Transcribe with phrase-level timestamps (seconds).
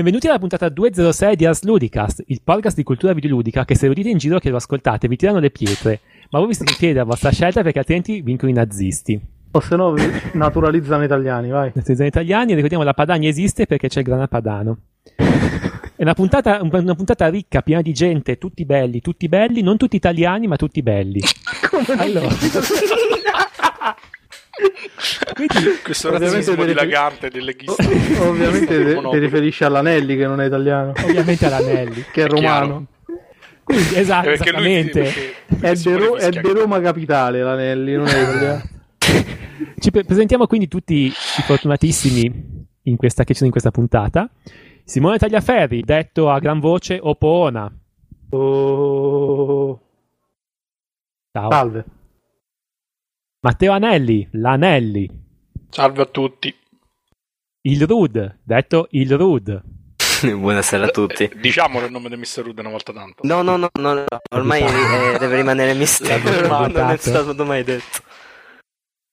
[0.00, 4.08] Benvenuti alla puntata 206 di Ars Ludicast, il podcast di cultura videoludica che se udite
[4.08, 7.04] in giro che lo ascoltate vi tirano le pietre, ma voi vi siete piedi a
[7.04, 9.20] vostra scelta perché altrimenti vincono i nazisti.
[9.50, 11.66] O se no vi naturalizzano italiani, vai.
[11.66, 14.78] Naturalizzano italiani, ricordiamo la Padania esiste perché c'è il grana padano.
[15.16, 19.96] È una puntata, una puntata ricca, piena di gente, tutti belli, tutti belli, non tutti
[19.96, 21.20] italiani, ma tutti belli.
[21.68, 22.28] Come Allora.
[25.46, 27.82] Quindi, Questo Ovviamente razzismo dilagante del leghista.
[28.22, 29.18] Ovviamente ti- ti Monopoli.
[29.20, 32.04] riferisci all'Anelli che non è italiano, ovviamente all'Anelli.
[32.12, 32.86] che è, È romano.
[33.64, 35.00] Quindi, esatto, Eh, perché lui- esattamente.
[35.46, 38.62] perché È, di vuole Ro- è di Roma capitale l'Anelli, non è italiano.
[39.78, 44.28] Ci pre- presentiamo quindi tutti i fortunatissimi in questa, che ci sono in questa puntata.
[44.84, 47.70] Simone Tagliaferri, detto a gran voce Opona.
[48.30, 49.80] Oh,
[51.32, 51.50] Ciao.
[51.50, 51.84] salve.
[53.40, 55.08] Matteo Anelli, l'Anelli.
[55.70, 56.52] Salve a tutti.
[57.62, 59.62] Il Rud, detto il Rud.
[60.20, 61.24] Buonasera a tutti.
[61.24, 62.42] Eh, Diciamolo il nome di Mr.
[62.42, 63.22] Rude una volta tanto.
[63.24, 68.00] No, no, no, no, no, ormai eh, deve rimanere mistero, non è stato mai detto.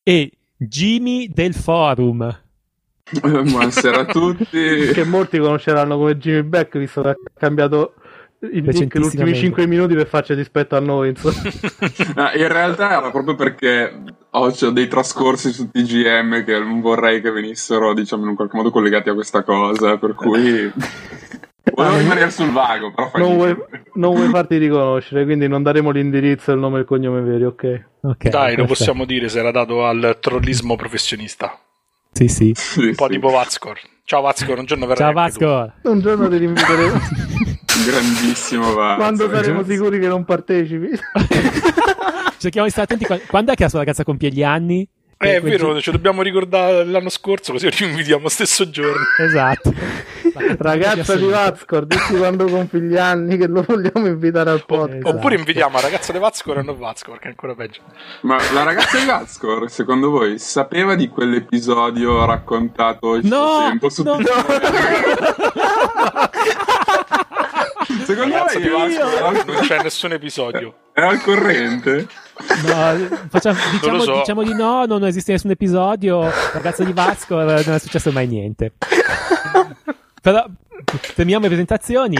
[0.02, 2.24] E Jimmy del Forum.
[2.24, 4.90] Eh, Buonasera a tutti.
[4.94, 7.94] Che molti conosceranno come Jimmy Beck, visto che ha cambiato
[8.40, 9.40] il nick gli ultimi Recentissimamente.
[9.40, 11.10] 5 minuti per farci rispetto a noi.
[11.10, 11.36] Insomma.
[12.16, 13.94] Ah, In realtà era proprio perché
[14.30, 18.58] ho c'ho dei trascorsi su TGM che non vorrei che venissero, diciamo, in un qualche
[18.58, 20.72] modo collegati a questa cosa, per cui
[21.74, 23.56] volevo rimanere sul vago, però fai Non vuoi,
[23.96, 27.86] non vuoi farti riconoscere, quindi non daremo l'indirizzo, il nome e il cognome veri, ok?
[28.02, 31.60] Ok, Dai, lo possiamo dire se era dato al trollismo professionista.
[32.12, 32.52] Sì, sì.
[32.56, 33.14] Sì, Un po' sì.
[33.14, 33.80] tipo Vazcor.
[34.06, 35.14] Ciao Vazcor, un giorno verrai Ciao.
[35.14, 35.74] Vasco.
[35.90, 37.00] Un giorno ti rinviteremo
[37.86, 38.96] Grandissimo va.
[38.96, 40.90] quando saremo sicuri che non partecipi.
[42.40, 43.06] Cerchiamo di stare attenti.
[43.06, 44.88] qua- Quando è che la sua ragazza compie gli anni?
[45.20, 49.02] Eh, è vero, gi- ci dobbiamo ricordare l'anno scorso, così ci invitiamo stesso giorno.
[49.20, 49.74] Esatto.
[50.60, 54.98] Ragazza di Vazcor, dici quando compi gli anni che lo vogliamo invitare al podcast.
[55.00, 55.16] Esatto.
[55.16, 57.82] Oppure invitiamo la ragazza di Vazcor e non Vazcor, che è ancora peggio.
[58.22, 64.04] Ma la ragazza di Vazcor, secondo voi, sapeva di quell'episodio raccontato il No, tempo su
[64.04, 64.18] no,
[68.04, 70.76] Secondo di voi Vazcor non c'è nessun episodio.
[70.94, 72.08] è al corrente?
[72.66, 74.14] No, facciamo- diciamo, so.
[74.18, 76.30] diciamo di no, non esiste nessun episodio.
[76.54, 78.74] Ragazzo di Vasco, non è successo mai niente.
[80.22, 80.46] Però
[81.16, 82.18] terminiamo le presentazioni.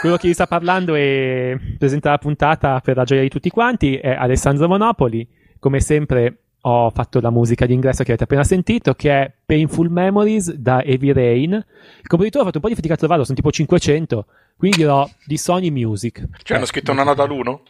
[0.00, 3.96] Quello che vi sta parlando e presenta la puntata per la gioia di tutti quanti
[3.96, 5.26] è Alessandro Monopoli.
[5.58, 9.90] Come sempre ho fatto la musica di ingresso che avete appena sentito, che è Painful
[9.90, 11.52] Memories da Heavy Rain.
[11.52, 14.26] Il compositore ha fatto un po' di fatica a trovarlo, sono tipo 500,
[14.56, 16.26] quindi dirò di Sony Music.
[16.42, 17.62] Cioè, hanno scritto una nota all'uno?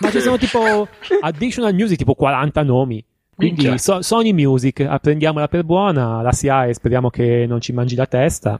[0.00, 0.88] Ma ci sono tipo
[1.20, 3.04] additional music, tipo 40 nomi.
[3.34, 3.78] Quindi.
[3.78, 8.58] So- Sony Music, prendiamola per buona, la SIAE speriamo che non ci mangi la testa.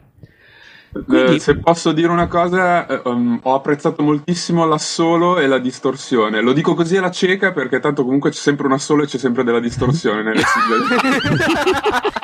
[0.92, 5.58] Quindi- Eh, se posso dire una cosa, eh, um, ho apprezzato moltissimo l'assolo e la
[5.58, 6.40] distorsione.
[6.40, 9.42] Lo dico così alla cieca perché tanto comunque c'è sempre un assolo e c'è sempre
[9.42, 11.32] della distorsione nelle sigle.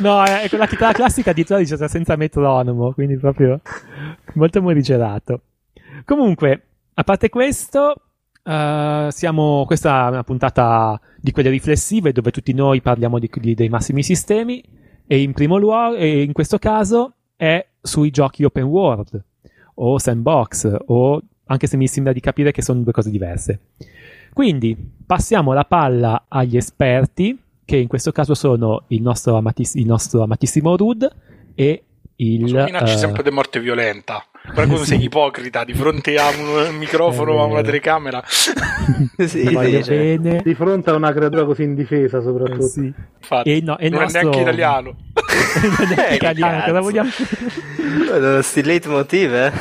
[0.00, 3.60] No, è quella chitarra classica di dice senza metronomo, quindi proprio
[4.34, 5.42] molto morigerato.
[6.06, 6.62] Comunque,
[6.94, 7.94] a parte questo,
[8.42, 13.54] eh, siamo, questa è una puntata di quelle riflessive dove tutti noi parliamo di- di-
[13.54, 14.62] dei massimi sistemi
[15.06, 19.22] e in primo luogo, e in questo caso, è sui giochi open world
[19.74, 23.60] o sandbox o anche se mi sembra di capire che sono due cose diverse.
[24.32, 27.38] Quindi passiamo la palla agli esperti,
[27.70, 31.08] che in questo caso sono il nostro, amatiss- il nostro amatissimo Rud
[31.54, 31.84] e
[32.16, 32.42] il...
[32.42, 34.24] Minacci eh, sempre di morte violenta.
[34.52, 34.94] Guarda come sì.
[34.96, 38.22] sei ipocrita di fronte a un microfono, È a una telecamera.
[39.16, 40.40] Sì, sì, bene.
[40.42, 42.66] Di fronte a una creatura così indifesa, Eh, soprattutto.
[42.66, 42.92] sì.
[43.20, 44.96] Infatti, E no, e non nostro- è neanche italiano.
[45.78, 47.10] non è Eh, italiano, cosa vogliamo...
[48.42, 49.52] Sti leitmotiv, eh?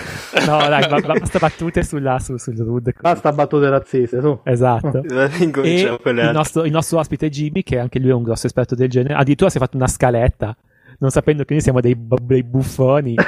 [0.46, 2.94] No, dai, ba- ba- basta battute sulla, su, sul Rud.
[3.00, 4.40] Basta battute razziste, su.
[4.44, 5.04] Esatto.
[5.04, 8.90] E il nostro, il nostro ospite Jimmy, che anche lui è un grosso esperto del
[8.90, 10.56] genere, addirittura si è fatto una scaletta,
[11.00, 13.16] non sapendo che noi siamo dei, dei buffoni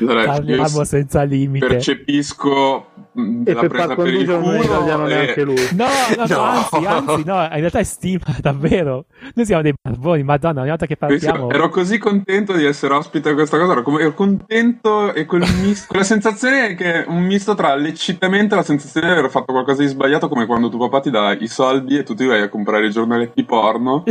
[0.00, 1.66] Allora, parliamo io senza limite.
[1.66, 5.42] percepisco mh, E la per presa per il condicio non è culo italiano e- neanche
[5.44, 5.56] lui.
[5.74, 5.86] No,
[6.16, 6.42] no, no, No.
[6.42, 9.06] anzi, anzi, no, in realtà è stima, davvero.
[9.34, 11.50] Noi siamo dei barboni, madonna, ogni volta che partiamo...
[11.50, 15.42] Ero così contento di essere ospite a questa cosa, ero, come- ero contento e quel
[15.62, 19.52] mis- quella sensazione che è un misto tra l'eccitamento e la sensazione di aver fatto
[19.52, 22.42] qualcosa di sbagliato, come quando tuo papà ti dà i soldi e tu ti vai
[22.42, 24.04] a comprare i giornaletti porno.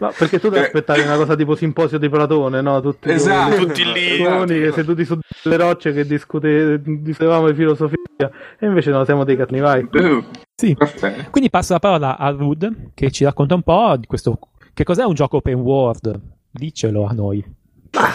[0.00, 0.66] No, perché tu devi Eh.
[0.66, 2.80] aspettare una cosa tipo simposio di Platone, no?
[2.80, 3.56] Tutti Esatto.
[3.56, 4.16] noi- Tutti lì.
[4.18, 7.96] Platoni che seduti su delle rocce che discute, discutevamo di filosofia
[8.58, 9.86] e invece no, siamo dei cattivi, vai.
[9.92, 10.74] Eh, Sì.
[10.74, 11.30] Perfetto.
[11.30, 14.38] Quindi passo la parola a Rud, che ci racconta un po' di questo...
[14.74, 16.20] Che cos'è un gioco open world?
[16.50, 17.44] Dicelo a noi.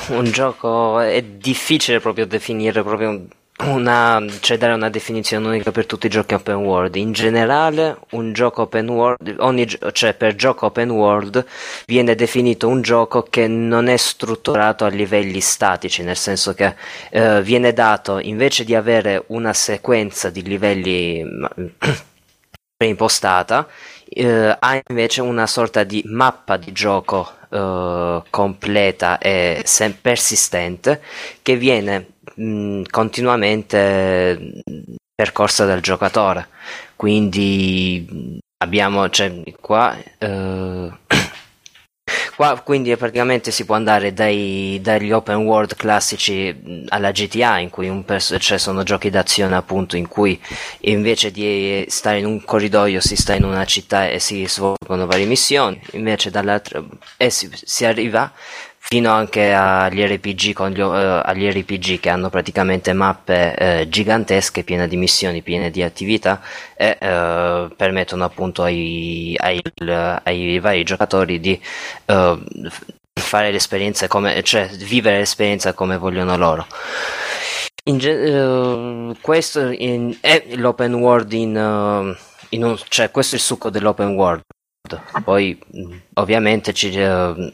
[0.09, 3.25] Un gioco è difficile proprio definire proprio
[3.61, 6.95] una, cioè dare una definizione unica per tutti i giochi open world.
[6.95, 11.45] In generale, un gioco open world, ogni, cioè per gioco open world
[11.85, 16.75] viene definito un gioco che non è strutturato a livelli statici, nel senso che
[17.11, 21.23] eh, viene dato invece di avere una sequenza di livelli
[22.75, 23.67] preimpostata,
[24.09, 31.01] eh, ha invece una sorta di mappa di gioco eh, completa e sem- persistente
[31.41, 34.61] che viene mh, continuamente
[35.13, 36.47] percorsa dal giocatore.
[36.95, 39.95] Quindi abbiamo cioè, qua.
[40.17, 40.91] Eh,
[42.35, 48.03] Qua quindi praticamente si può andare dai, dagli open world classici alla GTA, in cui
[48.39, 50.39] cioè sono giochi d'azione appunto, in cui
[50.81, 55.25] invece di stare in un corridoio si sta in una città e si svolgono varie
[55.25, 56.83] missioni, invece dall'altra
[57.18, 58.31] e si, si arriva
[58.85, 64.89] fino anche agli RPG, gli, uh, agli RPG che hanno praticamente mappe uh, gigantesche piene
[64.89, 66.41] di missioni, piene di attività
[66.75, 69.62] e uh, permettono appunto ai, ai,
[70.24, 71.59] ai, vari giocatori di
[73.13, 76.68] fare l'esperienza come, cioè vivere l'esperienza come vogliono loro.
[77.85, 82.15] In, questo in, è l'open world in,
[82.50, 84.44] in un, cioè questo è il succo dell'open world
[85.24, 85.57] poi
[86.15, 87.50] ovviamente ci uh,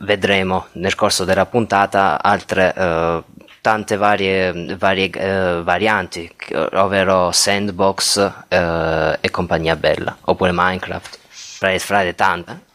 [0.00, 3.22] vedremo nel corso della puntata altre uh,
[3.60, 6.28] tante varie, varie uh, varianti,
[6.72, 11.18] ovvero Sandbox e compagnia bella, oppure Minecraft,
[11.78, 12.70] fra le tante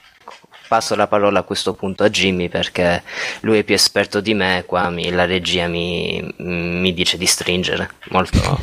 [0.67, 3.03] passo la parola a questo punto a Jimmy perché
[3.41, 7.89] lui è più esperto di me, qua mi, la regia mi, mi, dice di stringere
[8.09, 8.59] molto,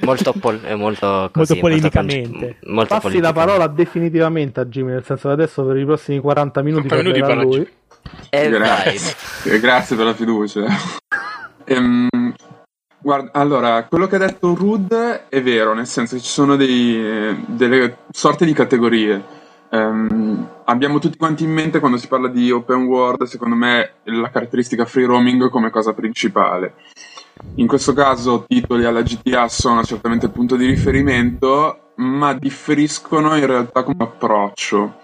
[0.00, 2.56] molto, pol, molto, così, molto polemicamente.
[2.64, 3.20] Molto Passi polemicamente.
[3.20, 7.08] la parola definitivamente a Jimmy, nel senso che adesso per i prossimi 40 minuti 40
[7.08, 7.68] minuti parlerà lui.
[8.30, 9.14] Eh, grazie.
[9.60, 10.64] grazie per la fiducia.
[11.64, 12.34] ehm,
[13.06, 14.92] Guarda, allora, quello che ha detto Rud
[15.28, 19.22] è vero, nel senso che ci sono dei, delle sorte di categorie.
[19.70, 24.30] Um, abbiamo tutti quanti in mente quando si parla di open world, secondo me, la
[24.30, 26.74] caratteristica free roaming come cosa principale.
[27.56, 33.46] In questo caso titoli alla GTA sono certamente il punto di riferimento, ma differiscono in
[33.46, 35.00] realtà come approccio.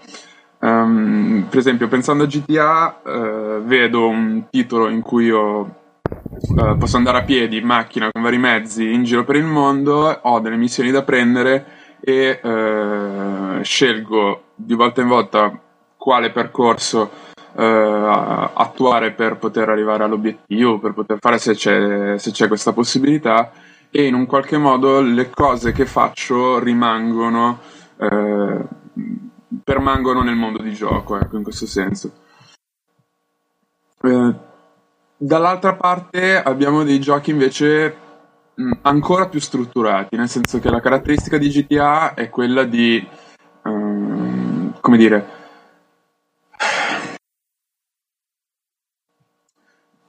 [0.59, 6.97] Um, per esempio, pensando a GTA, uh, vedo un titolo in cui io uh, posso
[6.97, 10.55] andare a piedi, in macchina, con vari mezzi, in giro per il mondo, ho delle
[10.55, 11.65] missioni da prendere
[11.99, 15.59] e uh, scelgo di volta in volta
[15.97, 17.09] quale percorso
[17.55, 23.51] eh, attuare per poter arrivare all'obiettivo, per poter fare se c'è, se c'è questa possibilità
[23.89, 27.59] e in un qualche modo le cose che faccio rimangono
[27.97, 28.81] eh,
[29.63, 32.11] permangono nel mondo di gioco, ecco, in questo senso.
[34.01, 34.33] Eh,
[35.15, 37.95] dall'altra parte abbiamo dei giochi invece
[38.55, 43.05] mh, ancora più strutturati, nel senso che la caratteristica di GTA è quella di
[43.63, 44.22] um,
[44.83, 45.25] come dire,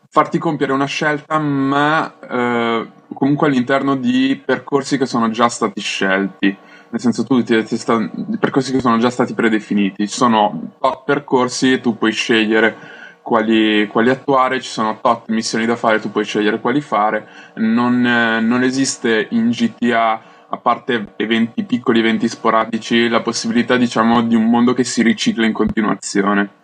[0.09, 6.57] farti compiere una scelta, ma eh, comunque all'interno di percorsi che sono già stati scelti.
[6.89, 10.09] Nel senso, tu ti, ti sta, percorsi che sono già stati predefiniti.
[10.09, 12.77] Ci sono tot percorsi, tu puoi scegliere
[13.23, 17.29] quali, quali, attuare, ci sono tot missioni da fare, tu puoi scegliere quali fare.
[17.55, 20.21] Non, eh, non esiste in GTA
[20.55, 25.45] a parte eventi, piccoli eventi sporadici, la possibilità, diciamo, di un mondo che si ricicla
[25.45, 26.63] in continuazione.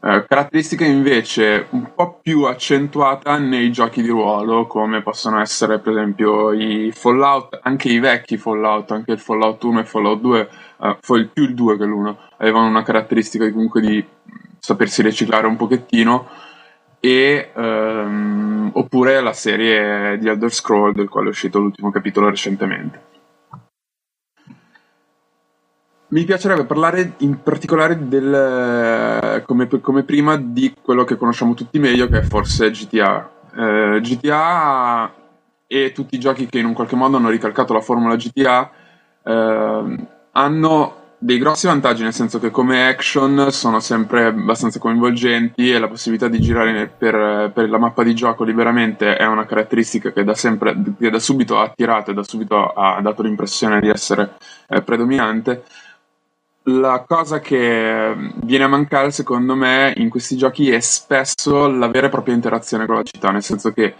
[0.00, 5.94] Eh, caratteristica invece un po' più accentuata nei giochi di ruolo, come possono essere per
[5.94, 10.48] esempio i Fallout, anche i vecchi Fallout, anche il Fallout 1 e Fallout 2,
[10.82, 10.98] eh,
[11.32, 14.04] più il 2 che l'1, avevano una caratteristica comunque di
[14.58, 16.28] sapersi riciclare un pochettino
[17.00, 23.13] e ehm, oppure la serie di Elder Scroll del quale è uscito l'ultimo capitolo recentemente.
[26.14, 32.06] Mi piacerebbe parlare in particolare del, come, come, prima di quello che conosciamo tutti meglio,
[32.06, 33.30] che è forse GTA.
[33.52, 35.12] Eh, GTA
[35.66, 38.70] e tutti i giochi che in un qualche modo hanno ricalcato la formula GTA
[39.24, 45.80] eh, hanno dei grossi vantaggi, nel senso che come action sono sempre abbastanza coinvolgenti e
[45.80, 50.22] la possibilità di girare per, per la mappa di gioco liberamente è una caratteristica che
[50.22, 54.36] da, sempre, che da subito ha attirato e da subito ha dato l'impressione di essere
[54.68, 55.64] eh, predominante
[56.64, 62.06] la cosa che viene a mancare secondo me in questi giochi è spesso la vera
[62.06, 63.96] e propria interazione con la città, nel senso che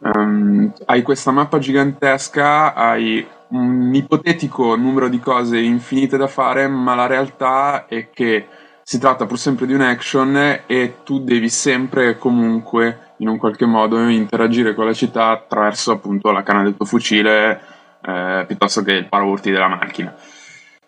[0.00, 6.94] um, hai questa mappa gigantesca, hai un ipotetico numero di cose infinite da fare, ma
[6.94, 8.46] la realtà è che
[8.82, 13.36] si tratta pur sempre di un action e tu devi sempre e comunque in un
[13.36, 17.60] qualche modo interagire con la città attraverso appunto la canna del tuo fucile
[18.02, 20.14] eh, piuttosto che il paraurti della macchina.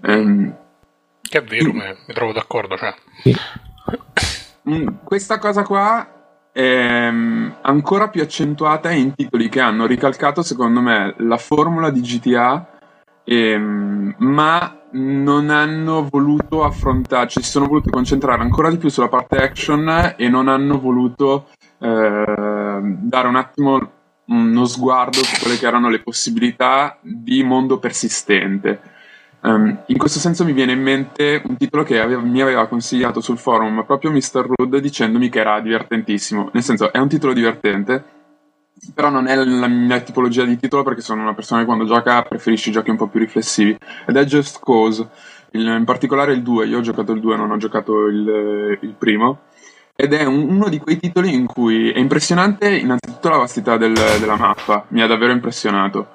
[0.03, 0.55] Ehm,
[1.31, 2.77] Che è vero, me- mi trovo d'accordo.
[2.77, 2.93] Cioè.
[4.69, 10.81] Mm, Questa cosa qua è mm, ancora più accentuata in titoli che hanno ricalcato, secondo
[10.81, 12.69] me, la formula di GTA,
[13.23, 19.07] ehm, ma non hanno voluto affrontare, cioè si sono voluti concentrare ancora di più sulla
[19.07, 23.93] parte action e non hanno voluto ehm, dare un attimo
[24.27, 28.90] uno sguardo su quelle che erano le possibilità di mondo persistente.
[29.43, 33.23] Um, in questo senso mi viene in mente un titolo che aveva- mi aveva consigliato
[33.23, 34.47] sul forum proprio Mr.
[34.47, 36.51] Rudd dicendomi che era divertentissimo.
[36.53, 38.05] Nel senso, è un titolo divertente,
[38.95, 42.21] però non è la mia tipologia di titolo perché sono una persona che quando gioca
[42.23, 43.77] preferisce giochi un po' più riflessivi.
[44.07, 45.09] Ed è Just Cause,
[45.53, 46.67] il- in particolare il 2.
[46.67, 49.41] Io ho giocato il 2, non ho giocato il, il primo.
[49.97, 53.93] Ed è un- uno di quei titoli in cui è impressionante innanzitutto la vastità del-
[54.19, 56.09] della mappa, mi ha davvero impressionato.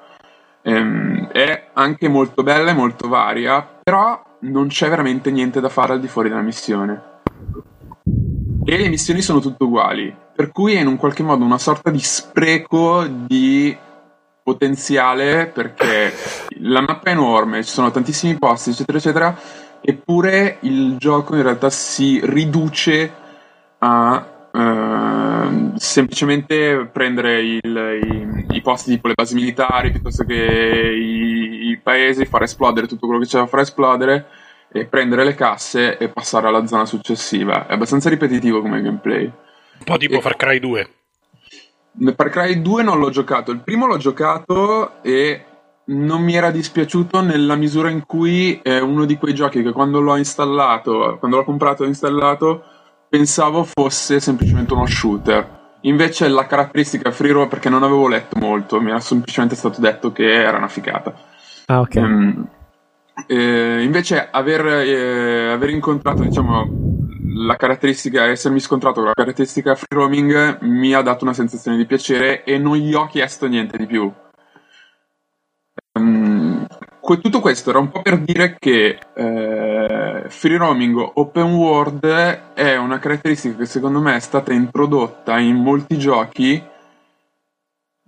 [0.62, 5.92] Ehm, è anche molto bella e molto varia, però non c'è veramente niente da fare
[5.92, 7.02] al di fuori della missione.
[8.64, 11.90] E le missioni sono tutte uguali, per cui è in un qualche modo una sorta
[11.90, 13.76] di spreco di
[14.42, 16.12] potenziale perché
[16.60, 19.38] la mappa è enorme, ci sono tantissimi posti, eccetera, eccetera,
[19.80, 23.12] eppure il gioco in realtà si riduce
[23.78, 31.15] a ehm, semplicemente prendere il- i, i posti tipo le basi militari piuttosto che i
[31.86, 34.26] paesi, far esplodere tutto quello che c'è da far esplodere
[34.72, 37.68] e prendere le casse e passare alla zona successiva.
[37.68, 39.24] È abbastanza ripetitivo come gameplay.
[39.24, 40.90] Un po' tipo E- Far Cry 2.
[42.16, 45.44] Far Cry 2 non l'ho giocato, il primo l'ho giocato e
[45.84, 50.00] non mi era dispiaciuto nella misura in cui è uno di quei giochi che quando
[50.00, 52.64] l'ho installato, quando l'ho comprato e installato,
[53.08, 55.54] pensavo fosse semplicemente uno shooter.
[55.82, 60.10] Invece la caratteristica free roam, perché non avevo letto molto, mi era semplicemente stato detto
[60.10, 61.14] che era una ficata.
[61.66, 61.96] Ah, ok.
[61.96, 62.48] Ehm,
[63.26, 66.68] eh, invece aver, eh, aver incontrato diciamo
[67.38, 71.86] la caratteristica essermi scontrato con la caratteristica free roaming mi ha dato una sensazione di
[71.86, 74.12] piacere e non gli ho chiesto niente di più
[77.06, 82.76] que- tutto questo era un po' per dire che eh, free roaming open world è
[82.76, 86.60] una caratteristica che secondo me è stata introdotta in molti giochi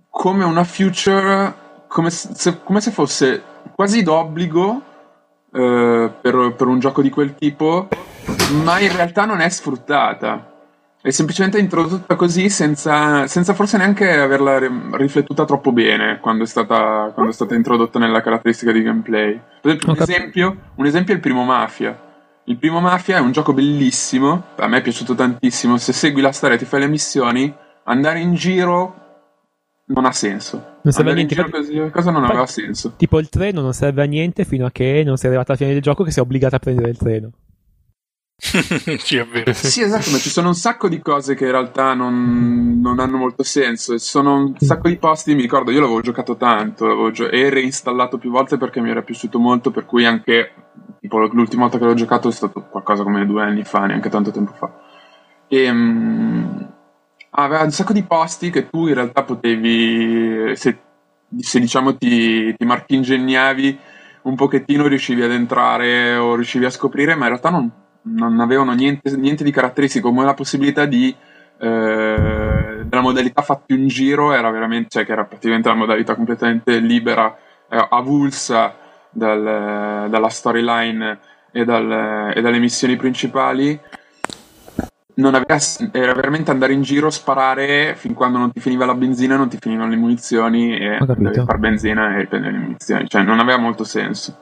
[0.09, 1.53] come una future,
[1.87, 3.41] come se, come se fosse
[3.75, 4.81] quasi d'obbligo
[5.51, 7.87] eh, per, per un gioco di quel tipo,
[8.63, 10.45] ma in realtà non è sfruttata.
[11.01, 16.47] È semplicemente introdotta così senza, senza forse neanche averla ri- riflettuta troppo bene quando è,
[16.47, 19.39] stata, quando è stata introdotta nella caratteristica di gameplay.
[19.61, 22.07] Per esempio, Ho un esempio, un esempio è il primo Mafia.
[22.43, 25.77] Il primo Mafia è un gioco bellissimo, a me è piaciuto tantissimo.
[25.77, 28.95] Se segui la storia e ti fai le missioni, andare in giro
[29.85, 30.68] non ha senso.
[30.81, 32.93] Non serve a niente, infatti- cosa non infatti- aveva senso.
[32.95, 35.73] Tipo il treno non serve a niente fino a che non sei arrivato alla fine
[35.73, 37.31] del gioco che sei obbligato a prendere il treno.
[38.39, 39.51] sì, è vero.
[39.51, 43.17] Sì, esatto, ma ci sono un sacco di cose che in realtà non, non hanno
[43.17, 43.93] molto senso.
[43.93, 47.29] E ci sono un sacco di posti, mi ricordo, io l'avevo giocato tanto l'avevo gio-
[47.29, 50.53] e reinstallato più volte perché mi era piaciuto molto, per cui anche
[51.01, 54.31] tipo, l'ultima volta che l'ho giocato è stato qualcosa come due anni fa, neanche tanto
[54.31, 54.73] tempo fa.
[55.49, 56.57] E, mm,
[57.31, 60.77] aveva un sacco di posti che tu in realtà potevi, se,
[61.37, 63.79] se diciamo ti, ti marchingegnavi
[64.23, 67.69] un pochettino riuscivi ad entrare o riuscivi a scoprire, ma in realtà non,
[68.03, 71.15] non avevano niente, niente di caratteristico, come la possibilità di
[71.61, 76.79] eh, della modalità fatti un giro era veramente, cioè che era praticamente la modalità completamente
[76.79, 77.35] libera,
[77.69, 78.75] eh, avulsa
[79.09, 81.19] dal- dalla storyline
[81.51, 83.79] e, dal- e dalle missioni principali.
[85.19, 85.57] Non aveva,
[85.91, 89.57] era veramente andare in giro, sparare fin quando non ti finiva la benzina, non ti
[89.59, 93.07] finivano le munizioni e dovevi fare benzina e riprendere le munizioni.
[93.07, 94.33] Cioè, non aveva molto senso.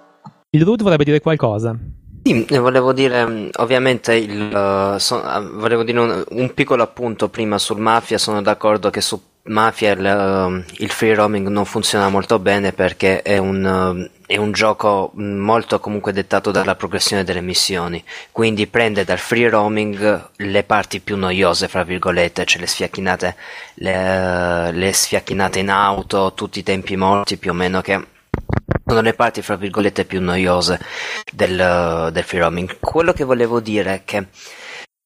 [0.52, 1.76] Il Root vorrebbe dire qualcosa.
[2.24, 7.58] Sì, volevo dire, ovviamente, il, eh, so- eh, volevo dire un, un piccolo appunto prima
[7.58, 12.40] sul Mafia, sono d'accordo che su Mafia il, eh, il free roaming non funziona molto
[12.40, 18.04] bene perché è un, eh, è un gioco molto comunque dettato dalla progressione delle missioni,
[18.32, 23.36] quindi prende dal free roaming le parti più noiose, fra virgolette, cioè le sfiacchinate,
[23.76, 28.06] le, le sfiacchinate in auto, tutti i tempi morti più o meno che
[28.86, 30.80] sono le parti fra virgolette più noiose
[31.32, 32.78] del, del free roaming.
[32.80, 34.28] Quello che volevo dire è che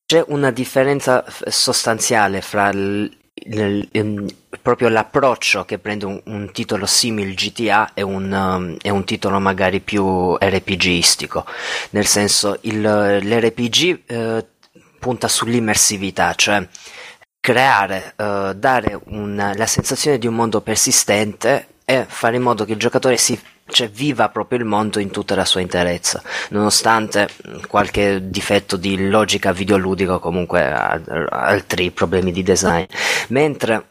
[0.06, 4.26] c'è una differenza sostanziale fra il, il- ehm,
[4.62, 9.40] proprio l'approccio che prende un, un titolo simile GTA è un, um, è un titolo
[9.40, 11.46] magari più RPGistico,
[11.92, 14.46] nel senso il- l'RPG eh,
[15.00, 16.68] punta sull'immersività, cioè
[17.40, 22.74] creare, eh, dare una- la sensazione di un mondo persistente e fare in modo che
[22.74, 27.30] il giocatore si cioè, viva proprio il mondo in tutta la sua interezza, nonostante
[27.68, 32.84] qualche difetto di logica videoludica o comunque altri problemi di design.
[33.30, 33.91] Mentre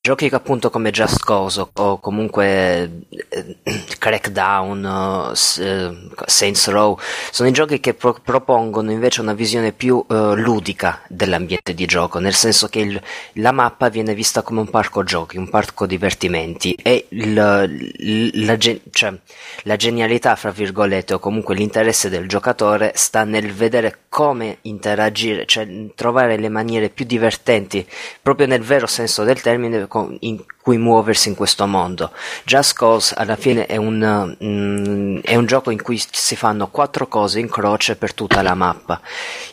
[0.00, 3.56] giochi che appunto come Just Cause o, comunque eh,
[3.98, 5.90] Crackdown, S- eh,
[6.24, 6.98] Saints Row,
[7.30, 12.20] sono i giochi che pro- propongono invece una visione più eh, ludica dell'ambiente di gioco,
[12.20, 13.02] nel senso che il-
[13.34, 17.34] la mappa viene vista come un parco giochi, un parco divertimenti e il-
[18.46, 19.12] la, ge- cioè,
[19.64, 25.66] la genialità, fra virgolette, o comunque l'interesse del giocatore sta nel vedere come interagire, cioè
[25.94, 27.86] trovare le maniere più divertenti,
[28.22, 29.86] proprio nel vero senso del termine,
[30.20, 32.12] in cui muoversi in questo mondo.
[32.44, 37.06] Just Cause alla fine è un, mm, è un gioco in cui si fanno quattro
[37.08, 39.00] cose in croce per tutta la mappa.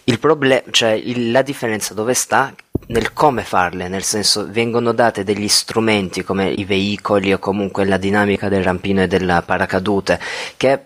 [0.06, 2.54] Il problema, cioè il- la differenza dove sta?
[2.88, 7.98] Nel come farle, nel senso vengono date degli strumenti come i veicoli o comunque la
[7.98, 10.20] dinamica del rampino e della paracadute
[10.56, 10.86] che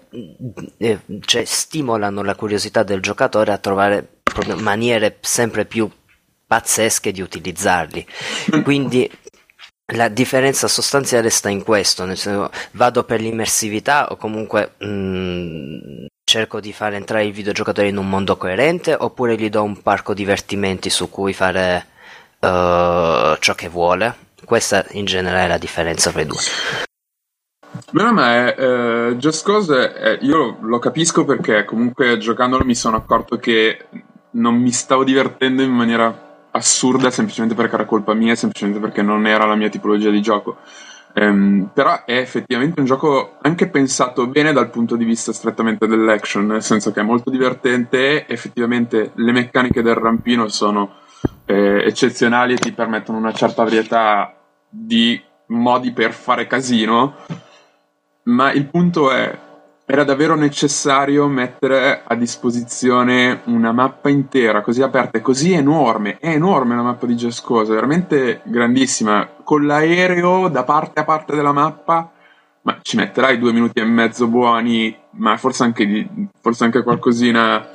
[0.78, 4.20] eh, cioè, stimolano la curiosità del giocatore a trovare
[4.60, 5.90] maniere sempre più
[6.48, 8.06] pazzesche di utilizzarli.
[8.64, 9.10] Quindi
[9.94, 16.60] la differenza sostanziale sta in questo, nel senso vado per l'immersività o comunque mm, cerco
[16.60, 20.90] di far entrare il videogiocatore in un mondo coerente oppure gli do un parco divertimenti
[20.90, 21.86] su cui fare
[22.40, 24.28] eh, ciò che vuole.
[24.46, 26.40] Questa in generale è la differenza fra i due.
[27.92, 33.38] Bene, ma eh, Just Cause, è- io lo capisco perché comunque giocandolo mi sono accorto
[33.38, 33.86] che
[34.32, 39.26] non mi stavo divertendo in maniera assurda semplicemente perché era colpa mia, semplicemente perché non
[39.28, 40.58] era la mia tipologia di gioco.
[41.14, 46.46] Ehm, però è effettivamente un gioco anche pensato bene dal punto di vista strettamente dell'action,
[46.46, 50.98] nel senso che è molto divertente, effettivamente le meccaniche del rampino sono
[51.46, 54.34] eh, eccezionali e ti permettono una certa varietà
[54.70, 57.16] di modi per fare casino,
[58.24, 59.38] ma il punto è,
[59.92, 66.30] era davvero necessario mettere a disposizione una mappa intera, così aperta e così enorme, è
[66.30, 72.12] enorme la mappa di Cause, veramente grandissima, con l'aereo da parte a parte della mappa,
[72.62, 76.08] ma ci metterai due minuti e mezzo buoni, ma forse anche,
[76.40, 77.68] forse anche qualcosina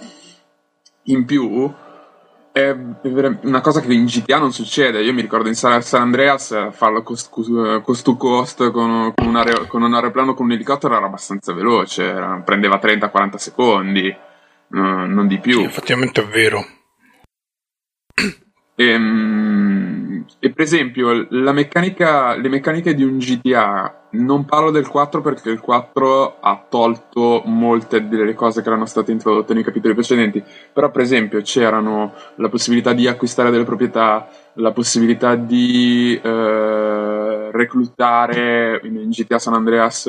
[1.07, 1.69] in più,
[2.57, 2.71] è
[3.43, 5.03] una cosa che in GTA non succede.
[5.03, 7.29] Io mi ricordo in San Andreas eh, farlo cost,
[7.83, 11.53] cost to cost con, con un aereo- con un aeroplano con un elicottero era abbastanza
[11.53, 14.15] veloce, era- prendeva 30-40 secondi,
[14.69, 15.59] no- non di più.
[15.59, 16.65] Sì, effettivamente è vero.
[18.77, 25.21] Ehm, E, per esempio, la meccanica, le meccaniche di un GTA, non parlo del 4
[25.21, 30.43] perché il 4 ha tolto molte delle cose che erano state introdotte nei capitoli precedenti,
[30.73, 38.81] però per esempio c'erano la possibilità di acquistare delle proprietà, la possibilità di eh, reclutare
[38.85, 40.09] in GTA San Andreas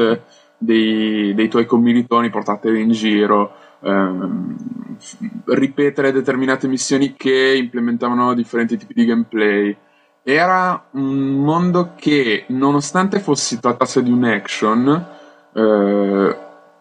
[0.58, 4.56] dei, dei tuoi commilitoni, portateli in giro, ehm,
[5.46, 9.78] ripetere determinate missioni che implementavano differenti tipi di gameplay.
[10.27, 15.05] Era un mondo che, nonostante fossi trattasse di un action,
[15.53, 16.38] eh,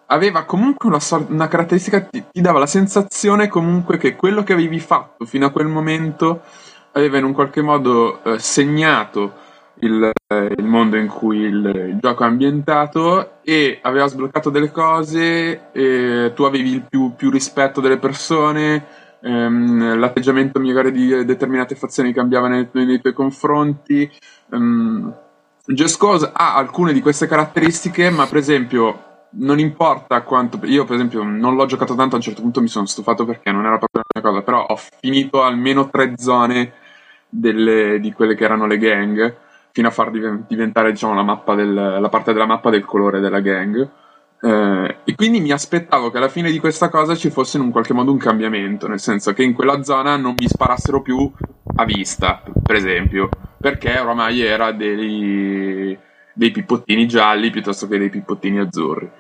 [0.07, 4.55] aveva comunque una, sor- una caratteristica, ti, ti dava la sensazione comunque che quello che
[4.55, 6.41] avevi fatto fino a quel momento
[6.93, 9.35] aveva in un qualche modo eh, segnato
[9.81, 14.71] il, eh, il mondo in cui il, il gioco è ambientato e aveva sbloccato delle
[14.71, 15.71] cose,
[16.35, 22.49] tu avevi il più, più rispetto delle persone, ehm, l'atteggiamento magari di determinate fazioni cambiava
[22.49, 24.11] nei, nei tuoi confronti.
[24.53, 25.15] ehm,
[25.67, 30.95] Just Cause ha alcune di queste caratteristiche, ma per esempio non importa quanto io per
[30.95, 33.79] esempio non l'ho giocato tanto a un certo punto mi sono stufato perché non era
[33.79, 36.75] proprio la mia cosa però ho finito almeno tre zone
[37.29, 39.37] delle- di quelle che erano le gang
[39.73, 41.25] fino a far diven- diventare diciamo la
[41.57, 43.91] del, la parte della mappa del colore della gang
[44.45, 47.71] Eh, e quindi mi aspettavo che alla fine di questa cosa ci fosse in un
[47.71, 51.33] qualche modo un cambiamento nel senso che in quella zona non mi sparassero più
[51.77, 55.97] a vista per esempio perché oramai era dei,
[56.35, 59.11] dei pippottini gialli piuttosto che dei pippottini azzurri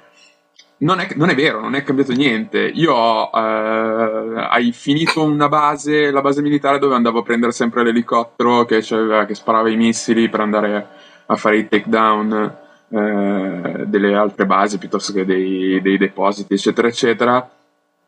[0.78, 2.58] non è, non è vero, non è cambiato niente.
[2.58, 7.84] Io ho eh, hai finito una base, la base militare dove andavo a prendere sempre
[7.84, 10.88] l'elicottero che, che sparava i missili per andare
[11.24, 17.50] a fare i takedown eh, delle altre basi piuttosto che dei, dei depositi, eccetera, eccetera.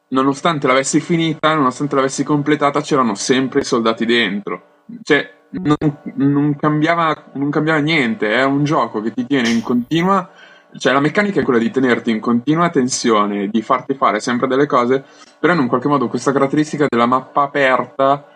[0.09, 4.63] Nonostante l'avessi finita, nonostante l'avessi completata, c'erano sempre i soldati dentro.
[5.03, 5.77] Cioè, non,
[6.15, 10.29] non cambiava, non cambiava niente, è un gioco che ti tiene in continua
[10.79, 14.67] cioè la meccanica è quella di tenerti in continua tensione, di farti fare sempre delle
[14.67, 15.03] cose,
[15.39, 18.27] però in un qualche modo questa caratteristica della mappa aperta,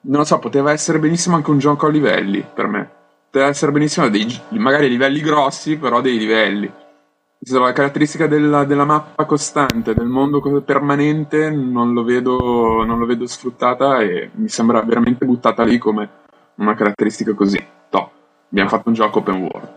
[0.00, 2.90] non lo so, poteva essere benissimo anche un gioco a livelli per me.
[3.30, 6.72] Poteva essere benissimo dei, magari livelli grossi, però dei livelli.
[7.50, 13.26] La caratteristica della, della mappa costante, del mondo permanente, non lo, vedo, non lo vedo
[13.26, 16.08] sfruttata e mi sembra veramente buttata lì come
[16.54, 17.62] una caratteristica così.
[17.90, 18.10] Top.
[18.50, 19.68] Abbiamo fatto un gioco open world.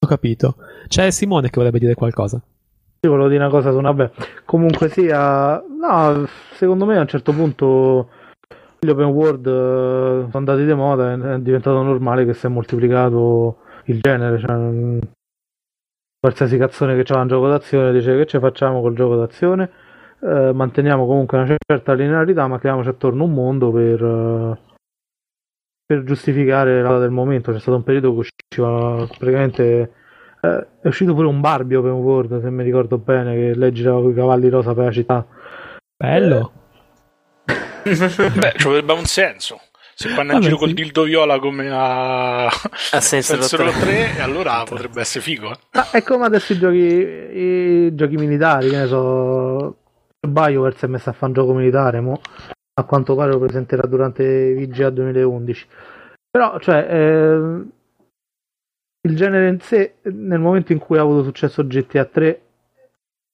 [0.00, 0.56] Ho capito.
[0.88, 2.40] C'è Simone che vorrebbe dire qualcosa.
[3.00, 4.10] Io volevo dire una cosa su vabbè.
[4.46, 8.08] Comunque sia, no, secondo me a un certo punto
[8.86, 12.48] gli open world uh, sono andati di moda e è diventato normale che si è
[12.48, 14.38] moltiplicato il genere.
[14.38, 14.98] Cioè,
[16.18, 19.70] qualsiasi cazzone che c'ha un gioco d'azione dice che ci facciamo col gioco d'azione.
[20.18, 24.56] Uh, manteniamo comunque una certa linearità, ma creiamoci attorno un mondo per, uh,
[25.84, 27.52] per giustificare la del momento.
[27.52, 29.92] C'è stato un periodo che usciva praticamente.
[30.40, 34.00] Eh, è uscito pure un Barbie Open World, se mi ricordo bene, che lei girava
[34.00, 35.26] con i cavalli rosa per la città.
[35.96, 36.52] Bello.
[37.86, 39.60] Beh, ci avrebbe un senso.
[39.94, 45.24] Se fanno in giro col dildo viola come a, a Sensor 3, allora potrebbe essere
[45.24, 45.58] figo.
[45.70, 49.76] Ah, è come adesso i giochi, i giochi militari, che ne so.
[50.20, 52.20] BioWare si è messo a fare un gioco militare, mo
[52.78, 55.66] a quanto pare lo presenterà durante VGA 2011.
[56.30, 57.62] Però, cioè, eh,
[59.00, 62.40] il genere in sé, nel momento in cui ha avuto successo GTA 3,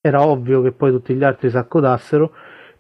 [0.01, 2.33] era ovvio che poi tutti gli altri si accodassero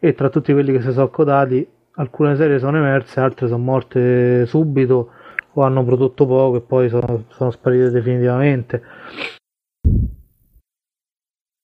[0.05, 4.47] e tra tutti quelli che si sono accodati alcune serie sono emerse, altre sono morte
[4.47, 5.13] subito
[5.53, 8.83] o hanno prodotto poco e poi sono, sono sparite definitivamente.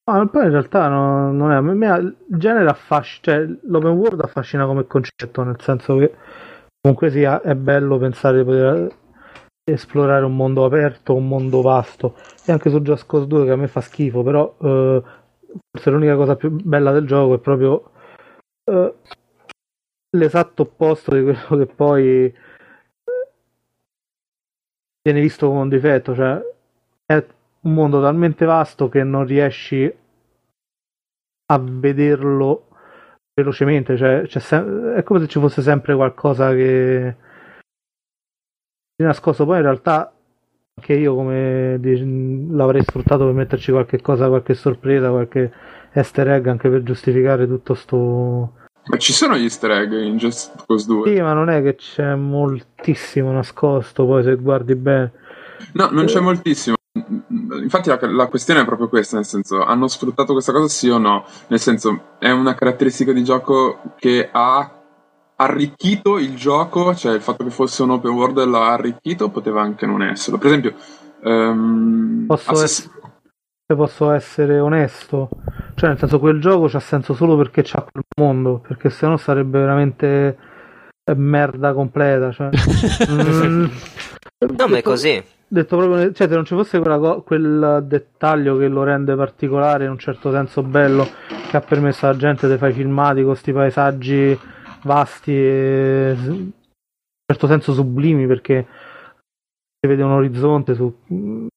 [0.08, 1.56] Ma poi in realtà no, non è.
[1.56, 6.14] A me, il genere affascina, cioè l'open world affascina come concetto, nel senso che
[6.80, 8.88] comunque sia è bello pensare di poter
[9.64, 12.14] esplorare un mondo aperto, un mondo vasto.
[12.46, 15.02] E anche su Just Cause 2 che a me fa schifo, però eh,
[15.72, 17.90] forse l'unica cosa più bella del gioco è proprio
[18.68, 18.94] eh,
[20.16, 22.34] l'esatto opposto di quello che poi eh,
[25.02, 26.40] viene visto come un difetto, cioè
[27.06, 27.26] è
[27.62, 29.92] un mondo talmente vasto che non riesci
[31.50, 32.68] a vederlo
[33.34, 37.16] velocemente, cioè sem- è come se ci fosse sempre qualcosa che
[38.96, 40.12] di nascosto, poi in realtà
[40.74, 41.78] anche io come
[42.50, 45.52] l'avrei sfruttato per metterci qualche cosa, qualche sorpresa, qualche
[45.92, 48.52] easter egg anche per giustificare tutto sto
[48.88, 51.14] ma ci sono gli easter egg in Just Cause 2?
[51.14, 55.12] Sì, ma non è che c'è moltissimo nascosto, poi se guardi bene.
[55.72, 56.76] No, non c'è moltissimo.
[57.62, 60.98] Infatti la, la, questione è proprio questa, nel senso, hanno sfruttato questa cosa sì o
[60.98, 61.24] no?
[61.48, 64.72] Nel senso, è una caratteristica di gioco che ha
[65.36, 69.86] arricchito il gioco, cioè il fatto che fosse un open world l'ha arricchito, poteva anche
[69.86, 70.38] non esserlo.
[70.38, 70.74] Per esempio,
[71.22, 72.90] um, Posso se
[73.76, 75.28] posso essere onesto,
[75.74, 79.58] cioè nel senso quel gioco c'ha senso solo perché c'ha quel mondo, perché sennò sarebbe
[79.58, 80.38] veramente
[81.04, 82.32] eh, merda completa.
[82.32, 82.48] Cioè.
[83.10, 83.64] mm,
[84.56, 85.22] no, ma è così.
[85.46, 89.90] Detto proprio, cioè, se non ci fosse quella, quel dettaglio che lo rende particolare, in
[89.90, 91.06] un certo senso bello,
[91.50, 94.38] che ha permesso alla gente di fare filmati con questi paesaggi
[94.82, 96.50] vasti e in un
[97.26, 98.66] certo senso sublimi, perché
[99.80, 101.48] si vede un orizzonte su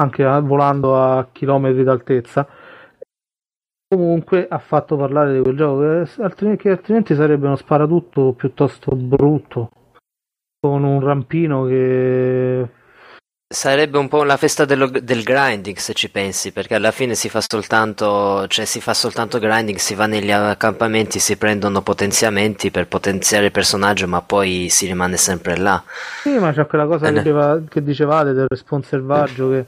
[0.00, 2.46] anche volando a chilometri d'altezza.
[3.86, 8.94] Comunque ha fatto parlare di quel gioco che altrimenti, che altrimenti sarebbe uno sparatutto piuttosto
[8.94, 9.70] brutto.
[10.60, 12.68] Con un rampino che
[13.52, 17.28] Sarebbe un po' la festa dello, del grinding se ci pensi, perché alla fine si
[17.28, 22.86] fa soltanto, cioè si fa soltanto grinding, si va negli accampamenti, si prendono potenziamenti per
[22.86, 25.82] potenziare il personaggio, ma poi si rimane sempre là.
[26.22, 29.66] Sì, ma c'è quella cosa eh, che, che, dicevate del respawn selvaggio che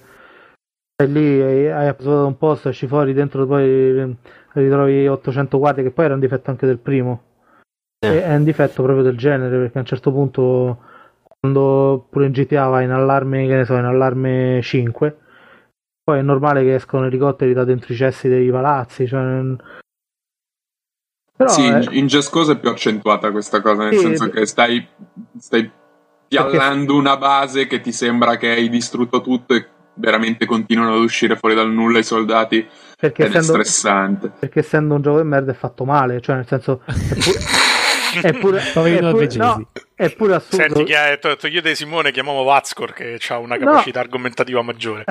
[1.02, 4.16] stai lì, hai approvato un posto, esci fuori, dentro poi
[4.52, 7.22] ritrovi 800 quadri, che poi era un difetto anche del primo.
[7.98, 8.24] Eh.
[8.24, 10.78] È un difetto proprio del genere, perché a un certo punto,
[11.40, 15.18] quando pure in GTA vai in allarme, che ne so, in allarme 5,
[16.04, 19.42] poi è normale che escono elicotteri da dentro i cessi dei palazzi, cioè...
[21.34, 21.86] Però sì, è...
[21.90, 24.86] in Cause è più accentuata questa cosa, nel sì, senso che stai,
[25.38, 25.68] stai
[26.28, 26.92] piallando perché...
[26.92, 31.54] una base che ti sembra che hai distrutto tutto e veramente continuano ad uscire fuori
[31.54, 32.66] dal nulla i soldati
[33.02, 34.30] perché ed essendo, è stressante.
[34.38, 36.82] Perché essendo un gioco di merda è fatto male, cioè nel senso...
[36.86, 37.61] È
[38.20, 39.66] pure, è pure, è pure no,
[40.02, 40.56] è pure assurdo.
[40.56, 44.04] Senti, chi è, to- togliete Simone, chiamiamo Vazcor che ha una capacità no.
[44.04, 45.04] argomentativa maggiore.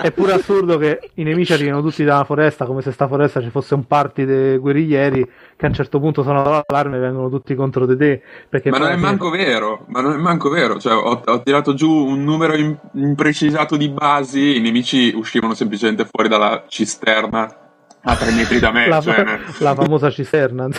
[0.00, 3.50] è pure assurdo che i nemici arrivino tutti dalla foresta come se sta foresta ci
[3.50, 7.54] fosse un party dei guerriglieri che a un certo punto sono all'allarme e vengono tutti
[7.56, 8.22] contro di te.
[8.70, 10.78] ma non è manco vero, ma non è manco vero.
[10.78, 12.54] Cioè, ho, ho tirato giù un numero
[12.92, 17.58] imprecisato di basi, i nemici uscivano semplicemente fuori dalla cisterna
[18.04, 18.86] a tre metri da me.
[18.88, 19.24] La, cioè...
[19.60, 20.68] la famosa cisterna.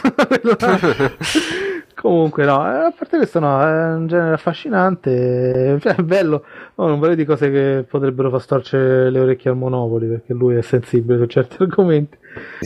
[1.96, 5.78] Comunque, no, eh, a parte questo, no, è un genere affascinante.
[5.82, 6.46] Cioè, è bello.
[6.76, 10.56] No, non vorrei di cose che potrebbero far storcere le orecchie al Monopoli perché lui
[10.56, 12.18] è sensibile su certi argomenti.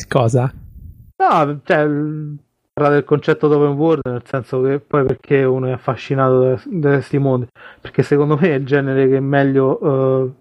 [0.08, 0.52] Cosa?
[1.16, 1.88] No, cioè,
[2.74, 6.90] parla del concetto di open world, nel senso che poi perché uno è affascinato da
[6.94, 7.48] questi mondi?
[7.80, 10.36] Perché secondo me è il genere che meglio uh,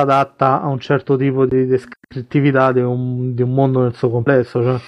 [0.00, 4.62] adatta a un certo tipo di descrittività di un, di un mondo nel suo complesso.
[4.62, 4.80] Cioè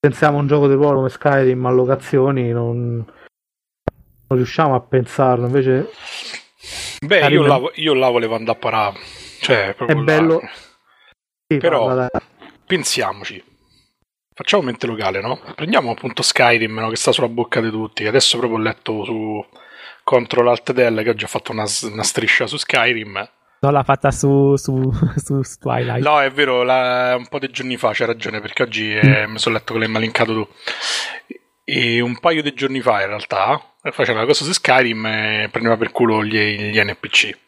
[0.00, 5.46] pensiamo a un gioco di ruolo come Skyrim a locazioni, non, non riusciamo a pensarlo.
[5.46, 5.90] Invece,
[7.04, 8.98] beh, io, lavo, io là volevo andare a parare.
[9.40, 10.40] Cioè, è bello.
[11.46, 12.10] Sì, Però parla,
[12.64, 13.44] pensiamoci.
[14.32, 15.38] Facciamo mente locale, no?
[15.54, 16.88] Prendiamo appunto Skyrim, no?
[16.88, 18.06] che sta sulla bocca di tutti.
[18.06, 19.46] Adesso proprio ho letto su
[20.04, 23.28] Control Alt Del che ho già fatto una, una striscia su Skyrim
[23.62, 26.02] No, l'ha fatta su, su, su Twilight.
[26.02, 29.38] No, è vero, la, un po' di giorni fa c'è ragione, perché oggi eh, mi
[29.38, 30.48] sono letto che l'hai malincato tu.
[31.62, 35.76] E un paio di giorni fa, in realtà, faceva la cosa su Skyrim e prendeva
[35.76, 37.38] per culo gli, gli NPC.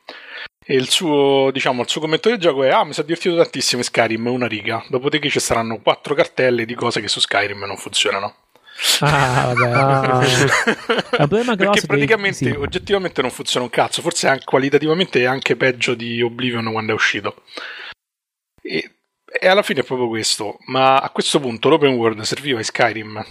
[0.64, 3.82] E il suo, diciamo, il suo commento del gioco è: Ah, mi sono divertito tantissimo
[3.82, 4.84] Skyrim, una riga.
[4.88, 8.34] Dopodiché ci saranno quattro cartelle di cose che su Skyrim non funzionano.
[9.00, 9.70] Ah, vabbè.
[9.82, 10.20] Ah.
[10.20, 12.50] è un problema grosso Perché praticamente, sì.
[12.50, 14.02] oggettivamente non funziona un cazzo.
[14.02, 17.42] Forse anche, qualitativamente è anche peggio di Oblivion quando è uscito.
[18.62, 18.90] E,
[19.24, 20.58] e, alla fine è proprio questo.
[20.66, 23.24] Ma a questo punto l'open world serviva in Skyrim.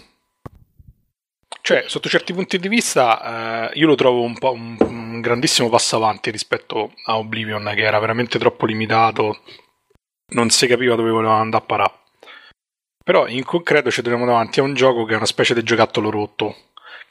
[1.62, 5.69] Cioè, sotto certi punti di vista, eh, io lo trovo un, po' un, un grandissimo
[5.69, 9.41] passo avanti rispetto a Oblivion, che era veramente troppo limitato.
[10.34, 12.00] Non si capiva dove voleva andare a parare.
[13.03, 16.09] Però in concreto ci troviamo davanti a un gioco che è una specie di giocattolo
[16.09, 16.55] rotto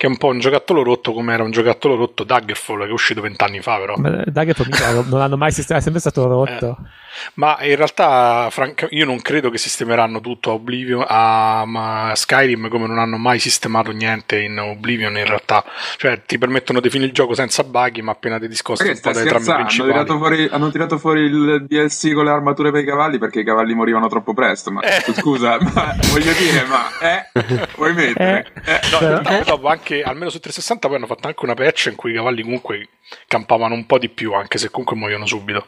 [0.01, 2.91] che è un po' un giocattolo rotto come era un giocattolo rotto Daggerfall che è
[2.91, 6.89] uscito vent'anni fa però Ma Daggerfall non hanno mai sistemato è sempre stato rotto eh.
[7.35, 12.87] ma in realtà franca, io non credo che sistemeranno tutto a Oblivion a, Skyrim come
[12.87, 15.63] non hanno mai sistemato niente in Oblivion in realtà
[15.99, 19.13] cioè ti permettono di finire il gioco senza bughi ma appena ti discosti un po'
[19.13, 22.81] dai trame principali hanno tirato, fuori, hanno tirato fuori il DLC con le armature per
[22.81, 25.13] i cavalli perché i cavalli morivano troppo presto ma eh.
[25.13, 28.73] scusa ma voglio dire ma eh, vuoi mettere eh.
[28.73, 28.81] Eh.
[28.93, 31.87] no in realtà dopo anche anche, almeno su 360 poi hanno fatto anche una patch
[31.87, 32.89] in cui i cavalli comunque
[33.27, 35.67] campavano un po' di più, anche se comunque muoiono subito.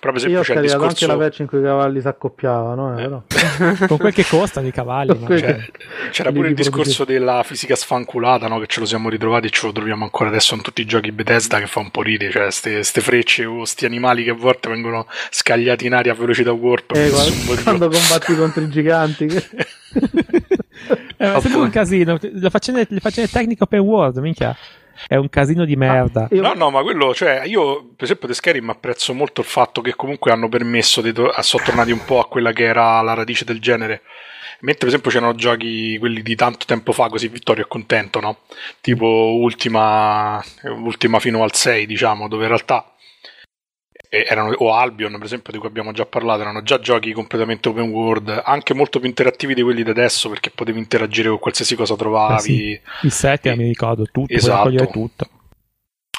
[0.00, 0.86] Però per esempio Io c'è il discorso...
[0.86, 3.86] anche la patch in cui i cavalli si accoppiavano, eh, eh.
[3.86, 5.16] con quel che costano i cavalli.
[5.16, 5.38] Ma...
[5.38, 5.70] Cioè,
[6.10, 8.58] c'era pure il discorso della fisica sfanculata, no?
[8.58, 11.12] che ce lo siamo ritrovati e ce lo troviamo ancora adesso in tutti i giochi
[11.12, 14.68] Bethesda che fa un po' ridere, cioè ste, frecce o sti animali che a volte
[14.68, 16.92] vengono scagliati in aria a velocità warp.
[16.96, 19.28] Eh, quando, quando combatti contro i giganti.
[21.16, 22.18] è sempre un casino.
[22.20, 24.56] Le faccende, le faccende tecniche open world, minchia.
[25.06, 26.24] È un casino di merda.
[26.24, 26.42] Ah, io...
[26.42, 29.94] No, no, ma quello, cioè, io per esempio di Skyrim apprezzo molto il fatto che
[29.94, 33.44] comunque hanno permesso di to- sono tornati un po' a quella che era la radice
[33.44, 34.02] del genere.
[34.60, 38.40] Mentre per esempio c'erano giochi, quelli di tanto tempo fa, così Vittorio è contento, no?
[38.82, 42.92] Tipo Ultima, Ultima fino al 6, diciamo, dove in realtà
[44.10, 47.90] erano, o Albion per esempio di cui abbiamo già parlato erano già giochi completamente open
[47.90, 51.94] world anche molto più interattivi di quelli di adesso perché potevi interagire con qualsiasi cosa
[51.94, 52.80] trovavi eh sì.
[53.02, 54.86] il setting mi ricordo tutto esatto.
[54.88, 55.28] tutto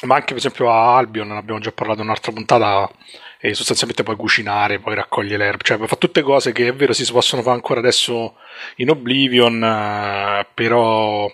[0.06, 2.90] ma anche per esempio a Albion ne abbiamo già parlato in un'altra puntata
[3.38, 7.06] e sostanzialmente puoi cucinare puoi raccogliere l'erba cioè fare tutte cose che è vero si
[7.12, 8.36] possono fare ancora adesso
[8.78, 11.30] in Oblivion eh, però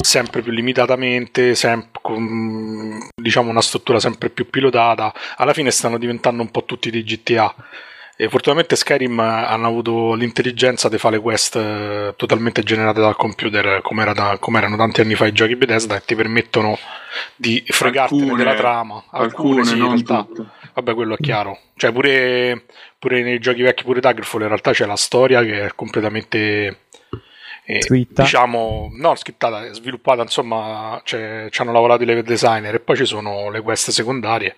[0.00, 5.12] sempre più limitatamente, sempre con diciamo una struttura sempre più pilotata.
[5.36, 7.54] Alla fine stanno diventando un po' tutti dei GTA.
[8.16, 13.80] E fortunatamente Skyrim hanno avuto l'intelligenza di fare le quest eh, totalmente generate dal computer,
[13.80, 16.78] come, era da, come, erano tanti anni fa i giochi Bethesda, e ti permettono
[17.34, 19.04] di fregartene alcune, della trama.
[19.10, 20.24] Alcune, alcune sì, in realtà.
[20.24, 20.46] Tutte.
[20.74, 21.58] Vabbè, quello è chiaro.
[21.76, 22.64] Cioè, pure,
[22.98, 26.80] pure nei giochi vecchi, pure Daggerfall, in realtà c'è la storia che è completamente
[27.78, 28.22] scritta.
[28.22, 33.04] Diciamo, no, scrittata, sviluppata, insomma, cioè, ci hanno lavorato i level designer e poi ci
[33.04, 34.56] sono le quest secondarie,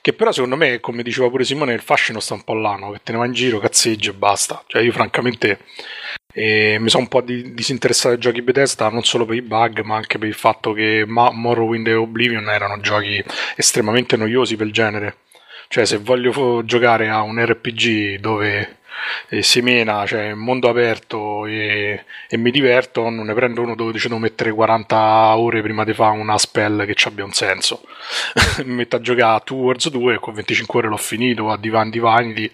[0.00, 2.92] che però secondo me, come diceva pure Simone, il fascino sta un po' là, no?
[2.92, 4.62] che te ne va in giro, cazzeggi e basta.
[4.66, 5.58] Cioè io francamente
[6.32, 9.80] eh, mi sono un po' di, disinteressato ai giochi Bethesda, non solo per i bug,
[9.80, 13.24] ma anche per il fatto che Morrowind e Oblivion erano giochi
[13.56, 15.16] estremamente noiosi per il genere.
[15.68, 18.80] Cioè se voglio giocare a un RPG dove
[19.28, 24.08] e semena, cioè mondo aperto e, e, mi diverto, non ne prendo uno dove ci
[24.08, 27.82] devo mettere 40 ore prima di fare una spell che ci abbia un senso.
[28.64, 31.58] mi metto a giocare a Two Wars 2 e con 25 ore l'ho finito, a
[31.58, 32.50] Divine Divinity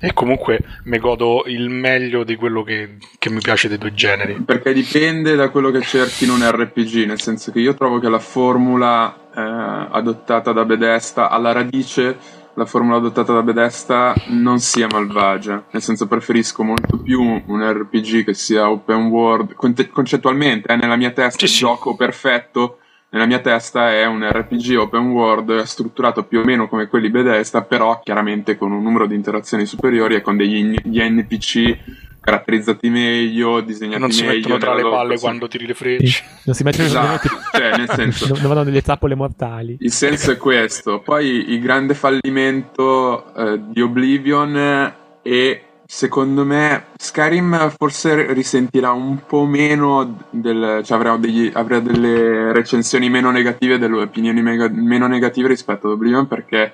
[0.00, 4.34] e comunque mi godo il meglio di quello che, che mi piace dei due generi.
[4.34, 8.08] Perché dipende da quello che cerchi in un RPG, nel senso che io trovo che
[8.08, 14.86] la formula eh, adottata da Bethesda alla radice la formula adottata da Bethesda non sia
[14.90, 20.96] malvagia, nel senso preferisco molto più un RPG che sia open world, concettualmente, eh, nella
[20.96, 22.78] mia testa il gioco perfetto,
[23.12, 27.60] nella mia testa è un RPG open world strutturato più o meno come quelli Bethesda,
[27.60, 31.78] però chiaramente con un numero di interazioni superiori e con degli NPC
[32.22, 34.22] caratterizzati meglio, disegnati non meglio.
[34.22, 36.24] Non si mettono tra le palle quando tiri le frecce.
[36.44, 37.28] Non si mettono esatto.
[37.52, 39.76] cioè, nel senso, non vanno delle trappole mortali.
[39.80, 41.00] Il senso è questo.
[41.00, 45.64] Poi il grande fallimento eh, di Oblivion e
[45.94, 53.10] secondo me Skyrim forse risentirà un po' meno del, cioè avrà, degli, avrà delle recensioni
[53.10, 56.72] meno negative, delle opinioni mega, meno negative rispetto ad Oblivion perché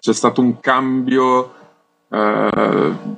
[0.00, 1.52] c'è stato un cambio
[2.08, 3.16] Uh,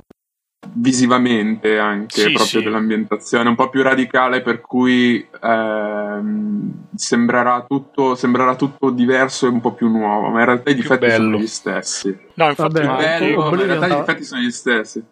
[0.72, 2.62] visivamente anche sì, proprio sì.
[2.62, 9.60] dell'ambientazione un po' più radicale per cui ehm, sembrerà, tutto, sembrerà tutto diverso e un
[9.60, 11.24] po' più nuovo ma in realtà i difetti bello.
[11.24, 15.04] sono gli stessi no infatti Vabbè, bello, ma in realtà i difetti sono gli stessi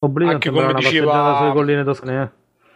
[0.00, 2.28] Oblivion anche come una diceva sulle colline toscane eh.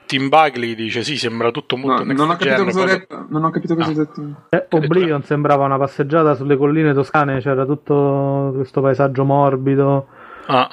[0.06, 3.50] Tim Bagley dice sì sembra tutto molto no, non, ho capito cosa detto, non ho
[3.50, 3.98] capito cosa ha no.
[3.98, 10.06] detto eh, Oblivion sembrava una passeggiata sulle colline toscane c'era tutto questo paesaggio morbido
[10.46, 10.68] ah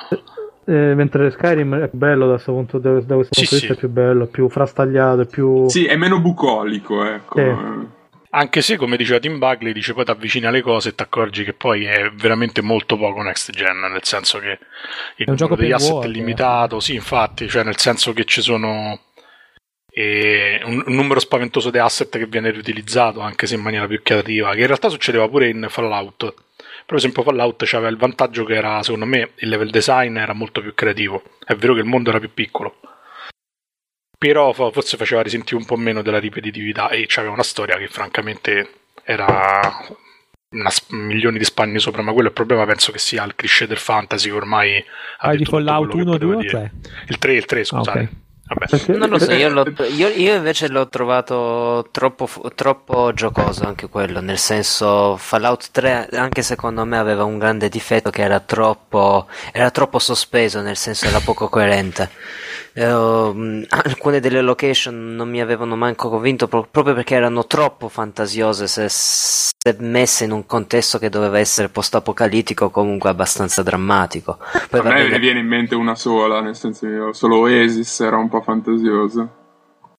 [0.65, 3.73] eh, mentre Skyrim è bello da questo punto, da, da questo sì, punto di vista,
[3.73, 5.67] è più bello, più frastagliato, più...
[5.67, 7.39] Sì, è meno bucolico, ecco.
[7.39, 7.97] Sì.
[8.31, 11.43] Anche se, come diceva Tim Bugley, dice poi ti avvicini alle cose e ti accorgi
[11.43, 14.59] che poi è veramente molto poco next gen, nel senso che
[15.15, 16.81] il è un gioco degli asset è limitato, eh.
[16.81, 19.05] sì, infatti, cioè nel senso che ci sono
[19.91, 24.01] e un, un, numero spaventoso di asset che viene riutilizzato anche se in maniera più
[24.03, 26.33] creativa, che in realtà succedeva pure in Fallout
[26.89, 30.59] per esempio Fallout aveva il vantaggio che era, secondo me, il level design era molto
[30.59, 31.21] più creativo.
[31.45, 32.77] È vero che il mondo era più piccolo.
[34.19, 38.69] Però forse faceva risentire un po' meno della ripetitività e c'aveva una storia che francamente
[39.03, 39.25] era
[40.49, 43.65] una, milioni di spanni sopra, ma quello è il problema penso che sia il cliché
[43.65, 44.77] del fantasy che ormai
[45.19, 46.71] ha ah, di Fallout 1, 2 o 3?
[47.07, 47.97] Il 3, il 3, scusate.
[47.97, 48.09] Ah, okay.
[48.49, 48.97] Vabbè.
[48.97, 49.47] Non lo so, io,
[49.95, 56.41] io, io, invece l'ho trovato troppo, troppo, giocoso anche quello, nel senso Fallout 3 anche
[56.41, 61.19] secondo me aveva un grande difetto che era troppo, era troppo sospeso, nel senso era
[61.19, 62.09] poco coerente.
[62.75, 68.67] Uh, alcune delle location non mi avevano manco convinto pro- proprio perché erano troppo fantasiose
[68.67, 74.37] se, se, messe in un contesto che doveva essere post-apocalittico o comunque abbastanza drammatico.
[74.69, 75.09] Poi, A me bene...
[75.09, 79.35] ne viene in mente una sola, nel senso che solo Oasis era un po' fantasioso.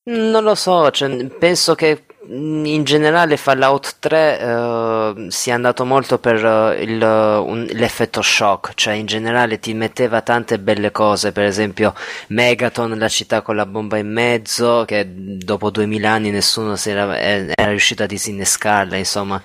[0.02, 6.44] Non lo so, cioè, penso che in generale Fallout 3 uh, sia andato molto per
[6.44, 11.94] uh, il, un, l'effetto shock, cioè in generale ti metteva tante belle cose, per esempio
[12.28, 17.70] Megaton, la città con la bomba in mezzo, che dopo 2000 anni nessuno era, era,
[17.70, 19.42] riuscito a disinnescarla, insomma,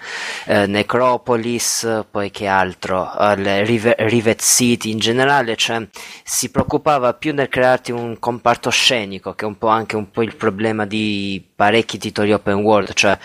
[0.47, 5.87] uh, Necropolis, poi che altro, Rivet, Rivet City, in generale cioè,
[6.23, 10.23] si preoccupava più nel crearti un comparto scenico, che è un po' anche un po'
[10.23, 13.17] il problema di parecchi titoli open world, cioè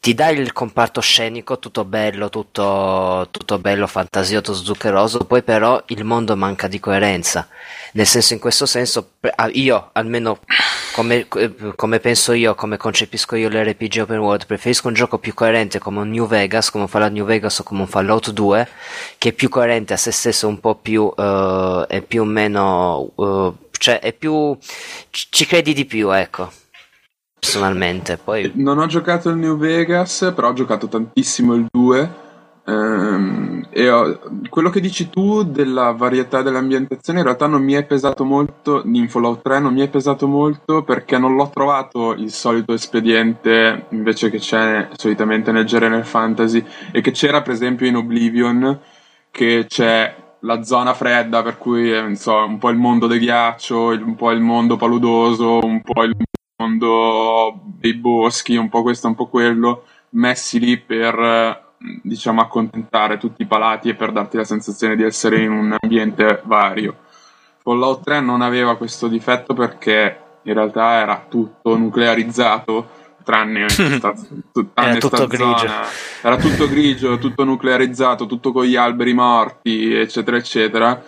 [0.00, 6.04] ti dai il comparto scenico tutto bello, tutto, tutto bello, fantasioso, zuccheroso, poi però il
[6.04, 7.46] mondo manca di coerenza.
[7.92, 9.10] Nel senso, in questo senso,
[9.52, 10.40] io almeno
[10.94, 11.28] come,
[11.76, 16.00] come penso io, come concepisco io l'RPG open world, preferisco un gioco più coerente come
[16.00, 18.68] un New Vegas, come un Fallout New Vegas o come un Fallout 2,
[19.18, 23.10] che è più coerente a se stesso, un po' più uh, e più o meno,
[23.16, 24.56] uh, cioè è più
[25.10, 26.59] ci credi di più, ecco
[27.40, 28.18] personalmente.
[28.22, 28.52] Poi...
[28.54, 32.28] Non ho giocato il New Vegas, però ho giocato tantissimo il 2.
[32.66, 37.84] Ehm, e ho, quello che dici tu della varietà dell'ambientazione in realtà non mi è
[37.84, 42.30] pesato molto in Fallout 3 non mi è pesato molto perché non l'ho trovato il
[42.30, 47.96] solito espediente invece che c'è solitamente nel genere fantasy e che c'era per esempio in
[47.96, 48.78] Oblivion
[49.30, 53.86] che c'è la zona fredda per cui eh, so, un po' il mondo del ghiaccio
[53.86, 56.14] un po' il mondo paludoso un po' il
[56.60, 61.68] mondo dei boschi, un po' questo, un po' quello, messi lì per
[62.02, 66.42] diciamo accontentare tutti i palati e per darti la sensazione di essere in un ambiente
[66.44, 66.96] vario.
[67.62, 74.14] Fallout 3 non aveva questo difetto perché in realtà era tutto nuclearizzato tranne, sta,
[74.74, 75.56] tranne era tutto grigio.
[75.56, 75.82] Zona.
[76.22, 81.02] Era tutto grigio, tutto nuclearizzato, tutto con gli alberi morti, eccetera, eccetera.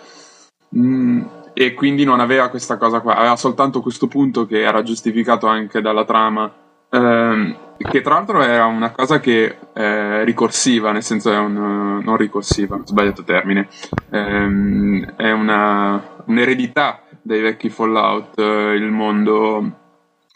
[0.75, 1.21] Mm,
[1.53, 5.81] e quindi non aveva questa cosa qua, aveva soltanto questo punto che era giustificato anche
[5.81, 6.51] dalla trama,
[6.89, 12.17] ehm, che tra l'altro era una cosa che è ricorsiva, nel senso è un, non
[12.17, 13.67] ricorsiva, sbagliato termine,
[14.09, 19.81] ehm, è una, un'eredità dei vecchi Fallout, eh, il mondo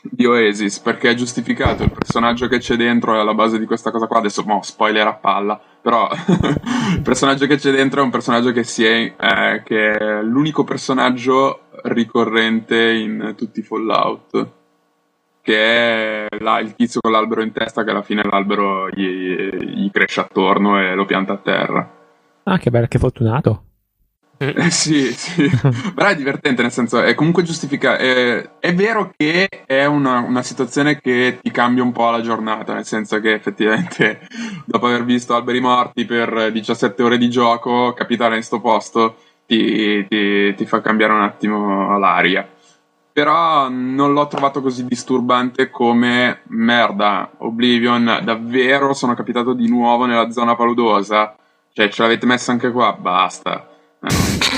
[0.01, 3.91] di Oasis perché è giustificato il personaggio che c'è dentro è alla base di questa
[3.91, 4.19] cosa qua.
[4.19, 6.09] Adesso mo spoiler a palla però
[6.93, 10.63] il personaggio che c'è dentro è un personaggio che, si è, eh, che è l'unico
[10.63, 14.51] personaggio ricorrente in tutti i Fallout
[15.41, 19.89] che è là, il tizio con l'albero in testa che alla fine l'albero gli, gli
[19.91, 21.95] cresce attorno e lo pianta a terra.
[22.43, 23.66] Ah che bello che fortunato
[24.39, 25.49] eh, sì, sì,
[25.95, 28.01] però è divertente, nel senso è comunque giustificato.
[28.01, 32.73] È, è, vero che è una, una, situazione che ti cambia un po' la giornata,
[32.73, 34.27] nel senso che effettivamente
[34.65, 39.17] dopo aver visto alberi morti per 17 ore di gioco, capitare in sto posto
[39.47, 42.47] ti, ti, ti fa cambiare un attimo l'aria.
[43.11, 47.31] Però non l'ho trovato così disturbante come merda.
[47.37, 51.35] Oblivion, davvero sono capitato di nuovo nella zona paludosa.
[51.73, 52.93] Cioè, ce l'avete messa anche qua?
[52.93, 53.71] Basta
[54.03, 54.47] Um,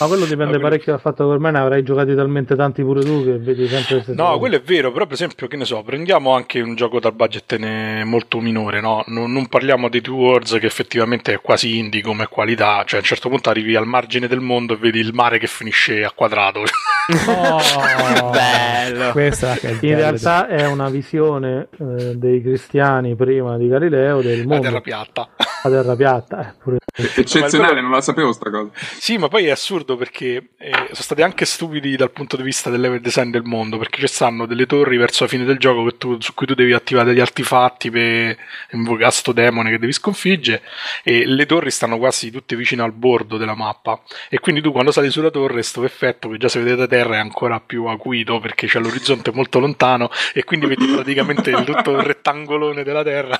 [0.00, 3.02] ma quello dipende no, parecchio dal fatto che ormai ne avrai giocati talmente tanti pure
[3.02, 4.38] tu che vedi sempre No, cose.
[4.38, 7.56] quello è vero, però per esempio, che ne so, prendiamo anche un gioco dal budget
[8.04, 9.02] molto minore, no?
[9.06, 13.02] Non, non, parliamo di Two Worlds che effettivamente è quasi indie come qualità, cioè a
[13.02, 16.12] un certo punto arrivi al margine del mondo e vedi il mare che finisce a
[16.14, 16.62] quadrato.
[17.26, 19.12] Oh, bello!
[19.12, 19.96] Questa in bello.
[19.96, 24.56] realtà è una visione eh, dei cristiani prima di Galileo del mondo.
[24.56, 25.28] La terra piatta.
[25.62, 28.70] La terra piatta, eh, pure Eccezionale, non la sapevo sta cosa.
[28.98, 32.70] Sì, ma poi è assurdo perché eh, sono stati anche stupidi dal punto di vista
[32.70, 35.96] del level design del mondo, perché ci stanno delle torri verso la fine del gioco
[35.96, 38.36] tu, su cui tu devi attivare degli artefatti per
[38.70, 40.62] invocare sto demone che devi sconfiggere
[41.02, 44.90] e le torri stanno quasi tutte vicino al bordo della mappa e quindi tu quando
[44.90, 48.38] sali sulla torre questo effetto che già si vede da terra è ancora più acuito
[48.40, 53.38] perché c'è l'orizzonte molto lontano e quindi vedi praticamente tutto il rettangolone della terra.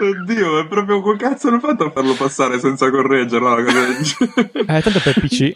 [0.00, 3.58] Oddio, è proprio quel cazzo hanno fatto a farlo passare senza correggerlo?
[3.58, 5.52] eh, tanto per PC.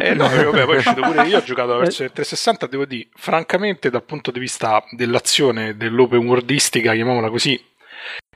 [0.00, 3.06] Eh, no, vabbè, poi è uscito pure io ho giocato la versione 360 devo dire
[3.14, 7.62] francamente dal punto di vista dell'azione dell'open worldistica chiamiamola così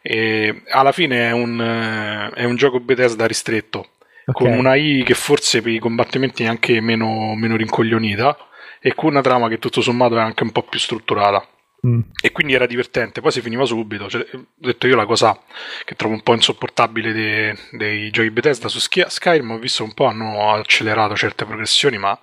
[0.01, 3.89] eh, alla fine è un, eh, è un gioco Bethesda ristretto
[4.27, 4.47] okay.
[4.47, 8.37] con una I che forse per i combattimenti è anche meno, meno rincoglionita
[8.81, 11.45] e con una trama che tutto sommato è anche un po' più strutturata
[11.87, 12.01] Mm.
[12.23, 14.09] E quindi era divertente, poi si finiva subito.
[14.09, 15.39] Cioè, ho detto io la cosa
[15.85, 20.07] che trovo un po' insopportabile dei, dei giochi Bethesda su Skyrim, ho visto un po'
[20.07, 22.19] hanno accelerato certe progressioni, ma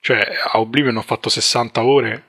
[0.00, 2.24] cioè a Oblivion ho fatto 60 ore.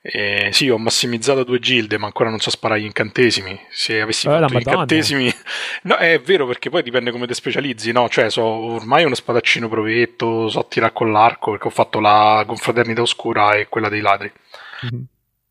[0.00, 3.60] E sì, ho massimizzato due gilde, ma ancora non so sparare gli incantesimi.
[3.68, 5.32] Se avessi eh, fatto gli incantesimi,
[5.82, 8.08] no, è vero perché poi dipende come ti specializzi, no?
[8.08, 13.02] Cioè, so ormai uno spadaccino provetto, so tirare con l'arco perché ho fatto la confraternita
[13.02, 14.32] oscura e quella dei ladri.
[14.84, 15.02] Mm-hmm.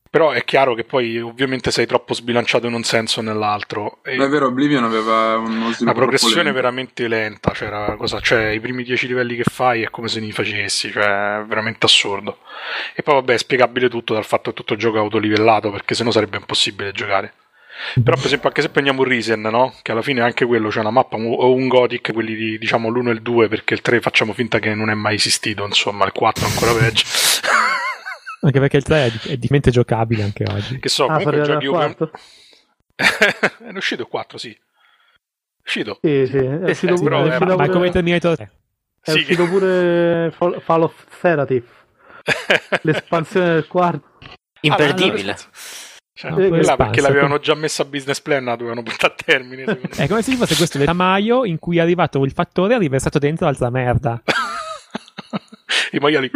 [0.10, 4.00] Però è chiaro che poi ovviamente sei troppo sbilanciato in un senso o nell'altro.
[4.04, 5.38] E è vero, Oblivion aveva.
[5.38, 10.08] Una progressione veramente lenta, cioè, cosa, cioè, i primi dieci livelli che fai è come
[10.08, 12.40] se li facessi, cioè è veramente assurdo.
[12.96, 15.94] E poi vabbè è spiegabile tutto dal fatto che tutto il gioco è autolivellato, perché
[15.94, 17.34] sennò sarebbe impossibile giocare.
[17.94, 19.76] Però per esempio anche se prendiamo un Risen, no?
[19.84, 23.10] Che alla fine anche quello c'è una mappa o un Gothic, quelli di diciamo l'1
[23.10, 26.12] e il 2, perché il 3 facciamo finta che non è mai esistito, insomma, il
[26.12, 27.04] 4 ancora peggio.
[28.48, 30.80] Anche perché il 3 è, è differente giocabile anche oggi.
[30.80, 32.10] Che so, ah, comunque giochi open...
[32.96, 34.52] è uscito il 4, sì.
[34.52, 36.00] È uscito.
[36.02, 37.70] Sì, sì, è uscito pure, però, è uscito ma, pure...
[37.70, 38.52] come Terminator 3.
[39.02, 39.18] È sì.
[39.18, 41.66] uscito pure Fall, Fall of Serative.
[42.84, 44.08] L'espansione del quarto.
[44.62, 45.32] Imperdibile.
[45.32, 45.38] Ah,
[46.14, 49.64] cioè, no, quella perché l'avevano già messa a business plan, la dovevano portare a termine.
[49.94, 52.80] è come se fosse questo del tamaio in cui è arrivato il fattore e ha
[52.80, 54.22] riversato dentro altra merda.
[55.92, 56.32] I maiali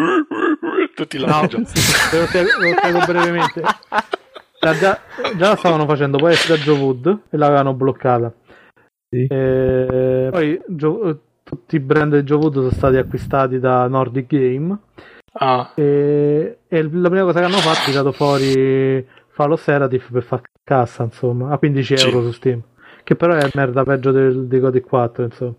[1.02, 3.62] tutti la no, sì, sì, lo spiego brevemente.
[4.60, 5.00] Già, già,
[5.36, 8.32] la stavano facendo, poi è uscita Joe Wood e l'avevano bloccata.
[9.10, 9.26] Sì.
[9.28, 14.78] E poi Joe, tutti i brand di Joe Wood sono stati acquistati da Nordic Game.
[15.34, 15.72] Ah.
[15.76, 20.44] E, e, la prima cosa che hanno fatto è tirato fuori Fallo Seratif per fare
[20.64, 22.62] cassa, insomma, a 15 euro su Steam.
[23.04, 25.56] Che però è merda peggio del, di Godi 4, insomma.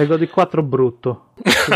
[0.00, 1.32] E Godi 4 brutto.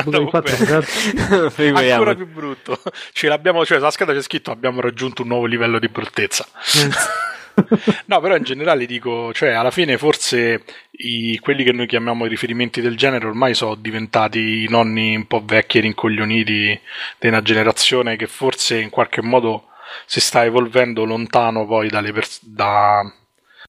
[0.07, 0.57] no, 4
[1.93, 2.81] ancora più brutto.
[3.12, 6.47] Ce l'abbiamo, cioè, la scheda c'è scritto abbiamo raggiunto un nuovo livello di bruttezza.
[8.07, 12.31] no, però in generale dico, cioè, alla fine forse i, quelli che noi chiamiamo i
[12.31, 16.81] riferimenti del genere ormai sono diventati i nonni un po' vecchi e rincoglioniti
[17.18, 19.68] di una generazione che forse in qualche modo
[20.07, 23.03] si sta evolvendo lontano poi pers- da,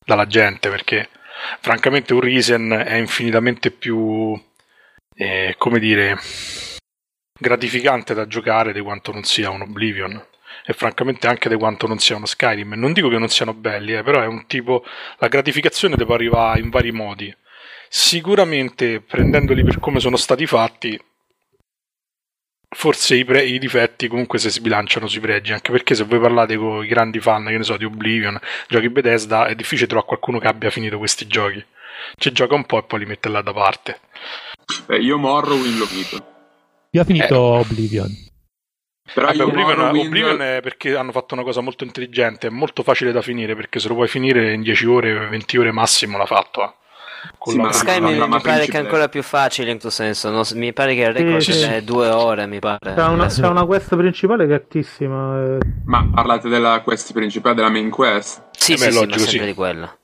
[0.06, 1.10] dalla gente, perché
[1.59, 4.39] francamente un Risen è infinitamente più
[5.15, 6.17] eh, come dire,
[7.39, 10.23] gratificante da giocare di quanto non sia un Oblivion
[10.65, 12.73] e francamente anche di quanto non sia uno Skyrim.
[12.73, 14.83] Non dico che non siano belli, eh, però è un tipo.
[15.17, 17.36] La gratificazione deve arrivare in vari modi.
[17.88, 20.99] Sicuramente prendendoli per come sono stati fatti,
[22.76, 25.53] forse i, pre- i difetti comunque si sbilanciano sui pregi.
[25.53, 28.89] Anche perché se voi parlate con i grandi fan, che ne so, di Oblivion, giochi
[28.89, 31.63] Bethesda, è difficile trovare qualcuno che abbia finito questi giochi.
[32.17, 33.99] Ci gioca un po' e poi li mette là da parte.
[34.86, 36.26] Beh, io Morrowind l'ho finito.
[36.91, 37.59] Io ho finito eh.
[37.59, 38.23] Oblivion.
[39.13, 40.05] Però Vabbè, Oblivion, Morrowind...
[40.07, 43.80] Oblivion è perché hanno fatto una cosa molto intelligente, è molto facile da finire perché
[43.80, 46.63] se lo puoi finire in 10 ore, 20 ore massimo l'ha fatto.
[46.63, 46.73] Eh.
[47.43, 50.30] Sì, ma Sky mi, mi pare che è ancora più facile in questo senso.
[50.30, 50.43] No?
[50.53, 51.63] Mi pare che il record sì, sì.
[51.63, 52.47] è due ore.
[52.47, 52.93] Mi pare.
[52.95, 55.43] C'è una, c'è una quest principale che è altissima.
[55.43, 55.57] Eh.
[55.86, 58.43] Ma parlate della quest principale, della main quest?
[58.51, 59.97] Sì, eh beh, sì, logico, sì, ma sempre di quella.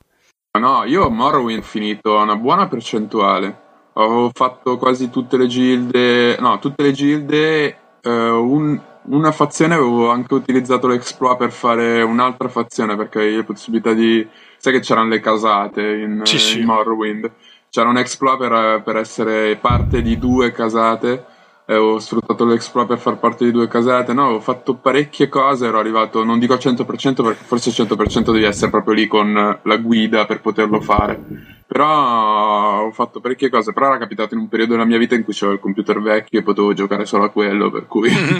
[0.58, 3.60] No, io ho Morrowind ho finito una buona percentuale.
[3.94, 6.36] Ho fatto quasi tutte le gilde.
[6.38, 7.76] No, tutte le gilde.
[8.02, 13.44] Uh, un, una fazione avevo anche utilizzato l'exploit per fare un'altra fazione perché avevi la
[13.44, 14.28] possibilità di.
[14.62, 16.60] Sai che c'erano le casate in, sì, sì.
[16.60, 17.28] in Morrowind.
[17.68, 21.24] C'era un exploit per, per essere parte di due casate
[21.66, 25.78] ho sfruttato l'exploit per far parte di due casate, no, ho fatto parecchie cose, ero
[25.78, 26.84] arrivato, non dico al 100%
[27.22, 31.18] perché forse al 100% devi essere proprio lì con la guida per poterlo fare,
[31.66, 35.24] però ho fatto parecchie cose, però era capitato in un periodo della mia vita in
[35.24, 38.10] cui c'avevo il computer vecchio e potevo giocare solo a quello, per cui...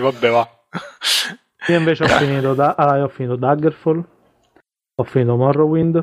[0.00, 0.48] vabbè va.
[1.68, 4.04] Io invece ho finito, da- ah, ho finito Daggerfall
[4.94, 5.96] ho finito Morrowind.
[5.96, 6.02] Ho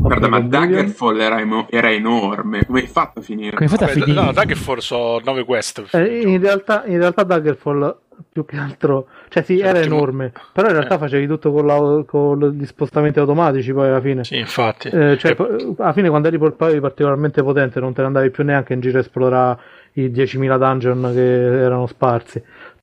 [0.00, 2.64] Guarda, ma Daggerfall era, emo- era, enorme.
[2.64, 3.50] Come hai fatto a finire?
[3.50, 4.12] Come hai fatto a finire?
[4.12, 5.88] No, Daggerfall sono 9 quest.
[5.92, 7.98] Eh, in, realtà, in realtà Daggerfall
[8.30, 10.98] più che altro, cioè sì, cioè, era enorme, però in realtà eh.
[10.98, 14.24] facevi tutto con, la, con, gli spostamenti automatici poi alla fine.
[14.24, 14.88] Sì, infatti.
[14.88, 15.74] Eh, cioè, e...
[15.78, 19.00] alla fine quando eri particolarmente potente non te ne andavi più neanche in giro a
[19.00, 19.60] esplorare
[19.94, 22.42] i 10.000 dungeon che erano sparsi.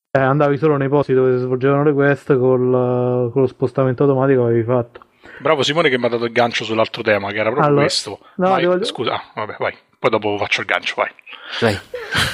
[0.10, 4.46] Eh, andavi solo nei posti dove si svolgevano le quest col, con lo spostamento automatico
[4.46, 5.06] avevi fatto.
[5.40, 8.20] Bravo Simone che mi ha dato il gancio sull'altro tema, che era proprio allora, questo.
[8.36, 8.84] No, vai, devo...
[8.84, 9.78] Scusa, ah, vabbè, vai.
[10.00, 11.12] Poi dopo faccio il gancio, vai.
[11.60, 11.80] Vai.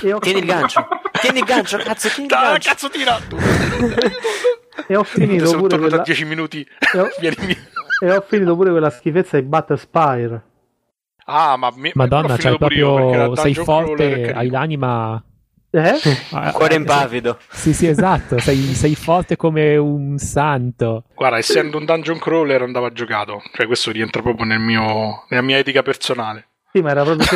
[0.03, 0.19] Io...
[0.19, 0.87] Tieni il gancio.
[1.11, 2.69] tieni il gancio, cazzo, tieni il gancio.
[2.69, 3.19] cazzo, tira.
[4.87, 5.97] e ho finito Sono pure quella...
[5.97, 6.67] 10 minuti.
[6.93, 7.07] E ho...
[8.03, 10.43] e ho finito pure quella schifezza di Battle Spire.
[11.25, 11.91] Ah, ma mi...
[11.93, 15.23] Madonna, c'hai proprio sei forte, hai l'anima
[15.73, 16.51] eh?
[16.53, 17.39] Cuore impavido.
[17.49, 18.37] Sì, sì, esatto.
[18.37, 21.05] Sei, sei, forte come un santo.
[21.15, 23.41] Guarda, essendo un dungeon crawler andava giocato.
[23.51, 26.47] Cioè, questo rientra proprio nel mio, nella mia etica personale.
[26.71, 27.27] Sì, ma era proprio.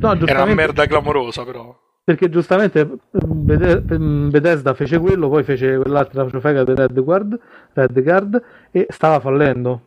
[0.00, 1.78] No, era una merda clamorosa, però.
[2.02, 7.38] Perché giustamente Bethesda fece quello, poi fece quell'altra ciofega di Redguard,
[7.72, 9.82] Redguard e stava fallendo.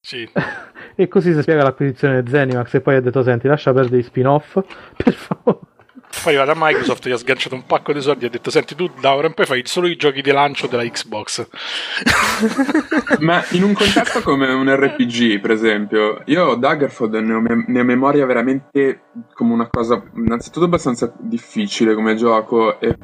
[0.00, 0.28] Sì.
[0.94, 4.02] e così si spiega l'acquisizione di Zenimax e poi ha detto senti lascia perdere gli
[4.02, 4.58] spin-off
[4.96, 5.76] per favore
[6.22, 8.74] poi è arrivata Microsoft, gli ha sganciato un pacco di soldi e ha detto: Senti,
[8.74, 11.48] tu da ora in poi fai solo i giochi di lancio della Xbox.
[13.20, 17.80] Ma in un contesto come un RPG, per esempio, io Daggerford ne ho, mem- ne
[17.80, 19.02] ho memoria veramente
[19.34, 22.96] come una cosa, innanzitutto abbastanza difficile come gioco e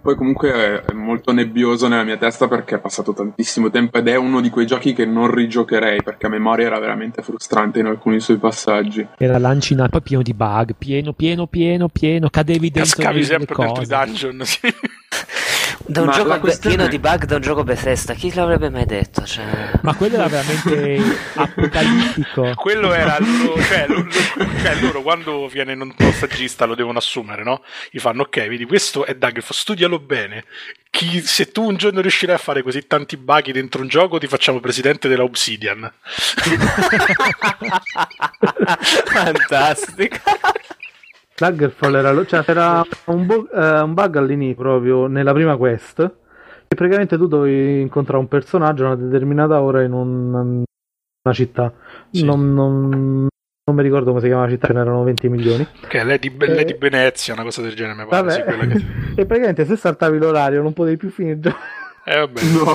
[0.00, 4.16] poi comunque è molto nebbioso nella mia testa perché è passato tantissimo tempo ed è
[4.16, 8.20] uno di quei giochi che non rigiocherei perché a memoria era veramente frustrante in alcuni
[8.20, 9.06] suoi passaggi.
[9.16, 13.82] Era lancinato poi pieno di bug, pieno, pieno, pieno, pieno, cadevi dentro Cascavi sempre dentro
[13.82, 14.60] i dungeon, sì.
[15.86, 16.76] Da un Ma gioco questione...
[16.76, 19.26] pieno di bug da un gioco Bethesda, chi l'avrebbe mai detto?
[19.26, 19.44] Cioè...
[19.82, 20.98] Ma quello era veramente
[21.34, 22.52] apocalittico.
[22.54, 27.62] quello era loro, cioè, loro, cioè, loro quando viene un saggista lo devono assumere, no?
[27.90, 30.44] Gli fanno ok, vedi, questo è Daggerfall, studialo bene.
[30.88, 34.26] Chi, se tu un giorno riuscirai a fare così tanti bug dentro un gioco, ti
[34.26, 35.92] facciamo presidente della Obsidian.
[39.04, 40.16] Fantastico.
[41.36, 45.96] Daggerfall era, cioè, era un, bu- eh, un, bug all'inizio proprio nella prima quest
[46.68, 51.72] che praticamente tu dovevi incontrare un personaggio a una determinata ora in un, una città
[52.10, 52.24] sì.
[52.24, 55.66] non, non, non, mi ricordo come si chiama la città, ce n'erano 20 milioni.
[55.88, 56.54] Che è Lady, e...
[56.54, 58.30] Lady Venezia, una cosa del genere, mi pare.
[58.30, 58.84] Sì, che...
[59.22, 61.56] e praticamente se saltavi l'orario non potevi più finire il gioco.
[62.06, 62.42] Eh, vabbè.
[62.42, 62.72] No.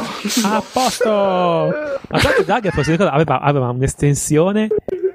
[0.48, 1.08] A posto!
[1.08, 4.70] Ma tanto Daggerfall aveva, aveva un'estensione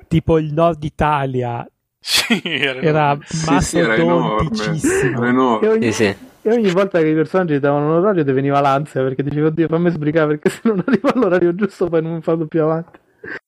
[0.06, 1.66] tipo il nord Italia
[2.06, 5.16] sì, era, era mastodonticissimo.
[5.16, 5.66] Era enorme.
[5.66, 6.16] E ogni, sì, sì.
[6.42, 9.68] e ogni volta che i personaggi davano un orario ti veniva l'ansia perché dicevo, oddio,
[9.68, 12.98] fammi sbrigare perché se non arrivo all'orario giusto poi non mi vado più avanti.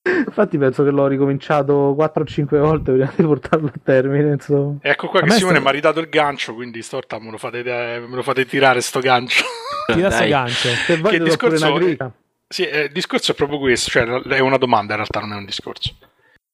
[0.05, 4.33] Infatti penso che l'ho ricominciato 4 o 5 volte prima di portarlo a termine.
[4.33, 4.79] Insomma.
[4.81, 5.63] Ecco qua che Simone sta...
[5.63, 9.01] mi ha ridato il gancio, quindi storta me lo fate, me lo fate tirare sto
[9.01, 9.45] gancio.
[9.93, 10.69] Tira sto gancio.
[10.69, 12.15] Se voglio che discorso,
[12.49, 15.37] sì, eh, il discorso è proprio questo, cioè è una domanda in realtà, non è
[15.37, 15.95] un discorso.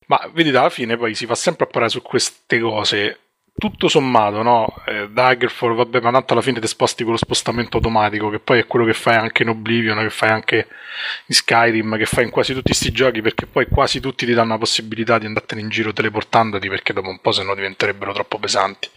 [0.06, 3.18] Ma vedete, alla fine poi si fa sempre a parlare su queste cose
[3.54, 4.74] tutto sommato, no?
[4.86, 8.60] Eh, Daggerfall, vabbè, ma tanto alla fine ti sposti con lo spostamento automatico, che poi
[8.60, 10.68] è quello che fai anche in Oblivion, che fai anche
[11.26, 14.52] in Skyrim, che fai in quasi tutti questi giochi, perché poi quasi tutti ti danno
[14.52, 18.38] la possibilità di andartene in giro teleportandoti, perché dopo un po' se no diventerebbero troppo
[18.38, 18.88] pesanti.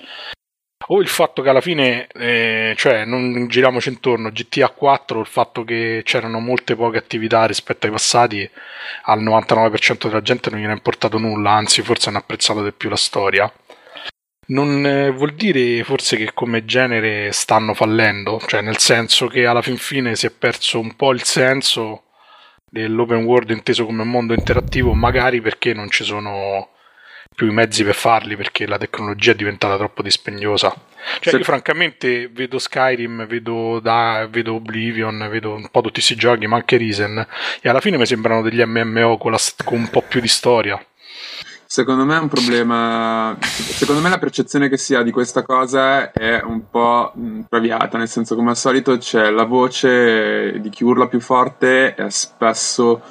[0.88, 5.64] O il fatto che alla fine, eh, cioè, non giriamoci intorno, GTA 4, il fatto
[5.64, 8.48] che c'erano molte poche attività rispetto ai passati,
[9.04, 12.90] al 99% della gente non gliene ha importato nulla, anzi forse hanno apprezzato di più
[12.90, 13.52] la storia.
[14.48, 19.64] Non eh, vuol dire forse che come genere stanno fallendo, cioè nel senso che alla
[19.64, 22.04] fin fine si è perso un po' il senso
[22.70, 26.75] dell'open world inteso come mondo interattivo, magari perché non ci sono
[27.34, 30.74] più i mezzi per farli, perché la tecnologia è diventata troppo dispendiosa.
[31.20, 31.38] Cioè, Se...
[31.38, 36.56] io francamente vedo Skyrim, vedo, da, vedo Oblivion, vedo un po' tutti questi giochi, ma
[36.58, 37.26] anche Risen,
[37.62, 40.84] e alla fine mi sembrano degli MMO con, la, con un po' più di storia.
[41.68, 43.36] Secondo me è un problema.
[43.42, 47.12] Secondo me la percezione che si ha di questa cosa è un po'
[47.50, 52.10] traviata, nel senso, come al solito, c'è la voce di chi urla più forte e
[52.12, 53.02] spesso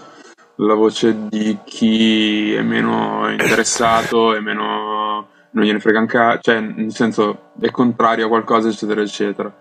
[0.57, 5.29] la voce di chi è meno interessato e meno.
[5.51, 6.39] non gliene frega anche.
[6.43, 9.53] cioè, nel senso, è contrario a qualcosa, eccetera, eccetera.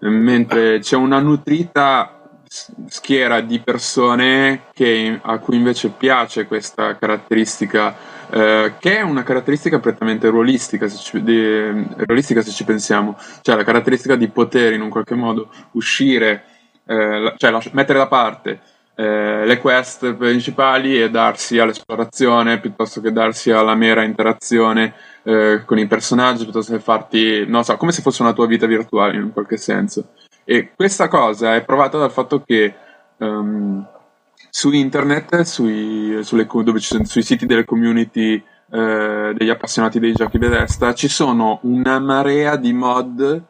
[0.00, 2.16] Mentre c'è una nutrita
[2.86, 7.94] schiera di persone che, a cui invece piace questa caratteristica
[8.30, 13.56] eh, che è una caratteristica prettamente ruolistica se, ci, di, ruolistica se ci pensiamo, cioè
[13.56, 16.44] la caratteristica di poter in un qualche modo uscire,
[16.86, 18.60] eh, cioè lascia, mettere da parte
[18.98, 25.78] eh, le quest principali e darsi all'esplorazione piuttosto che darsi alla mera interazione eh, con
[25.78, 29.32] i personaggi, piuttosto che farti, non so, come se fosse una tua vita virtuale in
[29.32, 30.12] qualche senso.
[30.44, 32.74] E questa cosa è provata dal fatto che
[33.18, 33.86] um,
[34.48, 36.46] su internet, sui, sulle,
[36.78, 42.56] sono, sui siti delle community eh, degli appassionati dei giochi Bethesda, ci sono una marea
[42.56, 43.42] di mod,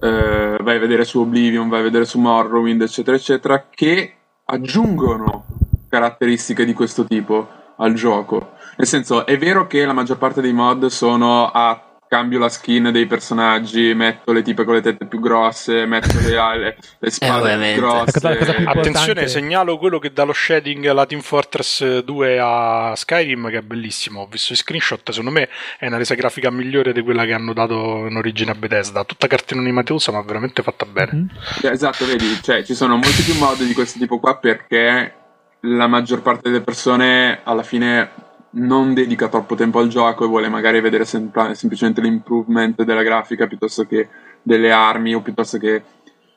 [0.00, 4.17] eh, vai a vedere su Oblivion, vai a vedere su Morrowind, eccetera, eccetera, che
[4.50, 5.44] aggiungono
[5.88, 8.52] caratteristiche di questo tipo al gioco.
[8.76, 12.90] Nel senso, è vero che la maggior parte dei mod sono a cambio la skin
[12.90, 17.52] dei personaggi, metto le tipe con le tette più grosse, metto le, le, le spade
[17.52, 18.18] eh, più grosse.
[18.20, 22.92] La cosa, la Attenzione, segnalo quello che dà lo shading alla Team Fortress 2 a
[22.96, 24.22] Skyrim, che è bellissimo.
[24.22, 25.48] Ho visto i screenshot, secondo me
[25.78, 29.04] è una resa grafica migliore di quella che hanno dato in origine a Bethesda.
[29.04, 31.10] Tutta cartina animatosa, ma veramente fatta bene.
[31.14, 31.26] Mm-hmm.
[31.62, 35.14] Eh, esatto, vedi, cioè, ci sono molti più modi di questo tipo qua perché
[35.62, 40.48] la maggior parte delle persone alla fine non dedica troppo tempo al gioco e vuole
[40.48, 44.08] magari vedere sem- semplicemente l'improvement della grafica piuttosto che
[44.42, 45.82] delle armi o piuttosto che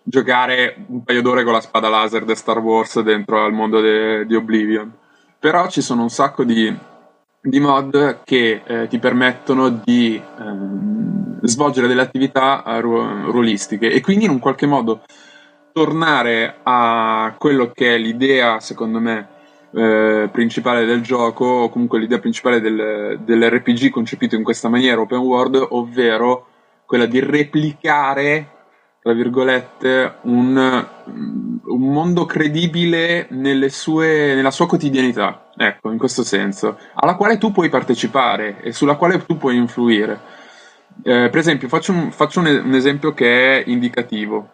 [0.03, 4.25] giocare un paio d'ore con la spada laser di Star Wars dentro al mondo de-
[4.25, 4.91] di Oblivion.
[5.39, 6.75] Però ci sono un sacco di,
[7.41, 14.01] di mod che eh, ti permettono di eh, svolgere delle attività eh, ru- ruolistiche e
[14.01, 15.01] quindi in un qualche modo
[15.71, 19.27] tornare a quello che è l'idea, secondo me,
[19.73, 25.19] eh, principale del gioco, o comunque l'idea principale del, dell'RPG concepito in questa maniera open
[25.19, 26.47] world, ovvero
[26.85, 28.49] quella di replicare,
[29.01, 30.87] tra virgolette, un,
[31.65, 33.27] un mondo credibile
[33.69, 38.95] sue, nella sua quotidianità, ecco, in questo senso, alla quale tu puoi partecipare e sulla
[38.95, 40.19] quale tu puoi influire.
[41.03, 44.49] Eh, per esempio, faccio, un, faccio un, un esempio che è indicativo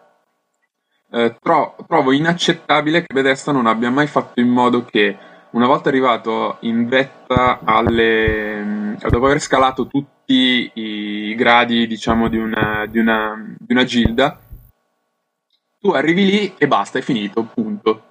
[1.11, 5.17] eh, tro- trovo inaccettabile che Bethesda non abbia mai fatto in modo che
[5.51, 12.85] una volta arrivato in vetta alle, dopo aver scalato tutti i gradi diciamo di una,
[12.89, 14.39] di una, di una gilda
[15.79, 18.03] tu arrivi lì e basta, è finito, punto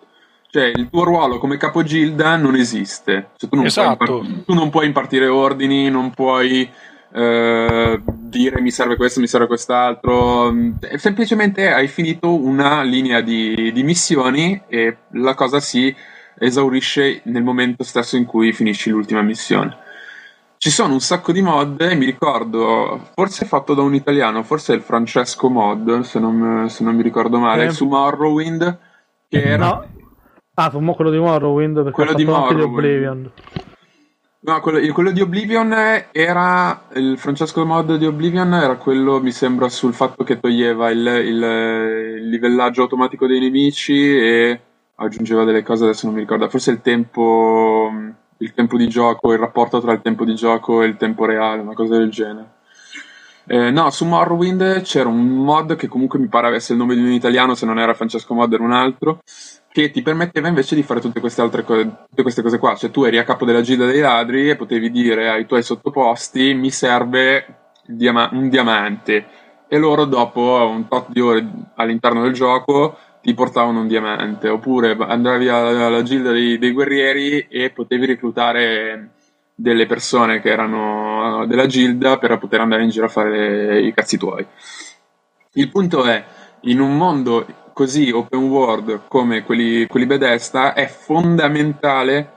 [0.49, 4.21] cioè il tuo ruolo come capogilda non esiste cioè, tu, non esatto.
[4.21, 6.71] impart- tu non puoi impartire ordini non puoi
[7.17, 10.53] eh, dire mi serve questo, mi serve quest'altro.
[10.97, 15.95] Semplicemente hai finito una linea di, di missioni e la cosa si
[16.39, 19.79] esaurisce nel momento stesso in cui finisci l'ultima missione.
[20.59, 24.77] Ci sono un sacco di mod mi ricordo, forse fatto da un italiano, forse è
[24.77, 27.71] il Francesco Mod, se non, se non mi ricordo male, eh.
[27.71, 28.79] su Morrowind,
[29.29, 29.67] che era...
[29.67, 29.87] No.
[30.55, 32.57] Ah, quello di Morrowind, quello di Morrowind.
[32.57, 33.31] Di Oblivion.
[34.47, 35.73] No, quello, quello, di Oblivion
[36.13, 41.01] era il Francesco Mod di Oblivion era quello, mi sembra, sul fatto che toglieva il,
[41.01, 41.43] il,
[42.21, 44.61] il, livellaggio automatico dei nemici e
[44.95, 47.91] aggiungeva delle cose, adesso non mi ricordo, forse il tempo,
[48.37, 51.63] il tempo di gioco, il rapporto tra il tempo di gioco e il tempo reale,
[51.63, 52.56] una cosa del genere.
[53.49, 57.03] Eh, no, su Morrowind c'era un mod che comunque mi pare avesse il nome di
[57.03, 59.21] un italiano, se non era Francesco Mod era un altro,
[59.71, 62.75] che ti permetteva invece di fare tutte queste altre cose, tutte queste cose qua.
[62.75, 66.55] Cioè, tu eri a capo della gilda dei ladri e potevi dire ai tuoi sottoposti:
[66.55, 69.27] mi serve diama- un diamante
[69.69, 74.97] e loro dopo un tot di ore all'interno del gioco ti portavano un diamante oppure
[74.99, 79.11] andavi alla, alla gilda dei, dei guerrieri e potevi reclutare
[79.59, 84.19] delle persone che erano della gilda per poter andare in giro a fare i cazzi
[84.19, 84.47] tuoi.
[85.53, 86.23] Il punto è,
[86.63, 92.33] in un mondo così open world come quelli, quelli Bethesda, è fondamentale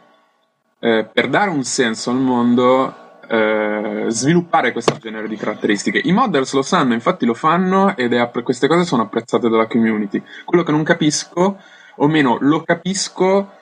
[0.80, 6.02] eh, per dare un senso al mondo eh, sviluppare questo genere di caratteristiche.
[6.02, 10.24] I modders lo sanno, infatti lo fanno ed è, queste cose sono apprezzate dalla community.
[10.46, 11.58] Quello che non capisco,
[11.98, 13.59] o meno lo capisco,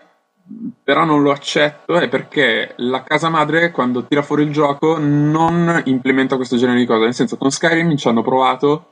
[0.83, 5.81] però non lo accetto, è perché la casa madre quando tira fuori il gioco non
[5.85, 7.03] implementa questo genere di cose.
[7.03, 8.85] Nel senso, con Skyrim ci hanno provato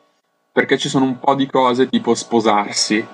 [0.52, 3.06] perché ci sono un po' di cose tipo sposarsi.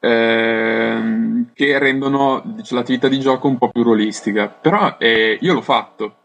[0.00, 4.48] Ehm, che rendono l'attività di gioco un po' più ruolistica.
[4.48, 6.16] Però eh, io l'ho fatto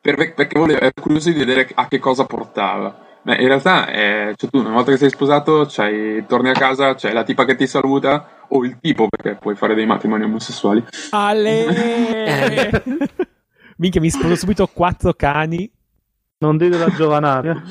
[0.00, 3.08] per, perché volevo, ero curioso di vedere a che cosa portava.
[3.22, 5.66] Beh, in realtà, eh, cioè tu una volta che sei sposato,
[6.26, 9.74] torni a casa, c'è la tipa che ti saluta, o il tipo, perché puoi fare
[9.74, 10.84] dei matrimoni omosessuali.
[11.10, 12.82] Ale!
[13.76, 15.70] Minchia, mi sposo subito quattro cani.
[16.38, 17.62] Non dite la giovanata.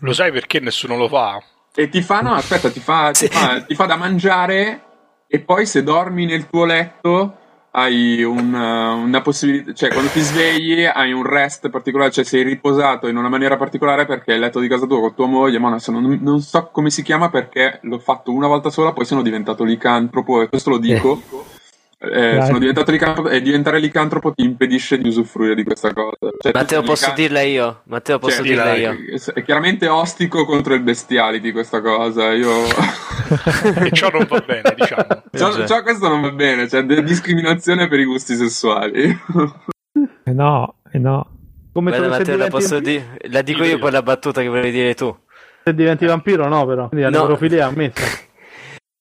[0.00, 1.42] Lo sai perché nessuno lo fa?
[1.74, 4.82] E ti fa, no, aspetta, ti fa, ti, fa, ti fa da mangiare
[5.26, 7.38] e poi se dormi nel tuo letto
[7.74, 13.08] hai un, una possibilità, cioè quando ti svegli hai un rest particolare, cioè sei riposato
[13.08, 15.90] in una maniera particolare perché hai letto di casa tua con tua moglie, ma adesso
[15.90, 19.64] non, non, so come si chiama perché l'ho fatto una volta sola, poi sono diventato
[19.64, 21.20] licantropo e questo lo dico.
[21.30, 21.60] Eh.
[22.04, 26.16] Eh, sono diventato licantropo e diventare licantropo ti impedisce di usufruire di questa cosa.
[26.36, 27.14] Cioè, Matteo, posso lican...
[27.14, 27.80] dirla io?
[27.84, 28.96] Matteo, posso cioè, dirla io?
[29.32, 32.32] È chiaramente ostico contro il bestiality questa cosa.
[32.32, 32.50] Io...
[33.84, 35.06] e ciò non va bene, diciamo.
[35.34, 39.04] Ciò, ciò questo non va bene, cioè discriminazione per i gusti sessuali.
[40.24, 41.30] eh no, eh no.
[41.72, 43.16] Come Bene, Matteo, la posso dire?
[43.30, 45.16] La dico io poi la battuta che volevi dire tu.
[45.64, 46.88] Se diventi vampiro no, però.
[46.88, 47.20] Quindi la no.
[47.20, 48.30] necrofilia ammessa.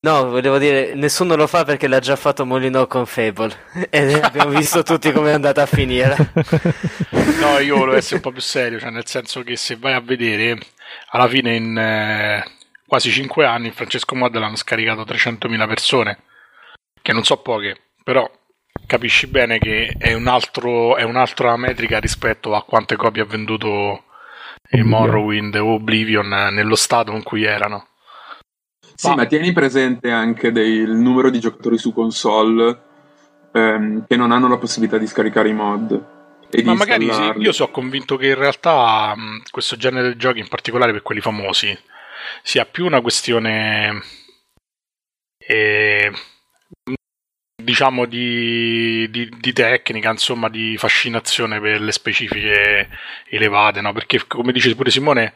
[0.03, 3.55] No, volevo dire, nessuno lo fa perché l'ha già fatto Molino con Fable
[3.91, 6.15] e abbiamo visto tutti come è andata a finire.
[7.39, 9.99] no, io volevo essere un po' più serio, cioè nel senso che se vai a
[9.99, 10.57] vedere,
[11.09, 12.43] alla fine in eh,
[12.87, 16.17] quasi 5 anni Francesco Mod l'hanno scaricato 300.000 persone,
[16.99, 18.27] che non so poche, però
[18.87, 24.05] capisci bene che è, un altro, è un'altra metrica rispetto a quante copie ha venduto
[24.71, 27.85] Morrowind o Oblivion nello stato in cui erano.
[29.01, 29.15] Sì, ma...
[29.15, 32.81] ma tieni presente anche dei, il numero di giocatori su console
[33.51, 36.05] ehm, che non hanno la possibilità di scaricare i mod.
[36.63, 40.47] ma magari sì, io sono convinto che in realtà mh, questo genere di giochi, in
[40.47, 41.75] particolare per quelli famosi,
[42.43, 44.03] sia più una questione.
[45.47, 46.11] Eh,
[47.55, 52.87] diciamo di, di, di, tecnica, insomma, di fascinazione per le specifiche
[53.29, 53.93] elevate, no?
[53.93, 55.33] Perché, come dice pure Simone,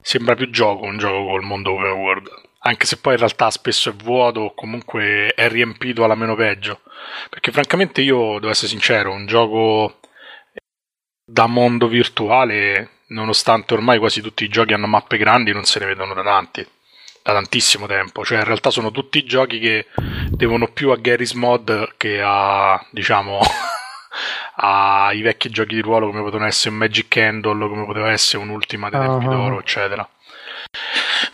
[0.00, 3.90] sembra più gioco un gioco col mondo open world anche se poi in realtà spesso
[3.90, 6.80] è vuoto o comunque è riempito alla meno peggio.
[7.28, 10.00] Perché francamente io, devo essere sincero, un gioco
[11.24, 15.86] da mondo virtuale, nonostante ormai quasi tutti i giochi hanno mappe grandi, non se ne
[15.86, 16.66] vedono da tanti,
[17.22, 18.24] da tantissimo tempo.
[18.24, 19.86] Cioè in realtà sono tutti giochi che
[20.28, 23.40] devono più a Garry's Mod che a, diciamo...
[24.62, 28.50] ai vecchi giochi di ruolo come potevano essere un Magic Candle, come poteva essere un
[28.50, 29.30] Ultima dei Tempi uh-huh.
[29.30, 30.06] d'Oro, eccetera.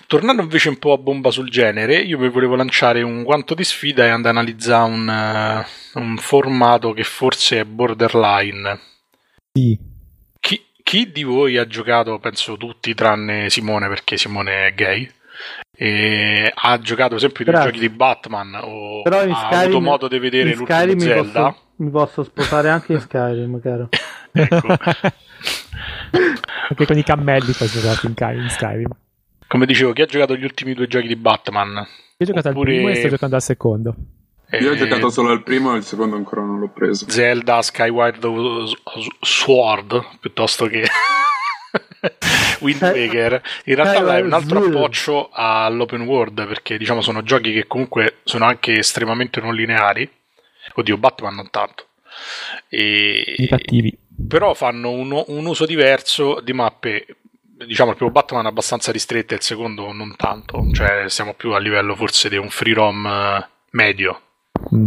[0.06, 3.64] Tornando invece un po' a bomba sul genere, io vi volevo lanciare un guanto di
[3.64, 8.78] sfida e andare ad analizzare un, uh, un formato che forse è borderline.
[9.52, 9.76] Sì.
[10.38, 15.10] Chi, chi, di voi ha giocato, penso tutti, tranne Simone, perché Simone è gay,
[15.76, 19.80] e ha giocato per esempio i giochi di Batman o Però in ha Skyrim, avuto
[19.80, 21.42] modo di vedere l'ultimo Skyrim Zelda?
[21.42, 23.88] Mi posso, mi posso sposare anche in Skyrim, caro.
[24.32, 24.68] ecco.
[26.68, 28.88] anche con i cammelli poi giocato in Skyrim.
[29.56, 31.76] Come dicevo, chi ha giocato gli ultimi due giochi di Batman?
[31.76, 31.86] Io
[32.18, 32.72] ho giocato Oppure...
[32.72, 33.94] al primo e sto giocando al secondo.
[34.50, 37.08] Eh, Io ho giocato solo al primo e il secondo ancora non l'ho preso.
[37.08, 38.26] Zelda Skyward
[39.22, 40.84] Sword piuttosto che
[42.60, 43.42] Wind Waker.
[43.64, 48.44] In realtà è un altro approccio all'open world perché diciamo sono giochi che comunque sono
[48.44, 50.06] anche estremamente non lineari.
[50.74, 51.86] Oddio, Batman non tanto.
[52.68, 53.36] E...
[53.38, 53.96] I cattivi.
[54.28, 57.06] Però fanno un, un uso diverso di mappe
[57.64, 61.52] diciamo il primo Batman è abbastanza ristretto e il secondo non tanto, cioè siamo più
[61.52, 64.20] a livello forse di un free roam eh, medio.
[64.74, 64.86] Mm.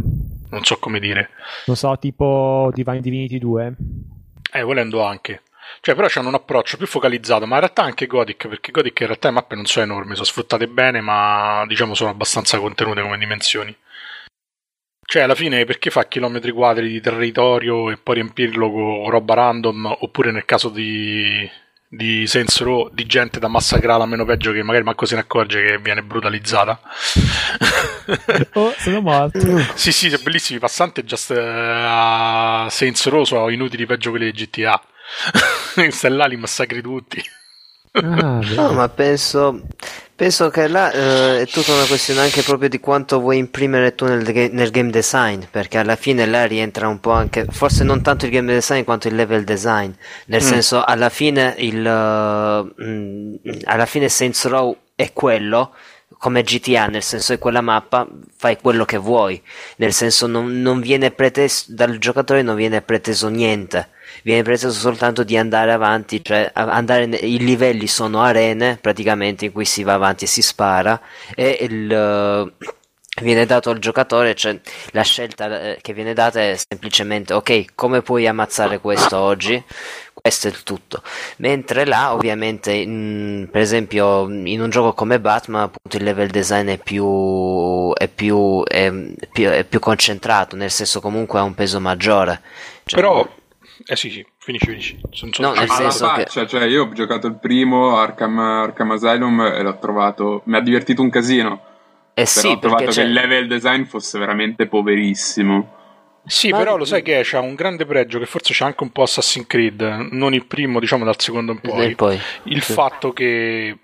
[0.51, 1.29] Non so come dire.
[1.65, 3.75] Non so, tipo Divine Divinity 2.
[4.51, 5.43] Eh, volendo anche.
[5.81, 9.05] Cioè, però hanno un approccio più focalizzato, ma in realtà anche Gothic, perché Gothic in
[9.05, 13.17] realtà le mappe non sono enormi, sono sfruttate bene, ma diciamo sono abbastanza contenute come
[13.19, 13.75] dimensioni.
[15.05, 19.97] Cioè, alla fine, perché fa chilometri quadri di territorio e poi riempirlo con roba random,
[19.99, 21.49] oppure nel caso di
[21.91, 25.21] di Saints Row di gente da massacrare a meno peggio che magari manco se ne
[25.21, 26.79] accorge che viene brutalizzata.
[28.53, 29.39] Oh sono morto.
[29.73, 30.59] Sì sì sono bellissimi.
[30.59, 34.79] Passanti just uh, a Saints Row sono inutili peggio quelli di GTA
[35.89, 37.21] stai là li massacri tutti.
[37.91, 39.61] Ah, no ma penso
[40.19, 44.03] Penso che là eh, è tutta una questione anche proprio di quanto vuoi imprimere tu
[44.03, 48.25] nel, nel, game design, perché alla fine là rientra un po' anche, forse non tanto
[48.25, 49.89] il game design quanto il level design,
[50.25, 50.45] nel mm.
[50.45, 55.73] senso alla fine il, uh, mh, alla fine Saints Row è quello,
[56.17, 58.05] come GTA, nel senso che quella mappa
[58.35, 59.41] fai quello che vuoi,
[59.77, 63.87] nel senso non, non viene preteso, dal giocatore non viene preteso niente
[64.23, 69.65] viene preso soltanto di andare avanti, cioè andare, i livelli sono arene praticamente in cui
[69.65, 70.99] si va avanti e si spara
[71.35, 72.53] e il
[73.21, 74.59] viene dato al giocatore, cioè
[74.91, 79.61] la scelta eh, che viene data è semplicemente ok, come puoi ammazzare questo oggi?
[80.13, 81.01] Questo è il tutto.
[81.37, 86.67] Mentre là, ovviamente, in, per esempio, in un gioco come Batman, appunto, il level design
[86.67, 88.91] è più, è più, è,
[89.31, 92.41] più, è più concentrato, nel senso comunque ha un peso maggiore.
[92.83, 93.27] Cioè, Però
[93.91, 94.99] eh sì, sì, finisci, finisci.
[95.09, 96.47] Sono, sono no, nel senso faccia, che...
[96.47, 101.01] cioè io ho giocato il primo Arkham, Arkham Asylum e l'ho trovato, mi ha divertito
[101.01, 101.59] un casino.
[102.13, 105.77] Eh sì, ho trovato che il level design fosse veramente poverissimo.
[106.23, 106.59] Sì, Ma...
[106.59, 109.47] però lo sai che c'ha un grande pregio che forse c'è anche un po' Assassin's
[109.47, 109.81] Creed,
[110.11, 111.95] non il primo, diciamo dal secondo in poi.
[111.95, 112.19] poi.
[112.43, 112.73] Il sì.
[112.73, 113.75] fatto che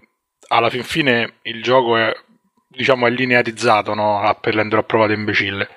[0.49, 2.15] alla fin fine il gioco è
[2.67, 4.37] diciamo è linearizzato, no?
[4.39, 5.67] per renderlo a prova imbecille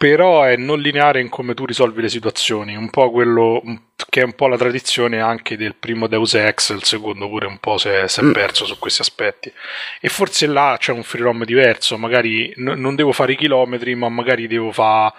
[0.00, 3.62] però è non lineare in come tu risolvi le situazioni, un po' quello
[4.08, 7.58] che è un po' la tradizione anche del primo Deus Ex, il secondo pure un
[7.58, 8.32] po' si è, si è mm.
[8.32, 9.52] perso su questi aspetti.
[10.00, 13.94] E forse là c'è un free roam diverso, magari n- non devo fare i chilometri,
[13.94, 15.12] ma magari devo fare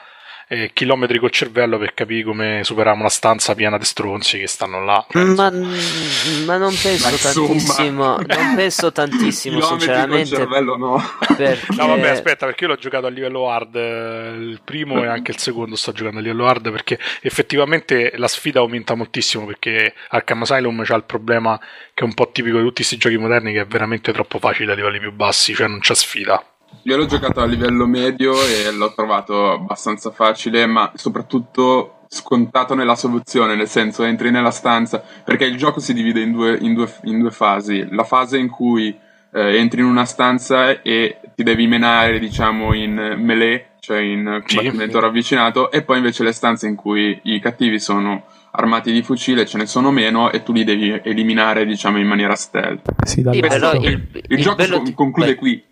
[0.51, 4.83] eh, chilometri col cervello per capire come superare una stanza piena di stronzi che stanno
[4.83, 5.05] là.
[5.13, 10.35] Ma, ma non penso ma tantissimo, non penso tantissimo sinceramente.
[10.35, 11.01] Cervello no.
[11.37, 11.73] Perché...
[11.73, 15.37] No vabbè aspetta perché io l'ho giocato a livello hard, il primo e anche il
[15.37, 20.83] secondo sto giocando a livello hard perché effettivamente la sfida aumenta moltissimo perché Arkham Asylum
[20.83, 21.57] c'ha il problema
[21.93, 24.73] che è un po' tipico di tutti questi giochi moderni che è veramente troppo facile
[24.73, 26.43] a livelli più bassi, cioè non c'è sfida.
[26.83, 32.95] Io l'ho giocato a livello medio e l'ho trovato abbastanza facile, ma soprattutto scontato nella
[32.95, 36.91] soluzione, nel senso entri nella stanza, perché il gioco si divide in due, in due,
[37.03, 37.87] in due fasi.
[37.91, 38.97] La fase in cui
[39.33, 44.97] eh, entri in una stanza e ti devi menare, diciamo, in melee, cioè in combattimento
[44.97, 44.99] sì.
[44.99, 49.57] ravvicinato, e poi invece le stanze in cui i cattivi sono armati di fucile, ce
[49.57, 53.05] ne sono meno e tu li devi eliminare, diciamo, in maniera stealth.
[53.05, 54.93] Sì, però il, il, il gioco ti...
[54.93, 55.63] conclude qui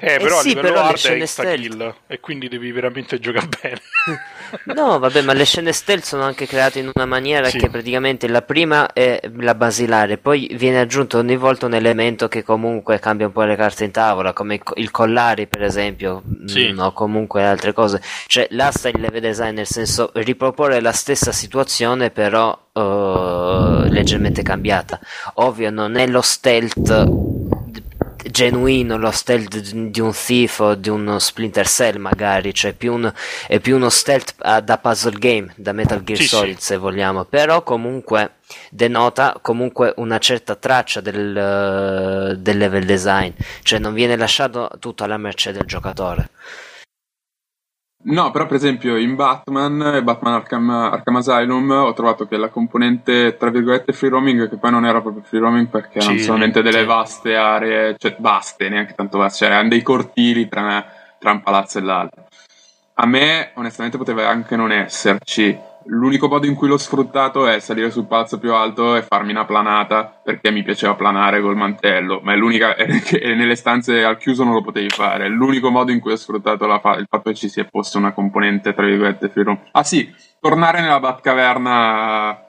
[0.00, 3.48] eh, eh, però sì, a livello però hard è insta-kill e quindi devi veramente giocare
[3.60, 3.80] bene.
[4.74, 7.58] no, vabbè, ma le scene stealth sono anche create in una maniera sì.
[7.58, 12.42] che praticamente la prima è la basilare, poi viene aggiunto ogni volta un elemento che
[12.42, 16.72] comunque cambia un po' le carte in tavola, come il collari per esempio, sì.
[16.72, 18.00] Mm, o comunque altre cose.
[18.26, 24.42] Cioè, là sta il level design, nel senso riproporre la stessa situazione però uh, leggermente
[24.42, 25.00] cambiata.
[25.34, 27.26] Ovvio, non è lo stealth
[28.30, 33.12] genuino lo stealth di un Thief o di uno Splinter Cell magari, cioè più un,
[33.46, 36.64] è più uno stealth uh, da puzzle game, da Metal Gear sì, Solid sì.
[36.64, 38.34] se vogliamo, però comunque
[38.70, 43.30] denota comunque una certa traccia del, uh, del level design,
[43.62, 46.30] cioè non viene lasciato tutto alla merce del giocatore.
[48.00, 53.36] No, però per esempio in Batman, Batman Arkham, Arkham Asylum, ho trovato che la componente,
[53.36, 56.84] tra virgolette, free roaming, che poi non era proprio free roaming perché erano solamente delle
[56.84, 60.86] vaste aree, cioè vaste, neanche tanto vaste, cioè erano dei cortili tra,
[61.18, 62.26] tra un palazzo e l'altro.
[62.94, 65.58] A me, onestamente, poteva anche non esserci
[65.90, 69.46] L'unico modo in cui l'ho sfruttato è salire sul palazzo più alto e farmi una
[69.46, 74.44] planata perché mi piaceva planare col mantello, ma è l'unica e nelle stanze al chiuso
[74.44, 75.24] non lo potevi fare.
[75.24, 78.12] È l'unico modo in cui ho sfruttato fa- il fatto che ci sia posto una
[78.12, 79.58] componente tra virgolette free roam.
[79.72, 82.42] Ah sì, tornare nella Batcaverna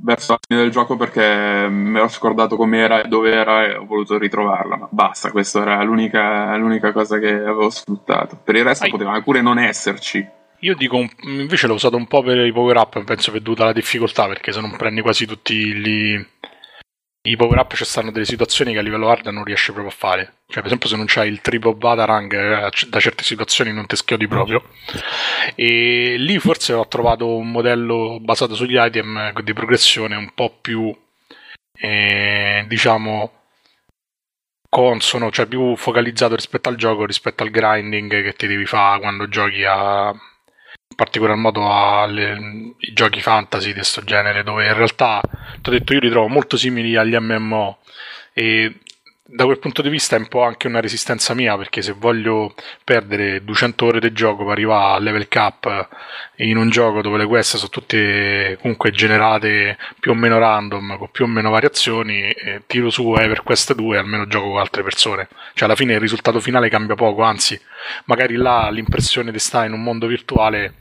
[0.00, 3.86] verso la fine del gioco perché mi ero scordato com'era e dove era e ho
[3.86, 8.38] voluto ritrovarla, ma basta, questa era l'unica, l'unica cosa che avevo sfruttato.
[8.42, 8.90] Per il resto Ai.
[8.90, 10.36] poteva pure non esserci.
[10.60, 13.72] Io dico, invece l'ho usato un po' per i power up, penso per dovuta alla
[13.72, 16.20] difficoltà, perché se non prendi quasi tutti gli,
[17.22, 19.96] i power up ci stanno delle situazioni che a livello hard non riesci proprio a
[19.96, 20.34] fare.
[20.46, 23.96] Cioè, per esempio, se non c'hai il triple batarang eh, da certe situazioni non ti
[23.96, 24.64] schiodi proprio.
[25.54, 30.94] E lì forse ho trovato un modello basato sugli item di progressione un po' più,
[31.74, 33.32] eh, diciamo,
[34.68, 39.28] consono, cioè più focalizzato rispetto al gioco, rispetto al grinding che ti devi fare quando
[39.28, 40.14] giochi a
[40.98, 45.20] particolar modo ai giochi fantasy di questo genere, dove in realtà,
[45.62, 47.78] ti ho detto, io li trovo molto simili agli MMO
[48.32, 48.80] e
[49.30, 52.54] da quel punto di vista è un po' anche una resistenza mia perché se voglio
[52.82, 55.88] perdere 200 ore di gioco per arrivare a level cap
[56.36, 61.10] in un gioco dove le quest sono tutte comunque generate più o meno random con
[61.10, 65.28] più o meno variazioni eh, tiro su EverQuest 2 e almeno gioco con altre persone.
[65.52, 67.60] Cioè alla fine il risultato finale cambia poco anzi
[68.06, 70.76] magari là l'impressione di stare in un mondo virtuale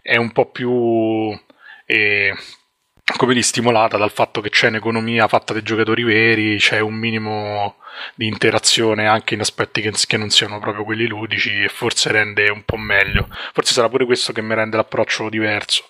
[0.00, 1.36] è un po' più
[1.86, 2.34] eh,
[3.16, 7.76] come dire, stimolata dal fatto che c'è un'economia fatta dai giocatori veri, c'è un minimo
[8.14, 12.48] di interazione anche in aspetti che, che, non siano proprio quelli ludici e forse rende
[12.48, 13.28] un po' meglio.
[13.52, 15.84] Forse sarà pure questo che mi rende l'approccio diverso.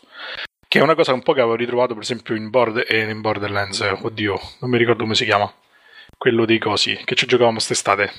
[0.67, 3.21] Che è una cosa un po' che avevo ritrovato per esempio in, Board, eh, in
[3.21, 5.53] Borderlands, oddio, non mi ricordo come si chiama.
[6.19, 8.13] Quello dei cosi, che ci giocavamo quest'estate.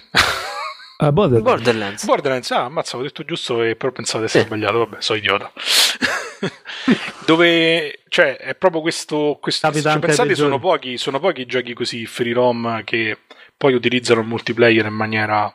[0.99, 1.43] Uh, Borderlands.
[1.43, 2.05] Borderlands.
[2.05, 4.49] Borderlands, ah, ammazza, ho detto giusto e però pensavo di essere sì.
[4.49, 5.51] sbagliato, vabbè, sono idiota.
[7.25, 11.73] Dove, cioè, è proprio questo, questo se ci pensate sono pochi, sono pochi i giochi
[11.73, 13.19] così free rom che
[13.57, 15.51] poi utilizzano il multiplayer in maniera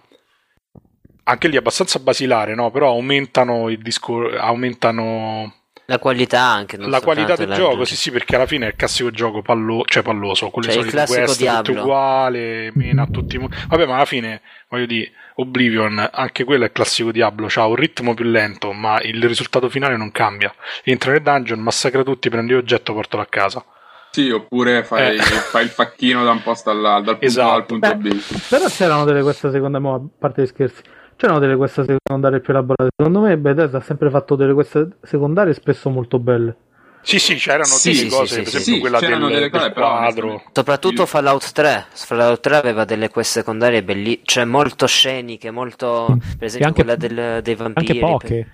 [1.25, 2.71] anche lì abbastanza basilare, no?
[2.71, 5.55] Però aumentano il discorso, aumentano
[5.91, 6.77] la qualità anche.
[6.77, 10.05] la qualità del gioco, sì, sì, perché alla fine è il classico gioco pallo- cioè
[10.05, 14.41] palloso, con le cioè solite quest, tutto uguale, mena a tutti Vabbè, ma alla fine,
[14.69, 15.11] voglio dire,
[15.41, 19.97] Oblivion, anche quello è classico Diablo, ha un ritmo più lento, ma il risultato finale
[19.97, 20.53] non cambia.
[20.85, 23.65] Entra nel dungeon, massacra tutti, prendi l'oggetto, portalo a casa.
[24.11, 25.21] Sì, oppure fai, eh.
[25.23, 27.51] fai, il facchino da un posto all'altro, dal punto esatto.
[27.51, 28.49] A al punto Beh, B.
[28.49, 30.83] Però c'erano delle queste seconde, mo, a parte gli scherzi,
[31.17, 32.91] c'erano delle queste secondarie più elaborate.
[32.97, 36.57] Secondo me Bethesda ha sempre fatto delle queste secondarie spesso molto belle.
[37.03, 39.73] Sì, sì, c'erano sì, delle cose, sì, per esempio sì, quella del, delle cose, del
[39.73, 40.43] quadro.
[40.53, 41.87] Soprattutto Fallout 3.
[41.93, 46.19] Fallout 3 aveva delle queste secondarie bellissime, cioè molto sceniche, molto...
[46.39, 48.01] Per esempio anche, quella del, dei vampiri.
[48.01, 48.47] Anche poche.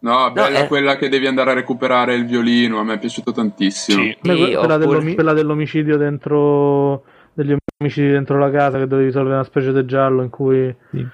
[0.00, 0.66] No, bella no, eh.
[0.66, 4.02] quella che devi andare a recuperare il violino, a me è piaciuto tantissimo.
[4.02, 4.16] Sì.
[4.20, 4.78] quella, oppure...
[4.78, 9.84] dell'om- quella, dell'omicidio dentro degli omicidi dentro la casa che dovevi risolvere una specie di
[9.86, 11.06] giallo in cui sì.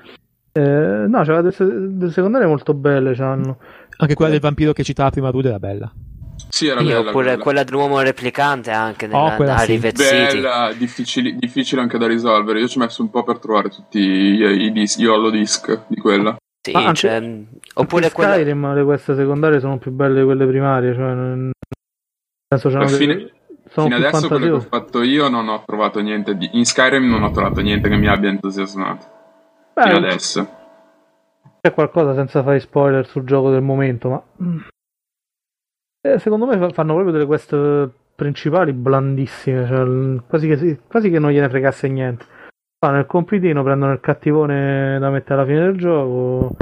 [0.52, 1.54] Eh, no, c'era delle,
[1.92, 3.14] delle secondarie molto belle.
[3.14, 3.58] C'hanno.
[3.98, 5.92] Anche quella del vampiro che citava prima tu era bella.
[6.48, 6.98] Sì, era bella.
[6.98, 7.36] Oppure quella.
[7.38, 9.78] quella dell'uomo replicante anche nella, oh, quella sì.
[9.78, 12.60] Bella, difficile, difficile, anche da risolvere.
[12.60, 15.84] Io ci ho messo un po' per trovare tutti i, i, dis, gli hollow disc
[15.86, 16.36] di quella.
[16.60, 17.42] Sì, ah, anche, cioè,
[17.74, 18.34] oppure quella...
[18.34, 20.94] Skyrim le queste secondarie sono più belle di quelle primarie.
[20.94, 21.50] Cioè, non...
[22.48, 23.32] Penso c'hanno fine, delle...
[23.68, 26.48] fino adesso quello che ho fatto io non ho trovato niente di...
[26.52, 29.06] In Skyrim non ho trovato niente che mi abbia entusiasmato.
[29.74, 30.56] Beh, fino adesso.
[31.60, 34.22] C'è qualcosa senza fare spoiler sul gioco del momento, ma.
[36.00, 41.30] Eh, secondo me fanno proprio delle quest principali blandissime, cioè, quasi, che, quasi che non
[41.30, 42.24] gliene fregasse niente.
[42.78, 46.56] Fanno il compitino, prendono il cattivone da mettere alla fine del gioco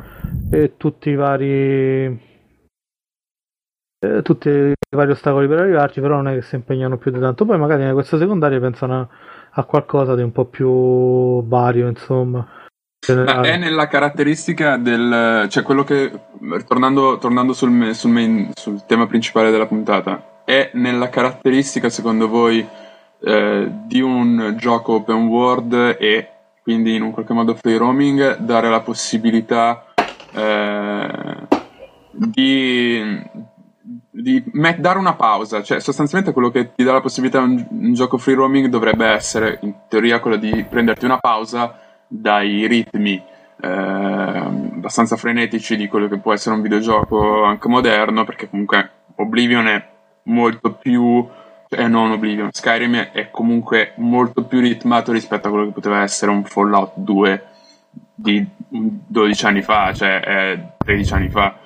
[0.51, 2.25] e tutti i vari.
[3.99, 7.21] Eh, tutti i vari ostacoli per arrivarci, però non è che si impegnano più di
[7.21, 7.45] tanto.
[7.45, 9.09] Poi magari nelle queste secondarie pensano a,
[9.51, 12.47] a qualcosa di un po' più vario, insomma.
[13.15, 15.47] Ma è nella caratteristica del.
[15.49, 16.11] cioè quello che.
[16.67, 22.67] Tornando, tornando sul, sul, main, sul, tema principale della puntata, è nella caratteristica, secondo voi,
[23.21, 26.29] eh, di un gioco open world e
[26.63, 29.87] quindi in un qualche modo free roaming, dare la possibilità
[30.33, 31.47] eh,
[32.11, 33.23] di,
[34.11, 37.95] di met- dare una pausa, cioè sostanzialmente quello che ti dà la possibilità un, un
[37.95, 43.23] gioco free roaming dovrebbe essere in teoria quello di prenderti una pausa dai ritmi
[43.61, 49.67] eh, abbastanza frenetici di quello che può essere un videogioco anche moderno, perché comunque Oblivion
[49.67, 49.89] è
[50.25, 51.27] molto più
[51.69, 56.31] eh, non Oblivion, Skyrim è comunque molto più ritmato rispetto a quello che poteva essere
[56.31, 57.45] un Fallout 2
[58.15, 61.59] di 12 anni fa, cioè eh, 13 anni fa.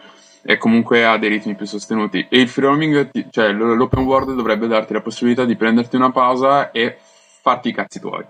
[0.43, 2.27] E comunque ha dei ritmi più sostenuti.
[2.31, 6.71] E il free roaming, cioè l'open world dovrebbe darti la possibilità di prenderti una pausa
[6.71, 6.97] e
[7.43, 8.25] farti i cazzi tuoi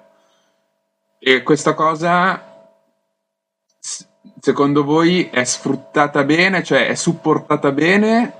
[1.23, 2.73] e questa cosa,
[4.41, 8.33] secondo voi, è sfruttata bene, cioè è supportata bene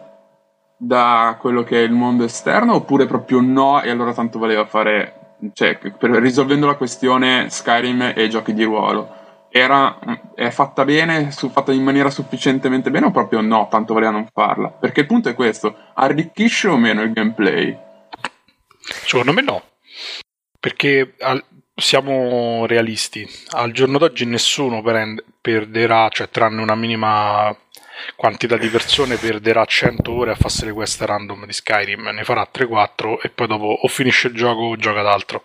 [0.79, 5.37] da quello che è il mondo esterno, oppure proprio no, e allora tanto valeva fare,
[5.53, 9.19] cioè, per, risolvendo la questione Skyrim e giochi di ruolo.
[9.51, 9.99] Era,
[10.35, 14.27] è fatta bene, su, fatta in maniera sufficientemente bene o proprio no, tanto valeva non
[14.33, 14.71] farla?
[14.71, 17.79] Perché il punto è questo, arricchisce o meno il gameplay?
[18.79, 19.63] Secondo me no,
[20.59, 21.15] perché
[21.81, 23.29] siamo realisti.
[23.51, 24.83] Al giorno d'oggi nessuno
[25.41, 27.57] perderà, cioè tranne una minima
[28.17, 32.09] quantità di persone, perderà 100 ore a farsi le quest random di Skyrim.
[32.13, 35.45] Ne farà 3-4 e poi dopo o finisce il gioco o gioca ad altro.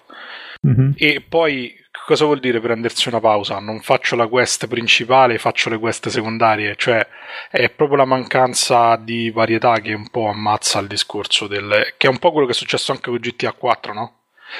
[0.66, 0.92] Mm-hmm.
[0.96, 1.74] E poi
[2.06, 3.60] cosa vuol dire prendersi una pausa?
[3.60, 7.06] Non faccio la quest principale, faccio le quest secondarie, cioè
[7.50, 11.94] è proprio la mancanza di varietà che un po' ammazza il discorso del...
[11.98, 14.14] che è un po' quello che è successo anche con GTA 4, no?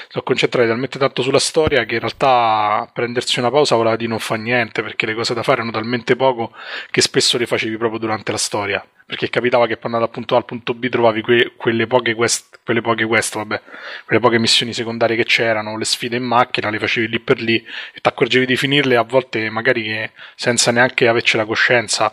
[0.08, 4.18] Sono concentrati talmente tanto sulla storia che in realtà prendersi una pausa voleva di non
[4.18, 6.52] fa niente perché le cose da fare erano talmente poco
[6.90, 8.84] che spesso le facevi proprio durante la storia.
[9.06, 12.14] Perché capitava che per andare dal punto A al punto B trovavi que- quelle poche
[12.14, 13.62] quest, quelle poche quest, vabbè,
[14.04, 17.56] quelle poche missioni secondarie che c'erano, le sfide in macchina, le facevi lì per lì
[17.56, 22.12] e ti accorgevi di finirle a volte magari che, senza neanche averci la coscienza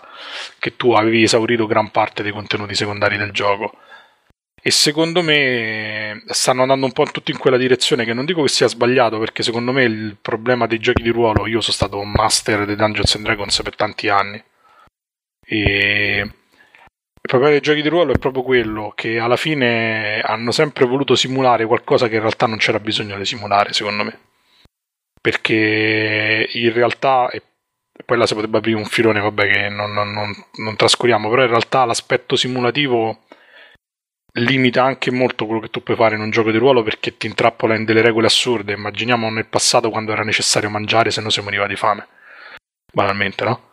[0.60, 3.76] che tu avevi esaurito gran parte dei contenuti secondari del gioco
[4.66, 8.48] e secondo me stanno andando un po' tutti in quella direzione che non dico che
[8.48, 12.12] sia sbagliato perché secondo me il problema dei giochi di ruolo io sono stato un
[12.12, 14.42] master dei Dungeons and Dragons per tanti anni.
[15.46, 20.86] E il problema dei giochi di ruolo è proprio quello che alla fine hanno sempre
[20.86, 24.18] voluto simulare qualcosa che in realtà non c'era bisogno di simulare secondo me.
[25.20, 27.42] Perché in realtà e
[28.06, 31.44] poi là si potrebbe aprire un filone vabbè che non, non, non, non trascuriamo però
[31.44, 33.26] in realtà l'aspetto simulativo
[34.34, 37.28] limita anche molto quello che tu puoi fare in un gioco di ruolo perché ti
[37.28, 38.74] intrappola in delle regole assurde.
[38.74, 42.08] Immaginiamo nel passato quando era necessario mangiare se no si moriva di fame.
[42.92, 43.70] Banalmente, no?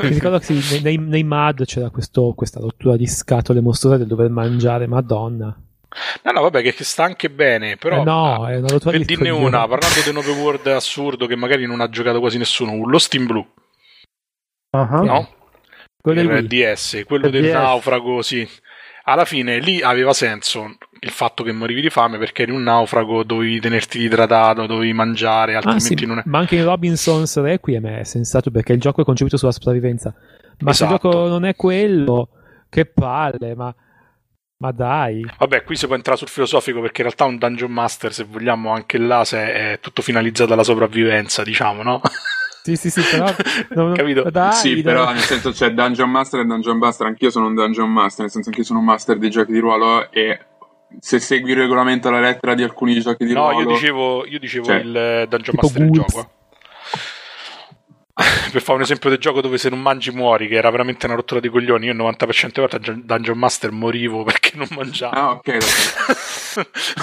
[0.00, 4.06] Mi ricordo che sì, nei, nei, MAD c'era questo, questa rottura di scatole mostruose del
[4.06, 5.56] dover mangiare, madonna.
[6.22, 8.00] No, no, vabbè, che, che sta anche bene, però...
[8.00, 11.26] Eh no, è una rottura per di dirne una, parlando di un open world assurdo
[11.26, 13.46] che magari non ha giocato quasi nessuno, un Lost in Blue.
[14.70, 15.04] Uh-huh.
[15.04, 15.28] No?
[16.00, 17.52] Quello del DS, quello del DS.
[17.52, 18.48] naufrago, sì
[19.10, 23.24] alla fine lì aveva senso il fatto che morivi di fame perché eri un naufrago,
[23.24, 26.22] dovevi tenerti idratato, dovevi mangiare, altrimenti ah, sì, non è...
[26.26, 30.14] Ma anche in Robinson's Requiem è sensato perché il gioco è concepito sulla sopravvivenza.
[30.60, 30.72] Ma esatto.
[30.72, 31.10] se il esatto.
[31.10, 32.28] gioco non è quello,
[32.68, 33.74] che palle, ma...
[34.58, 35.24] Ma dai.
[35.38, 38.70] Vabbè, qui si può entrare sul filosofico perché in realtà un Dungeon Master, se vogliamo,
[38.70, 42.02] anche là è tutto finalizzato alla sopravvivenza, diciamo, no?
[42.62, 43.34] Sì, sì, sì, però...
[43.70, 44.30] Non, Capito?
[44.30, 44.82] Dai, sì, dai.
[44.82, 48.30] però nel senso c'è Dungeon Master e Dungeon Master, anch'io sono un Dungeon Master, nel
[48.30, 50.38] senso anch'io sono un master di giochi di ruolo e
[50.98, 53.64] se segui il regolamento alla lettera di alcuni giochi di no, ruolo...
[53.64, 56.30] No, io dicevo, io dicevo cioè, il Dungeon Master del gioco.
[58.52, 61.14] Per fare un esempio del gioco dove se non mangi muori, che era veramente una
[61.14, 65.14] rottura di coglioni, io il 90% delle volte a Dungeon Master morivo perché non mangiavo.
[65.14, 65.56] Ah, ok.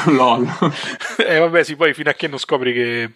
[0.08, 0.48] LOL.
[1.18, 3.12] e eh, vabbè, sì, poi fino a che non scopri che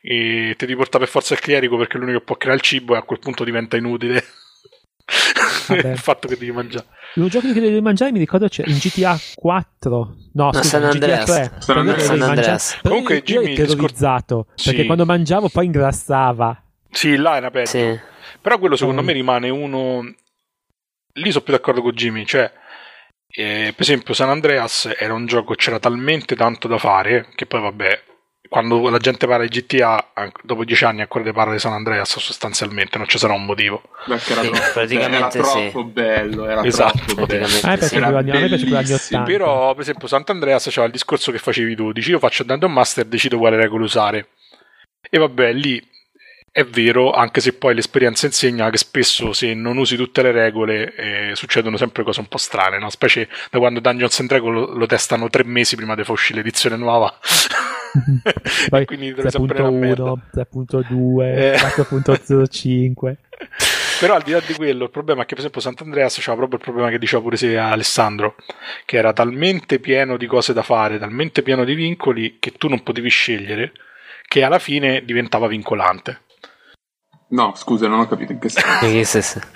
[0.00, 2.94] e ti riporta per forza il clierico perché è l'unico che può creare il cibo
[2.94, 4.24] e a quel punto diventa inutile
[5.68, 6.86] il fatto che devi mangiare.
[7.14, 10.84] Un gioco che devi mangiare mi ricordo c'è in GTA 4, no, no scusa, San
[10.84, 11.24] Andreas.
[11.24, 11.60] GTA 3.
[11.60, 12.04] San Andreas.
[12.04, 12.80] San Andreas.
[12.82, 14.86] Comunque Jimmy io terrorizzato discor- perché sì.
[14.86, 16.62] quando mangiavo poi ingrassava.
[16.90, 17.70] Sì, là è una peggio.
[17.70, 18.00] Sì.
[18.40, 19.04] Però quello secondo mm.
[19.04, 20.14] me rimane uno
[21.16, 22.50] lì sono più d'accordo con Jimmy, cioè
[23.28, 27.60] eh, per esempio San Andreas era un gioco c'era talmente tanto da fare che poi
[27.60, 28.02] vabbè
[28.48, 30.12] quando la gente parla di GTA,
[30.42, 33.82] dopo dieci anni ancora ti parla di San Andreas sostanzialmente, non ci sarà un motivo.
[34.06, 36.98] Perché era, sì, troppo, praticamente era troppo bello, era esatto.
[37.06, 37.58] troppo bello.
[37.62, 39.22] Ah, perché era bellissimo.
[39.24, 43.04] Però, per esempio, Sant'Andreas c'era il discorso che facevi tu, dici io faccio Dungeon Master
[43.04, 44.28] e decido quale regole usare.
[45.08, 45.82] E vabbè, lì
[46.56, 50.94] è vero, anche se poi l'esperienza insegna che spesso se non usi tutte le regole
[50.94, 52.88] eh, succedono sempre cose un po' strane, no?
[52.88, 56.38] specie da quando Dungeons and Dragons lo, lo testano tre mesi prima di far uscire
[56.38, 57.14] l'edizione nuova.
[58.68, 61.56] Poi quindi 3.1, 3.2, eh.
[61.56, 63.16] 4.05.
[63.98, 66.58] Però al di là di quello, il problema è che per esempio Sant'Andreas c'era proprio
[66.58, 68.36] il problema che diceva pure se Alessandro,
[68.84, 72.82] che era talmente pieno di cose da fare, talmente pieno di vincoli che tu non
[72.82, 73.72] potevi scegliere,
[74.28, 76.24] che alla fine diventava vincolante.
[77.28, 79.48] No, scusa, non ho capito in che senso.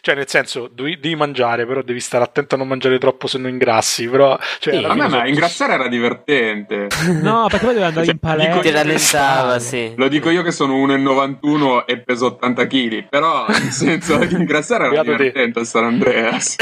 [0.00, 3.50] Cioè, nel senso, devi, mangiare, però devi stare attento a non mangiare troppo se non
[3.50, 4.08] ingrassi.
[4.08, 6.88] Però, cioè, sì, vabbè, ma ingrassare era divertente.
[7.22, 8.60] no, perché poi devi andare cioè, in palestra.
[8.60, 9.92] Ti rallentava, sì.
[9.96, 13.08] Lo dico io che sono 1,91 e peso 80 kg.
[13.08, 16.56] Però, nel senso, ingrassare era divertente a San Andreas.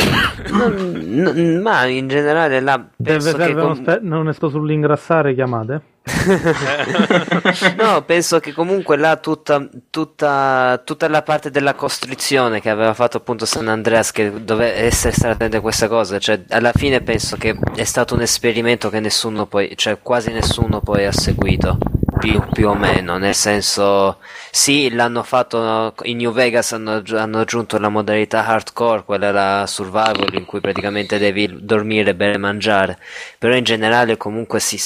[0.51, 2.85] no, ma in generale, là.
[3.03, 5.95] Penso Deve, che spe- non ne sto sull'ingrassare, chiamate.
[7.79, 13.17] no, penso che comunque là tutta, tutta, tutta, la parte della costrizione che aveva fatto
[13.17, 17.37] appunto San Andreas, che doveva essere stata attento a questa cosa, cioè alla fine penso
[17.37, 21.77] che è stato un esperimento che nessuno poi, cioè quasi nessuno poi ha seguito.
[22.19, 24.21] Più, più, o meno, nel senso,
[24.51, 30.33] sì, l'hanno fatto in New Vegas, hanno, hanno, aggiunto la modalità hardcore, quella la survival,
[30.33, 32.99] in cui praticamente devi dormire, bere e mangiare,
[33.39, 34.79] però in generale comunque si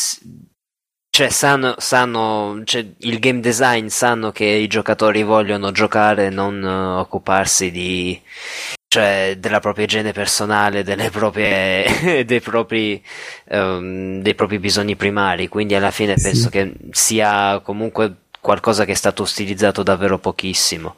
[1.11, 6.63] cioè, sanno, sanno cioè, il game design sanno che i giocatori vogliono giocare e non
[6.63, 8.19] uh, occuparsi di,
[8.87, 13.03] cioè della propria igiene personale, proprie, dei, propri,
[13.51, 16.23] um, dei, propri, bisogni primari, quindi alla fine sì.
[16.23, 20.97] penso che sia comunque qualcosa che è stato utilizzato davvero pochissimo.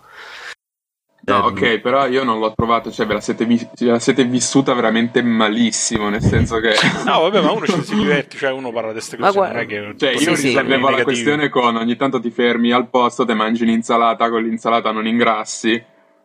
[1.24, 4.24] No, ehm, ok, però io non l'ho trovato, cioè ve la siete, vi- la siete
[4.24, 6.74] vissuta veramente malissimo, nel senso che...
[7.06, 9.54] no, vabbè, ma uno ci si diverte, cioè uno parla di queste cose, guarda...
[9.54, 9.94] non è che...
[9.96, 13.34] Cioè, io sì, risolvevo sì, la questione con ogni tanto ti fermi al posto, te
[13.34, 15.82] mangi l'insalata, con l'insalata non ingrassi,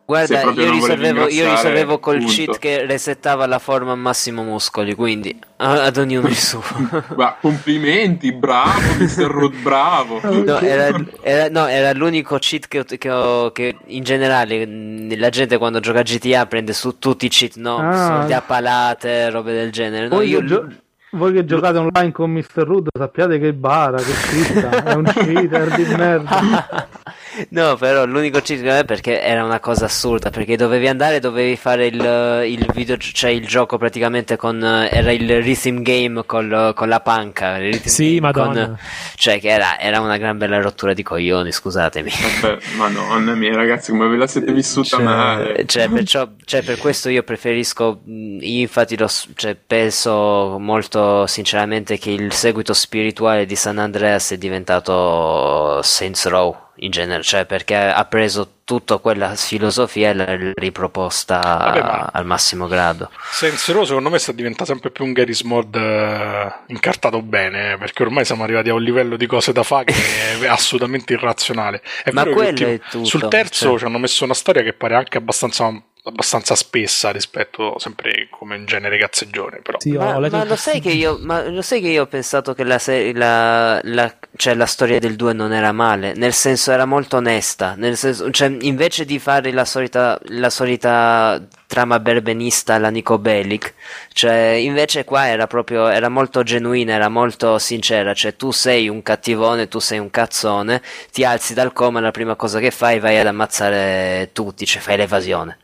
[0.08, 2.32] Guarda, io risolvevo, io risolvevo col punto.
[2.32, 6.62] cheat che resettava la forma a massimo muscoli, quindi ad ognuno il suo.
[7.14, 9.26] Ma complimenti, bravo, Mr.
[9.26, 10.18] Root, bravo.
[10.48, 14.66] No era, era, no, era, l'unico cheat che, che, ho, che, in generale
[15.14, 17.76] la gente quando gioca a GTA prende su tutti i cheat, no?
[17.76, 18.06] Ah.
[18.06, 20.08] Soldi a palate, robe del genere.
[20.08, 20.68] No, io, gio-
[21.12, 22.64] voi che giocate online con Mr.
[22.64, 26.88] Root sappiate che bara, che scritta, è un cheater di merda.
[27.50, 31.86] No, però l'unico cheat è perché era una cosa assurda, perché dovevi andare, dovevi fare
[31.86, 37.00] il, il video, cioè il gioco praticamente con, era il rhythm game col, con la
[37.00, 37.58] panca.
[37.84, 38.66] Sì, madonna.
[38.66, 38.78] Con,
[39.14, 42.10] cioè che era, era, una gran bella rottura di coglioni, scusatemi.
[42.42, 45.64] Vabbè, madonna mia ragazzi, come ve la siete vissuta cioè, male.
[45.66, 52.10] Cioè, perciò, cioè, per questo io preferisco, io infatti lo, cioè, penso molto sinceramente che
[52.10, 58.04] il seguito spirituale di San Andreas è diventato Saints Row in genere, cioè perché ha
[58.04, 63.10] preso tutta quella filosofia e l'ha riproposta Vabbè, al massimo grado.
[63.30, 67.78] Saints Row secondo me sta diventando sempre più un Garry's Mod uh, incartato bene, eh,
[67.78, 71.82] perché ormai siamo arrivati a un livello di cose da fare che è assolutamente irrazionale.
[72.04, 73.04] È Ma quello è tutto.
[73.04, 73.78] Sul terzo cioè...
[73.78, 75.72] ci hanno messo una storia che pare anche abbastanza
[76.04, 79.78] abbastanza spessa rispetto sempre come in genere cazzeggione però.
[79.80, 82.64] Sì, ma, ma, lo sai che io, ma lo sai che io ho pensato che
[82.64, 82.80] la,
[83.14, 87.74] la, la, cioè la storia del 2 non era male nel senso era molto onesta
[87.76, 93.74] nel senso, cioè, invece di fare la solita, la solita trama berbenista alla Nico Bellic
[94.12, 99.02] cioè invece qua era proprio era molto genuina era molto sincera cioè tu sei un
[99.02, 100.80] cattivone tu sei un cazzone
[101.12, 104.96] ti alzi dal coma la prima cosa che fai vai ad ammazzare tutti cioè fai
[104.96, 105.58] l'evasione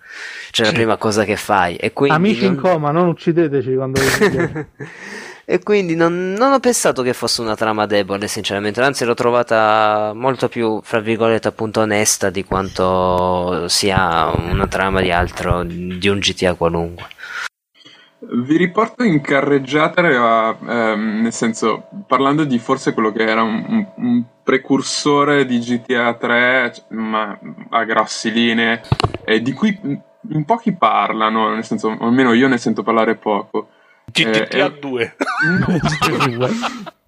[0.51, 0.73] cioè, sì.
[0.73, 1.77] la prima cosa che fai.
[1.77, 2.55] E quindi Amici non...
[2.55, 4.67] in coma, non uccideteci quando vi
[5.47, 10.13] E quindi non, non, ho pensato che fosse una trama debole, sinceramente, anzi l'ho trovata
[10.15, 16.19] molto più, fra virgolette, appunto onesta di quanto sia una trama di altro, di un
[16.19, 17.09] GTA qualunque.
[18.21, 23.87] Vi riporto in carreggiata, ehm, nel senso, parlando di forse quello che era un, un,
[23.97, 27.37] un precursore di GTA 3, ma
[27.71, 28.83] a grossi linee,
[29.25, 29.77] eh, di cui
[30.31, 33.69] in pochi parlano, nel senso, almeno io ne sento parlare poco.
[34.05, 35.17] GTA 2.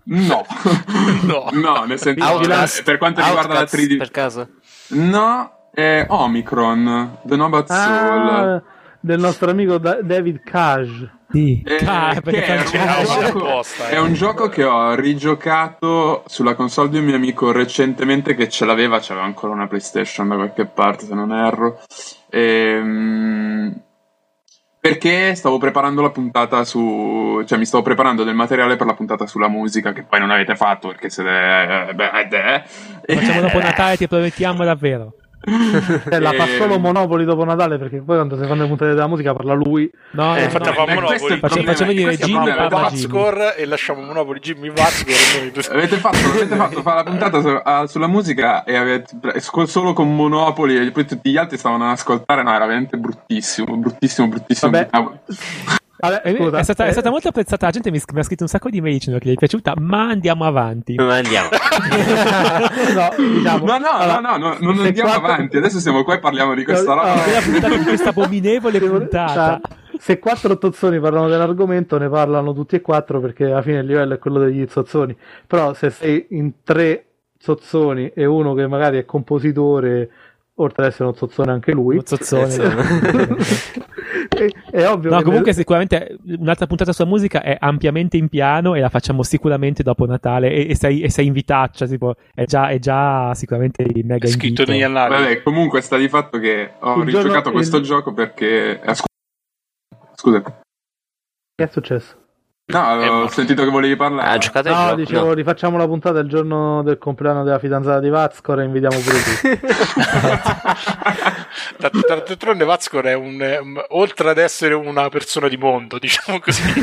[0.04, 0.44] No.
[1.22, 1.48] no.
[1.52, 1.84] no.
[1.84, 3.96] nel senso, Outlast, per quanto riguarda Outcast, la 3D.
[3.98, 4.48] Per caso?
[4.88, 8.62] No, è Omicron, The Nobat ah, Soul.
[9.00, 11.15] Del nostro amico David Cage.
[11.28, 11.62] Sì.
[11.66, 17.04] Eh, Cage, è, un gioco, è un gioco che ho rigiocato sulla console di un
[17.04, 21.32] mio amico recentemente che ce l'aveva, c'aveva ancora una PlayStation da qualche parte se non
[21.32, 21.80] erro.
[22.30, 23.82] Ehm,
[24.78, 27.42] perché stavo preparando la puntata su.
[27.44, 30.54] cioè mi stavo preparando del materiale per la puntata sulla musica, che poi non avete
[30.54, 31.88] fatto perché siete.
[31.88, 33.14] Eh, beh, eh.
[33.16, 35.14] Facciamo dopo Natale, ti promettiamo davvero.
[35.46, 39.06] Eh, la fa solo Monopoli dopo Natale perché poi quando si fanno le puntate della
[39.06, 39.88] musica parla lui.
[40.12, 41.38] No, eh, infatti no, fa Monopoli.
[41.38, 45.52] Facciamo, facciamo venire Jimmy Vatscore e lasciamo Monopoli Jimmy Vatscore.
[45.70, 50.14] avete fatto, avete fatto fare la puntata su, uh, sulla musica e avete solo con
[50.14, 52.42] Monopoli e poi tutti gli altri stavano ad ascoltare.
[52.42, 54.70] No, era veramente bruttissimo, bruttissimo, bruttissimo.
[54.70, 54.88] Vabbè.
[55.98, 57.66] Vabbè, eh, è, stata, è, stata, molto apprezzata.
[57.66, 59.74] La gente mi, mi ha scritto un sacco di mail dicendo che gli è piaciuta,
[59.78, 60.94] ma andiamo avanti.
[60.96, 61.48] Ma andiamo.
[62.94, 65.32] no, diciamo, no, no, allora, no, no, non andiamo quattro...
[65.32, 65.56] avanti.
[65.56, 67.14] Adesso siamo qua e parliamo di questa roba.
[67.14, 69.60] No, di questa abominevole puntata.
[69.98, 74.14] Se quattro tozzoni parlano dell'argomento, ne parlano tutti e quattro perché alla fine il livello
[74.14, 75.16] è quello degli zozzoni.
[75.46, 77.06] Però se sei in tre
[77.38, 80.10] zozzoni e uno che magari è compositore
[80.56, 81.94] oltre ad essere uno zozzone anche lui.
[81.94, 82.46] Uno zozzone.
[84.70, 85.10] È, ovvio.
[85.10, 85.56] No, comunque ne...
[85.56, 90.50] sicuramente un'altra puntata sulla musica è ampiamente in piano e la facciamo sicuramente dopo Natale
[90.50, 94.64] e, e, sei, e sei in vitaccia, tipo, è, già, è già sicuramente mega scritto
[94.64, 95.14] negli annali.
[95.14, 97.82] Vabbè, comunque sta di fatto che ho il rigiocato giorno, questo il...
[97.82, 98.80] gioco perché...
[98.80, 98.94] Eh,
[100.14, 100.42] scusa.
[100.42, 102.24] Che è successo?
[102.68, 104.28] No, eh, ho sentito che volevi parlare.
[104.28, 105.32] Ha giocato no, dicevo, no.
[105.34, 109.66] rifacciamo la puntata il giorno del compleanno della fidanzata di Vazcor e invitiamo pure tu.
[111.76, 116.62] D'altronde Vazcor è un, um, oltre ad essere una persona di mondo, diciamo così.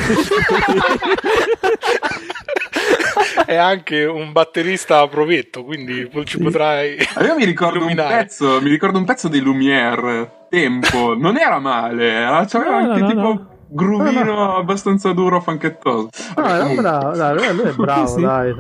[3.45, 6.97] è anche un batterista a provetto, quindi ci potrai.
[7.21, 12.45] Io mi ricordo, un pezzo, mi ricordo un pezzo di Lumière, Tempo, non era male,
[12.47, 13.52] c'aveva no, anche no, tipo.
[13.73, 14.55] No groovino no, no.
[14.57, 16.09] abbastanza duro, fanchettoso.
[16.35, 18.21] No, è bravo, dai, lui è bravo, sì.
[18.21, 18.53] dai.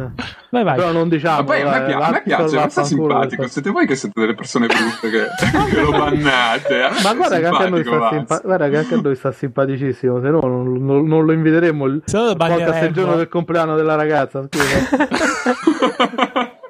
[0.49, 0.75] Vai, vai.
[0.75, 1.37] Però non diciamo.
[1.37, 3.47] Ma poi a me, piace, a me piace, ma sta simpatico.
[3.47, 5.27] Siete voi che siete delle persone brutte che,
[5.69, 6.89] che lo bannate.
[7.03, 10.19] Ma guarda che, anche a noi sta simpa- guarda che anche a noi sta simpaticissimo,
[10.19, 14.43] se no non, non, non lo inviteremmo il podcast il giorno del compleanno della ragazza.
[14.49, 14.97] Scusa.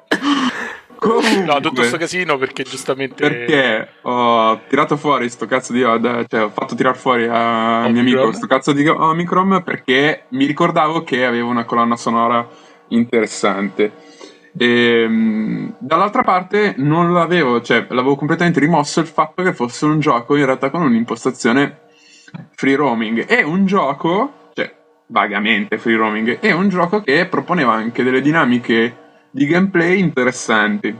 [1.04, 3.28] Comunque, no, tutto questo casino perché giustamente.
[3.28, 8.00] Perché ho tirato fuori sto cazzo di Oda, cioè ho fatto tirare fuori a mio
[8.00, 12.48] amico sto cazzo di Omicron perché mi ricordavo che aveva una colonna sonora
[12.88, 13.92] interessante.
[14.56, 20.00] E, ehm, dall'altra parte non l'avevo, cioè l'avevo completamente rimosso il fatto che fosse un
[20.00, 21.80] gioco in realtà con un'impostazione
[22.54, 23.26] free roaming.
[23.26, 24.74] È un gioco, cioè
[25.08, 29.02] vagamente free roaming, è un gioco che proponeva anche delle dinamiche
[29.34, 30.96] di gameplay interessanti.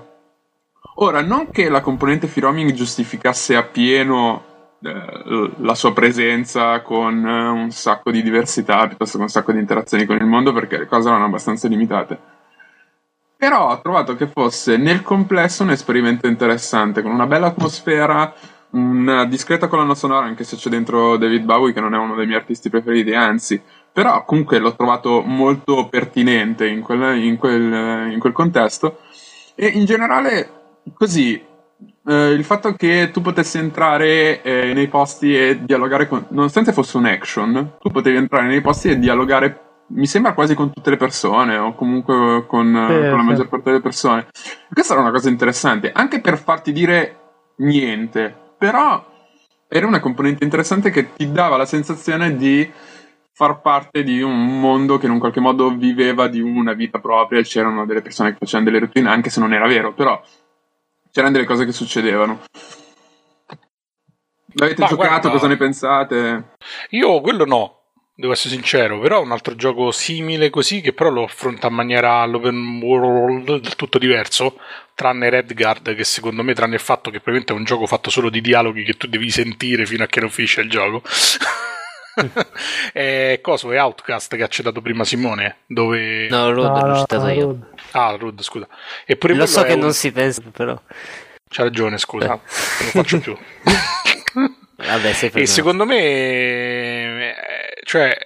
[0.97, 7.49] Ora, non che la componente free roaming giustificasse appieno eh, la sua presenza con eh,
[7.49, 10.87] un sacco di diversità piuttosto che un sacco di interazioni con il mondo, perché le
[10.87, 12.19] cose erano abbastanza limitate.
[13.37, 18.35] Però ho trovato che fosse nel complesso un esperimento interessante, con una bella atmosfera,
[18.71, 22.27] una discreta colonna sonora, anche se c'è dentro David Bowie, che non è uno dei
[22.27, 23.63] miei artisti preferiti, anzi,
[23.95, 28.99] però comunque l'ho trovato molto pertinente in quel, in quel, in quel contesto.
[29.55, 31.41] E in generale così
[32.07, 36.97] eh, il fatto che tu potessi entrare eh, nei posti e dialogare con nonostante fosse
[36.97, 40.97] un action tu potevi entrare nei posti e dialogare mi sembra quasi con tutte le
[40.97, 44.27] persone o comunque con, sì, con la maggior parte delle persone.
[44.73, 47.19] Questa era una cosa interessante anche per farti dire
[47.57, 48.35] niente.
[48.59, 49.13] Però
[49.69, 52.69] era una componente interessante che ti dava la sensazione di
[53.37, 57.41] far parte di un mondo che in un qualche modo viveva di una vita propria
[57.41, 60.23] e c'erano delle persone che facevano delle routine, anche se non era vero, però
[61.11, 62.43] c'erano delle cose che succedevano.
[64.57, 65.09] L'avete Ma giocato?
[65.09, 66.55] Guarda, cosa ne pensate?
[66.91, 67.81] Io quello no,
[68.15, 72.21] devo essere sincero, però un altro gioco simile così che però lo affronta in maniera
[72.21, 74.61] all'open world del tutto diverso,
[74.95, 78.31] tranne Redguard che secondo me, tranne il fatto che probabilmente è un gioco fatto solo
[78.31, 81.03] di dialoghi che tu devi sentire fino a che non finisce il gioco.
[82.93, 87.25] è coso è Outcast che ha citato prima Simone dove no Rod no, l'ho citato
[87.25, 87.47] no, io.
[87.47, 87.67] Rod.
[87.93, 88.69] ah Rod scusa.
[89.05, 89.81] Eppure lo so che un...
[89.81, 90.81] non si pensa però.
[91.49, 93.37] C'ha ragione scusa non lo faccio più.
[94.77, 97.33] Vabbè, e secondo me
[97.85, 98.17] cioè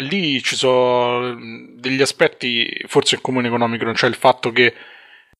[0.00, 1.34] lì ci sono
[1.74, 4.74] degli aspetti forse in comune economico cioè il fatto che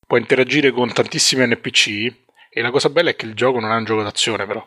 [0.07, 2.13] puoi interagire con tantissimi NPC
[2.51, 4.67] e la cosa bella è che il gioco non è un gioco d'azione però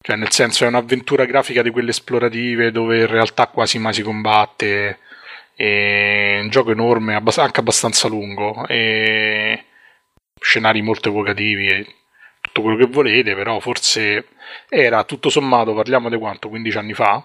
[0.00, 4.02] cioè, nel senso, è un'avventura grafica di quelle esplorative dove in realtà quasi mai si
[4.02, 5.00] combatte.
[5.54, 8.66] È un gioco enorme, anche abbastanza lungo.
[8.68, 9.64] E
[10.40, 11.96] scenari molto evocativi.
[12.40, 14.28] Tutto quello che volete, però forse
[14.68, 16.48] era tutto sommato, parliamo di quanto?
[16.48, 17.24] 15 anni fa?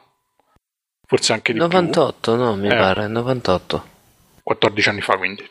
[1.06, 2.44] Forse anche di 98, più.
[2.44, 3.88] no, mi eh, pare, 98.
[4.41, 5.48] 14 anni fa, quindi.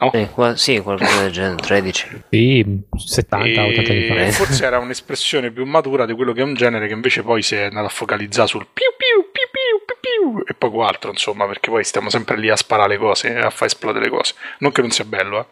[0.00, 0.12] No?
[0.12, 2.22] Eh, qua, sì, qualcosa del genere, 13.
[2.30, 4.44] Sì, 70, e 80 anni fa.
[4.44, 7.56] Forse era un'espressione più matura di quello che è un genere che invece poi si
[7.56, 11.46] è andato a focalizzare sul piu piu piu piu piu, piu e poco altro, insomma,
[11.46, 14.34] perché poi stiamo sempre lì a sparare le cose e a far esplodere le cose.
[14.58, 15.46] Non che non sia bello, eh.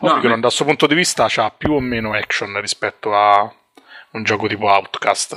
[0.00, 0.34] Ovvio no, che ma...
[0.34, 3.52] da questo punto di vista ha più o meno action rispetto a
[4.10, 5.36] un gioco tipo Outcast.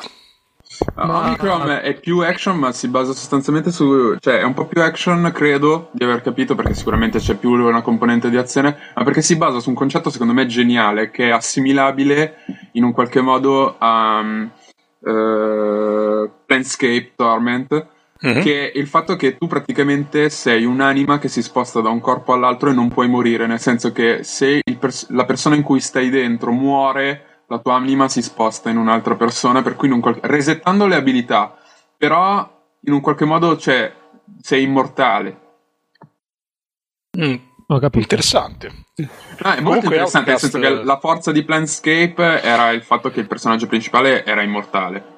[0.95, 1.25] Ma...
[1.25, 4.15] Omicron è più action, ma si basa sostanzialmente su.
[4.19, 7.81] cioè è un po' più action, credo, di aver capito, perché sicuramente c'è più una
[7.81, 11.31] componente di azione, ma perché si basa su un concetto secondo me geniale, che è
[11.31, 12.37] assimilabile
[12.73, 14.51] in un qualche modo a um,
[14.99, 17.87] uh, Planescape Torment.
[18.25, 18.41] Mm-hmm.
[18.41, 22.33] Che è il fatto che tu praticamente sei un'anima che si sposta da un corpo
[22.33, 26.09] all'altro e non puoi morire, nel senso che se pers- la persona in cui stai
[26.09, 30.95] dentro muore, la tua anima si sposta in un'altra persona, per cui qual- resettando le
[30.95, 31.55] abilità,
[31.97, 33.93] però in un qualche modo cioè,
[34.41, 35.45] sei immortale.
[37.17, 37.35] Mm,
[37.67, 37.99] ho capito.
[37.99, 38.71] Interessante.
[38.95, 43.21] No, è molto interessante, nel senso che la forza di Planscape era il fatto che
[43.21, 45.15] il personaggio principale era immortale.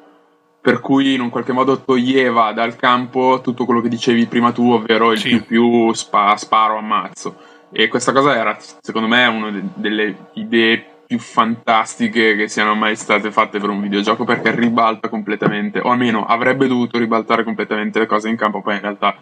[0.62, 4.72] Per cui in un qualche modo toglieva dal campo tutto quello che dicevi prima tu,
[4.72, 5.30] ovvero il sì.
[5.30, 7.36] più più spa, sparo, ammazzo.
[7.72, 12.96] E questa cosa era, secondo me, una de- delle idee più fantastiche che siano mai
[12.96, 18.06] state fatte per un videogioco perché ribalta completamente, o almeno avrebbe dovuto ribaltare completamente le
[18.06, 19.18] cose in campo, poi in realtà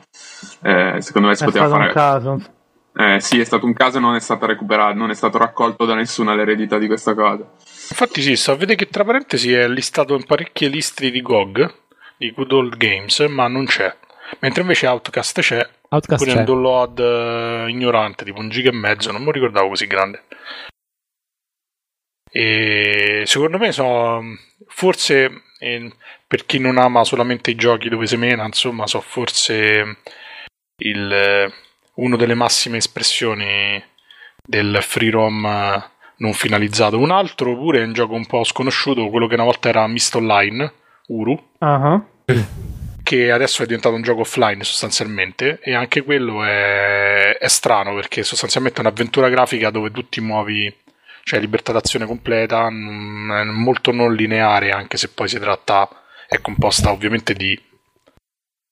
[0.64, 1.86] eh, secondo me si è poteva fare...
[1.86, 2.42] Un caso.
[2.94, 5.86] Eh, sì, è stato un caso e non è stato recuperato, non è stato raccolto
[5.86, 7.50] da nessuno l'eredità di questa cosa.
[7.62, 11.74] Infatti sì, so, vede che tra parentesi è listato in parecchie liste di GOG,
[12.18, 13.96] di Good Old Games, ma non c'è.
[14.40, 16.40] Mentre invece Outcast c'è Outcast Pure c'è.
[16.40, 20.24] un download uh, ignorante, tipo un giga e mezzo, non mi ricordavo così grande.
[22.40, 24.22] E secondo me so,
[24.68, 25.92] forse eh,
[26.28, 29.98] per chi non ama solamente i giochi dove si mena, insomma, so forse
[30.84, 31.52] il,
[31.96, 33.84] uno delle massime espressioni
[34.46, 37.00] del free rom non finalizzato.
[37.00, 40.14] Un altro pure è un gioco un po' sconosciuto, quello che una volta era Mist
[40.14, 40.74] Online,
[41.08, 41.54] Uru.
[41.58, 42.06] Uh-huh
[43.08, 48.22] che adesso è diventato un gioco offline sostanzialmente e anche quello è, è strano perché
[48.22, 50.76] sostanzialmente è un'avventura grafica dove tu ti muovi,
[51.28, 55.90] cioè libertà d'azione completa, molto non lineare anche se poi si tratta,
[56.26, 57.62] è composta ovviamente di,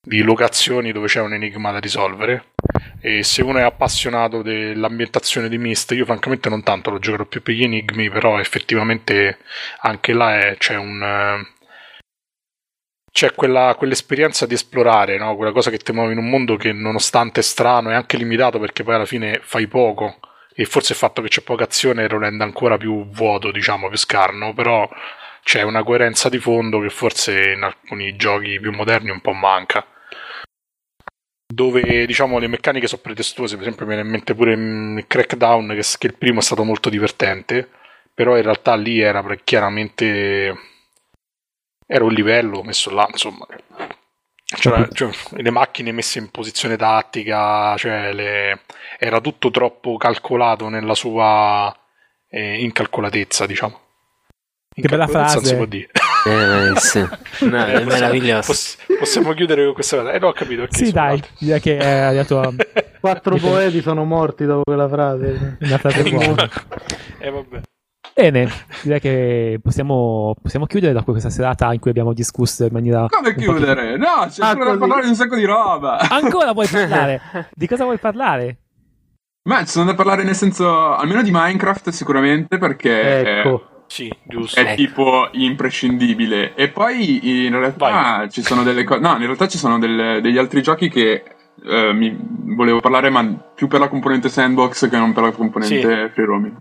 [0.00, 2.54] di locazioni dove c'è un enigma da risolvere
[2.98, 7.42] e se uno è appassionato dell'ambientazione di Myst, io francamente non tanto lo giocherò più
[7.42, 9.36] per gli enigmi, però effettivamente
[9.80, 11.44] anche là è, c'è un
[13.12, 15.36] c'è quella, quell'esperienza di esplorare, no?
[15.36, 18.58] quella cosa che ti muove in un mondo che nonostante è strano è anche limitato
[18.58, 20.20] perché poi alla fine fai poco
[20.56, 23.98] e forse il fatto che c'è poca azione lo rende ancora più vuoto, diciamo, più
[23.98, 24.88] scarno, però
[25.42, 29.86] c'è una coerenza di fondo che forse in alcuni giochi più moderni un po' manca.
[31.46, 35.82] Dove diciamo le meccaniche sono pretestuose, per esempio mi viene in mente pure Crackdown, che,
[35.98, 37.68] che il primo è stato molto divertente,
[38.14, 40.56] però in realtà lì era chiaramente
[41.86, 43.46] era un livello messo là, insomma.
[44.48, 48.60] Cioè, cioè, le macchine messe in posizione tattica, cioè le...
[48.96, 51.76] era tutto troppo calcolato nella sua
[52.30, 53.80] eh, incalcolatezza, diciamo.
[54.72, 55.44] Che bella frase.
[55.44, 55.88] si può dire.
[56.26, 57.00] Eh, sì.
[57.46, 58.46] no, è meraviglioso.
[58.46, 60.12] Poss- possiamo chiudere con questa cosa?
[60.12, 60.62] Eh, no, ho capito.
[60.62, 62.52] Okay, sì, dai, direi che è la tua...
[63.00, 65.56] Quattro poeti sono morti dopo quella frase.
[65.60, 66.50] Una frase buona.
[67.18, 67.60] eh, vabbè.
[68.18, 68.48] Bene,
[68.82, 73.08] direi che possiamo, possiamo, chiudere da questa serata in cui abbiamo discusso in maniera.
[73.10, 73.88] Come chiudere?
[73.88, 73.98] Più...
[73.98, 75.98] No, c'è ah, ancora da parlare di un sacco di roba.
[75.98, 77.20] Ancora vuoi parlare?
[77.52, 78.56] di cosa vuoi parlare?
[79.42, 83.40] Ma ci sono da parlare nel senso, almeno di Minecraft sicuramente, perché.
[83.40, 83.68] Ecco.
[83.70, 83.74] È...
[83.88, 84.58] Sì, giusto.
[84.60, 86.54] È tipo imprescindibile.
[86.54, 88.30] E poi in realtà Vai.
[88.30, 89.00] ci sono delle cose.
[89.00, 91.22] No, in realtà ci sono delle, degli altri giochi che
[91.62, 92.16] eh, mi
[92.56, 93.22] volevo parlare, ma
[93.54, 96.12] più per la componente sandbox che non per la componente sì.
[96.14, 96.56] free roaming.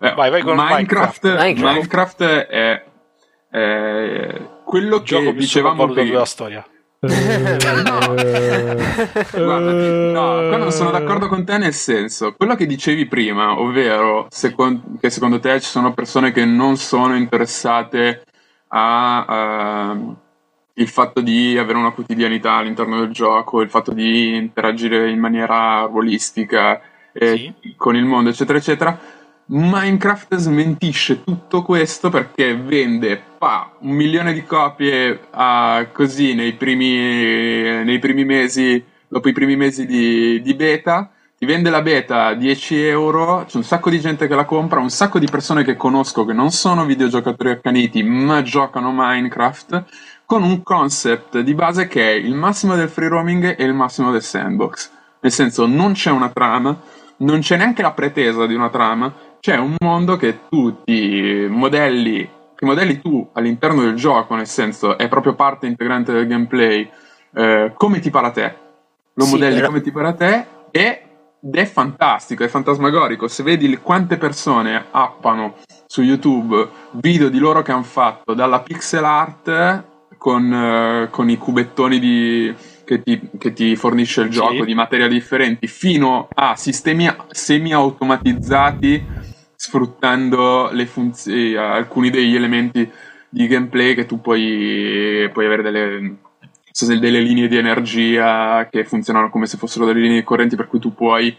[0.00, 1.24] Eh, vai, vai con Minecraft.
[1.24, 2.84] Minecraft, Minecraft è,
[3.50, 6.08] è, quello che dicevamo prima.
[6.08, 6.64] della storia.
[7.00, 7.76] Guarda,
[9.72, 14.82] no, qua non sono d'accordo con te nel senso, quello che dicevi prima, ovvero secondo,
[15.00, 18.24] che secondo te ci sono persone che non sono interessate
[18.68, 20.16] a uh,
[20.74, 25.82] il fatto di avere una quotidianità all'interno del gioco, il fatto di interagire in maniera
[25.82, 26.80] ruolistica
[27.12, 27.54] sì.
[27.76, 29.17] con il mondo, eccetera, eccetera
[29.50, 37.82] Minecraft smentisce tutto questo perché vende pa, un milione di copie uh, così nei primi,
[37.82, 41.10] nei primi, mesi, dopo i primi mesi di, di, beta.
[41.38, 44.80] Ti vende la beta a 10 euro, c'è un sacco di gente che la compra,
[44.80, 49.84] un sacco di persone che conosco che non sono videogiocatori accaniti ma giocano Minecraft
[50.26, 54.10] con un concept di base che è il massimo del free roaming e il massimo
[54.10, 54.90] del sandbox.
[55.20, 56.78] Nel senso, non c'è una trama,
[57.18, 62.28] non c'è neanche la pretesa di una trama, c'è un mondo che tu ti modelli,
[62.54, 66.88] che modelli tu all'interno del gioco, nel senso è proprio parte integrante del gameplay,
[67.34, 68.54] eh, come ti pare a te.
[69.14, 69.66] Lo sì, modelli però...
[69.68, 71.02] come ti pare a te e,
[71.40, 73.28] ed è fantastico, è fantasmagorico.
[73.28, 75.56] Se vedi quante persone appano
[75.86, 79.84] su YouTube video di loro che hanno fatto dalla pixel art
[80.18, 82.54] con, uh, con i cubettoni di,
[82.84, 84.64] che, ti, che, ti, fornisce il gioco sì.
[84.64, 89.04] di materiali differenti fino a sistemi semi-automatizzati
[89.60, 92.88] sfruttando funzioni, alcuni degli elementi
[93.28, 96.16] di gameplay che tu puoi, puoi avere delle,
[97.00, 100.78] delle linee di energia che funzionano come se fossero delle linee di correnti per cui
[100.78, 101.36] tu puoi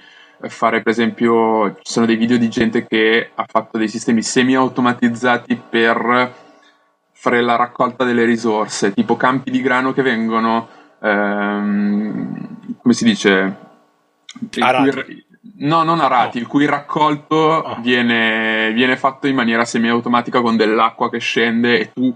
[0.50, 4.54] fare per esempio ci sono dei video di gente che ha fatto dei sistemi semi
[4.54, 6.34] automatizzati per
[7.14, 10.68] fare la raccolta delle risorse tipo campi di grano che vengono
[11.02, 13.56] ehm, come si dice
[14.60, 15.28] Arati.
[15.58, 16.44] No, non arati, no.
[16.44, 17.78] il cui raccolto oh.
[17.82, 22.16] viene, viene, fatto in maniera semiautomatica con dell'acqua che scende e tu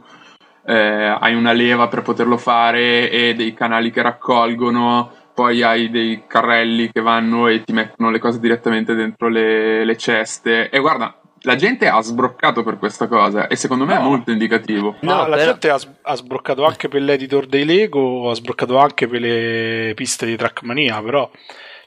[0.65, 6.23] eh, hai una leva per poterlo fare e dei canali che raccolgono, poi hai dei
[6.27, 10.69] carrelli che vanno e ti mettono le cose direttamente dentro le, le ceste.
[10.69, 13.99] E guarda, la gente ha sbroccato per questa cosa e secondo me no.
[13.99, 14.95] è molto indicativo.
[15.01, 15.51] No, no la però...
[15.51, 20.25] gente ha, ha, sbroccato anche per l'editor dei Lego, ha sbroccato anche per le piste
[20.25, 21.29] di Trackmania, però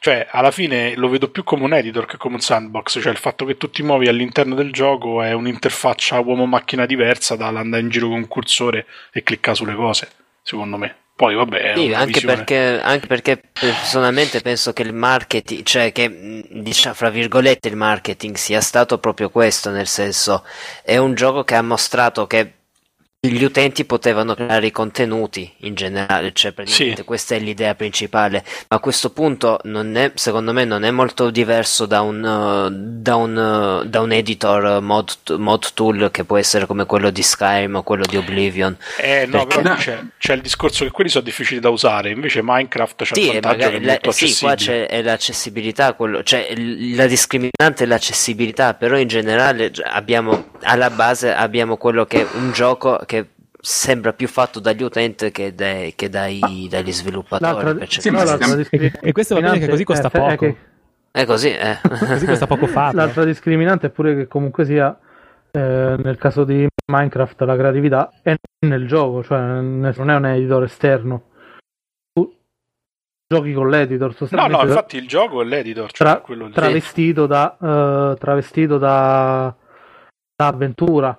[0.06, 3.18] cioè, alla fine lo vedo più come un editor che come un sandbox, cioè il
[3.18, 8.06] fatto che tu ti muovi all'interno del gioco è un'interfaccia uomo-macchina diversa dall'andare in giro
[8.06, 10.08] con un cursore e cliccare sulle cose,
[10.42, 10.94] secondo me.
[11.16, 16.94] Poi vabbè, sì, anche perché, anche perché, personalmente penso che il marketing, cioè che diciamo
[16.94, 20.44] fra virgolette il marketing sia stato proprio questo, nel senso
[20.84, 22.55] è un gioco che ha mostrato che
[23.30, 27.04] gli utenti potevano creare i contenuti in generale, cioè praticamente sì.
[27.04, 31.86] questa è l'idea principale, ma a questo punto è, secondo me non è molto diverso
[31.86, 36.66] da un, uh, da un, uh, da un editor mod, mod, tool che può essere
[36.66, 38.76] come quello di Skyrim o quello di Oblivion.
[38.98, 39.62] Eh no, Perché...
[39.62, 43.26] però c'è, c'è, il discorso che quelli sono difficili da usare, invece Minecraft c'è sì,
[43.26, 47.86] il vantaggio che è molto la, Sì, qua c'è l'accessibilità, quello, cioè la discriminante è
[47.86, 53.15] l'accessibilità, però in generale abbiamo alla base abbiamo quello che è un gioco che
[53.68, 57.84] sembra più fatto dagli utenti che, dai, che dai, dagli sviluppatori.
[57.88, 60.28] Sì, e, e, questo va bene che così costa poco.
[60.28, 60.56] È, che...
[61.10, 61.80] è così, eh.
[61.82, 63.00] così costa poco farlo.
[63.00, 64.96] L'altra discriminante è pure che comunque sia
[65.50, 68.36] eh, nel caso di Minecraft la creatività è
[68.68, 71.22] nel gioco, cioè non è un editor esterno.
[72.12, 72.36] Tu
[73.26, 75.90] giochi con l'editor No, no, infatti il gioco è l'editor.
[75.90, 79.52] Cioè tra, travestito, da, uh, travestito da,
[80.36, 81.18] da avventura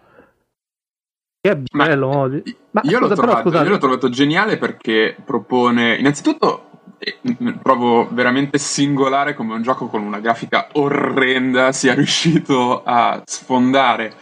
[1.48, 2.42] che bello, ma,
[2.72, 6.68] ma io, l'ho trovato, io, l'ho trovato, geniale perché propone, innanzitutto,
[6.98, 7.18] eh,
[7.62, 14.14] trovo veramente singolare come un gioco con una grafica orrenda sia riuscito a sfondare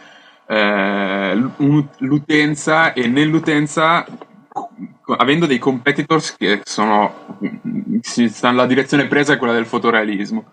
[0.46, 1.50] eh,
[1.98, 4.06] l'utenza e nell'utenza
[5.18, 7.38] avendo dei competitors che sono
[8.02, 10.44] stanno la direzione presa è quella del fotorealismo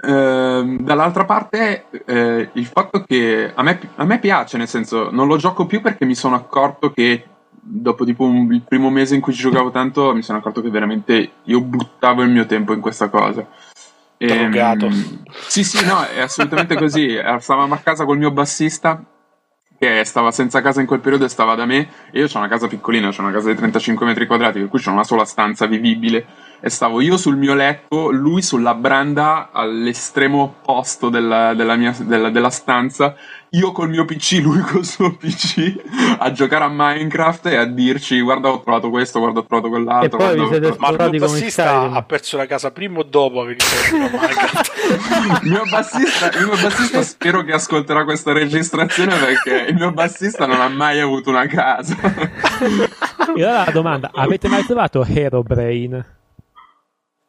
[0.00, 5.26] Ehm, dall'altra parte, eh, il fatto che a me, a me, piace, nel senso, non
[5.26, 9.20] lo gioco più perché mi sono accorto che dopo tipo un, il primo mese in
[9.20, 12.80] cui ci giocavo tanto, mi sono accorto che veramente io buttavo il mio tempo in
[12.80, 13.46] questa cosa.
[14.16, 17.16] E, um, sì, sì, no, è assolutamente così.
[17.38, 19.02] Stavamo a casa col mio bassista
[19.78, 22.48] che stava senza casa in quel periodo e stava da me e io ho una
[22.48, 25.66] casa piccolina, ho una casa di 35 metri quadrati per cui c'è una sola stanza
[25.66, 26.26] vivibile.
[26.60, 32.30] E stavo io sul mio letto, lui sulla branda all'estremo opposto della, della, mia, della,
[32.30, 33.14] della stanza,
[33.50, 35.74] io col mio PC, lui col suo PC,
[36.18, 40.18] a giocare a Minecraft e a dirci guarda ho trovato questo, guarda ho trovato quell'altro.
[40.18, 43.56] E poi siete Ma il mio bassista ha perso la casa prima o dopo aver
[43.58, 44.72] iniziato a Minecraft?
[45.44, 50.44] il, mio bassista, il mio bassista spero che ascolterà questa registrazione perché il mio bassista
[50.44, 51.96] non ha mai avuto una casa.
[53.34, 56.04] e allora la domanda, avete mai trovato Hero Brain?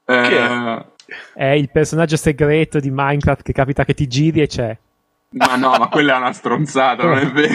[0.05, 0.85] Eh,
[1.33, 4.77] è il personaggio segreto di Minecraft che capita che ti giri e c'è.
[5.31, 7.53] Ma no, ma quella è una stronzata, non è vero?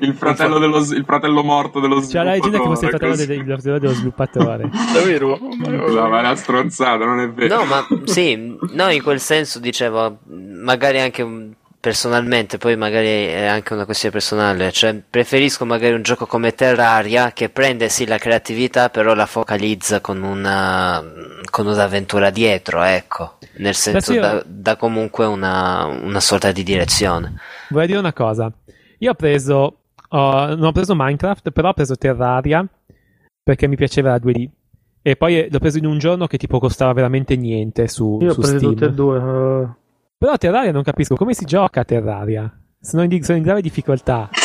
[0.00, 2.08] il, fratello dello, il fratello morto dello sviluppatore.
[2.08, 4.70] C'è la leggenda che fosse il fratello dello, dello sviluppatore.
[4.92, 5.38] Davvero?
[5.38, 7.58] No, ma è una stronzata, non è vero?
[7.58, 11.22] No, ma sì, no, in quel senso dicevo, magari anche
[11.80, 17.32] personalmente, poi magari è anche una questione personale, cioè preferisco magari un gioco come Terraria
[17.32, 21.02] che prende sì la creatività però la focalizza con una
[21.50, 24.20] con un'avventura dietro, ecco, nel senso io...
[24.20, 27.34] da, da, comunque una, una sorta di direzione.
[27.70, 28.52] Vorrei dire una cosa,
[28.98, 29.78] io ho preso,
[30.10, 32.64] uh, non ho preso Minecraft, però ho preso Terraria
[33.42, 34.48] perché mi piaceva la 2D.
[35.02, 38.38] E poi l'ho preso in un giorno che tipo costava veramente niente su, Io su
[38.38, 38.72] ho preso Steam.
[38.74, 39.18] tutte e due.
[39.18, 39.74] Uh...
[40.20, 42.54] Però a Terraria non capisco come si gioca a Terraria.
[42.78, 44.28] Sono in, sono in grave difficoltà.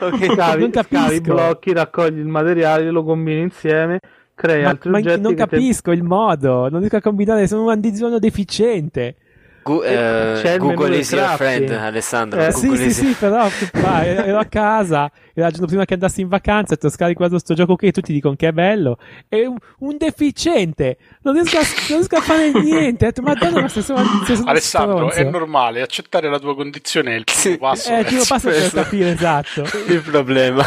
[0.00, 1.12] okay, cavi, non capisco.
[1.12, 4.00] i blocchi, raccogli il materiale, lo combini insieme,
[4.34, 5.20] crei ma, altri ma oggetti.
[5.20, 5.96] Non capisco te...
[5.96, 9.14] il modo, non riesco a combinare, sono un sono deficiente.
[9.62, 12.44] Gu- eh, Google is your friend, Alessandro.
[12.44, 16.20] Eh, sì, sì, sì, però va, ero a casa, era il giorno prima che andassi
[16.20, 18.98] in vacanza, ti ho scaricato questo gioco qui e tutti dicono che è bello.
[19.28, 23.04] È un, un deficiente, non riesco, a, non riesco, a, fare niente.
[23.04, 25.18] Ho detto, Madonna, ma se sono, se sono Alessandro, stronzo.
[25.18, 27.90] è normale, accettare la tua condizione è il primo passo.
[27.90, 29.62] È il primo passo per capire, esatto.
[29.86, 30.64] il problema.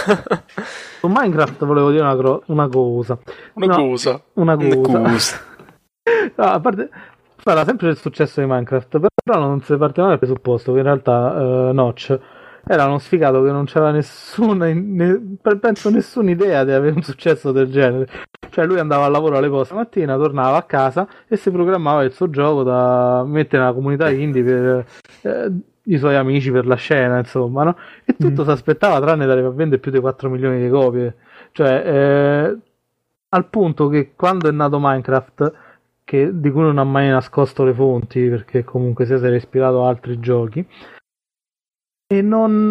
[1.00, 2.42] Su Minecraft volevo dire una, cosa.
[2.46, 3.20] Una cosa.
[3.54, 4.22] Una cosa.
[4.34, 5.54] Una cosa.
[6.38, 6.90] No, a parte,
[7.46, 11.70] parla sempre del successo di Minecraft, però non si partiva dal presupposto che in realtà
[11.70, 12.20] uh, Notch
[12.66, 17.52] era uno sfigato che non c'era nessuna, ne, penso nessuna idea di avere un successo
[17.52, 18.08] del genere.
[18.50, 22.02] Cioè lui andava al lavoro alle poste la mattina, tornava a casa e si programmava
[22.02, 24.86] il suo gioco da mettere nella comunità indie per
[25.22, 25.52] eh,
[25.84, 27.78] i suoi amici per la scena, insomma, no?
[28.06, 28.46] E tutto mm.
[28.46, 31.16] si aspettava tranne di arrivare a vendere più di 4 milioni di copie.
[31.52, 32.58] Cioè, eh,
[33.30, 35.65] al punto che quando è nato Minecraft
[36.06, 39.90] che, di cui non ha mai nascosto le fonti perché comunque si era ispirato a
[39.90, 40.65] altri giochi.
[42.07, 42.68] E non,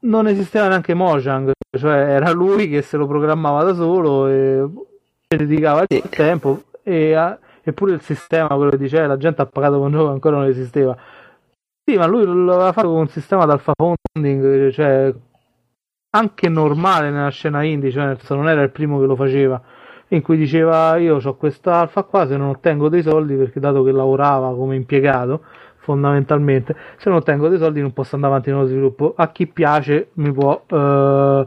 [0.00, 4.68] non esisteva neanche Mojang cioè era lui che se lo programmava da solo e
[5.26, 9.90] dedicava il tempo e, eppure il sistema quello che diceva la gente ha pagato con
[9.90, 10.94] gioco ancora non esisteva.
[11.84, 15.14] Sì ma lui l'aveva fatto con un sistema d'alpha founding cioè
[16.14, 19.60] anche normale nella scena indie, cioè non era il primo che lo faceva,
[20.14, 23.82] in cui diceva io ho questa alfa qua, se non ottengo dei soldi, perché dato
[23.82, 25.42] che lavorava come impiegato,
[25.76, 29.14] fondamentalmente, se non ottengo dei soldi non posso andare avanti nello sviluppo.
[29.16, 31.46] A chi piace mi può eh,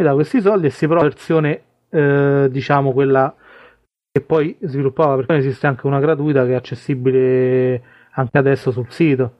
[0.00, 3.34] mi dà questi soldi e si prova la versione, eh, diciamo, quella
[4.10, 9.34] che poi sviluppava, perché esiste anche una gratuita che è accessibile anche adesso sul sito.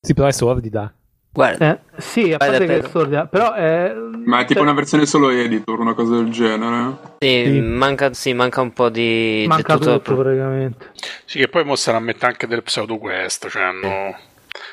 [0.00, 0.92] Sì, però è sordida.
[1.32, 3.92] Guarda, eh, sì, a parte che è sordida, però è...
[4.24, 4.62] Ma è tipo cioè...
[4.62, 6.96] una versione solo editor, una cosa del genere.
[7.20, 7.60] Sì, sì.
[7.60, 9.44] Manca, sì manca, un po' di...
[9.48, 10.92] Manca tutto, tutto praticamente.
[11.24, 14.14] Sì, che poi mostrano a mettere anche del pseudo questo, cioè hanno...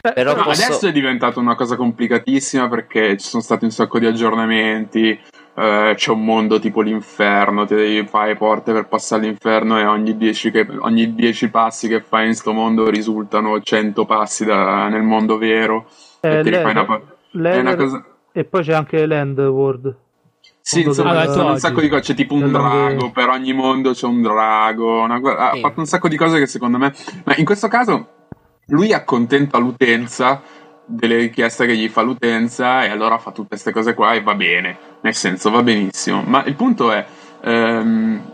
[0.02, 0.64] Eh, però posso...
[0.64, 5.18] adesso è diventata una cosa complicatissima perché ci sono stati un sacco di aggiornamenti
[5.60, 10.16] eh, c'è un mondo tipo l'inferno, ti devi fare porte per passare all'inferno e ogni
[10.18, 15.90] 10 passi che fai in sto mondo risultano 100 passi da, nel mondo vero.
[16.22, 17.02] Eh, e, una,
[17.32, 18.06] una cosa...
[18.32, 19.96] e poi c'è anche Land World.
[20.62, 22.02] Sì, insomma, ci sono un sacco di cose.
[22.02, 25.02] C'è tipo un drago, per ogni mondo c'è un drago.
[25.02, 25.16] Una...
[25.16, 25.62] Ha sì.
[25.62, 26.94] fatto un sacco di cose che secondo me.
[27.24, 28.08] Ma in questo caso
[28.68, 30.42] lui accontenta l'utenza
[30.86, 34.36] delle richieste che gli fa l'utenza e allora fa tutte queste cose qua e va
[34.36, 36.24] bene, nel senso va benissimo.
[36.24, 37.06] Ma il punto è,
[37.42, 38.34] ehm,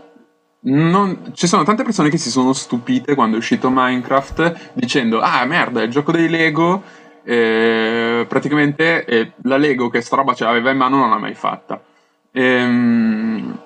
[0.60, 5.44] non, ci sono tante persone che si sono stupite quando è uscito Minecraft dicendo ah
[5.44, 6.82] merda, il gioco dei Lego,
[7.26, 11.34] eh, praticamente eh, la Lego che sta roba ce l'aveva in mano non l'ha mai
[11.34, 11.82] fatta.
[12.32, 13.60] Ehm,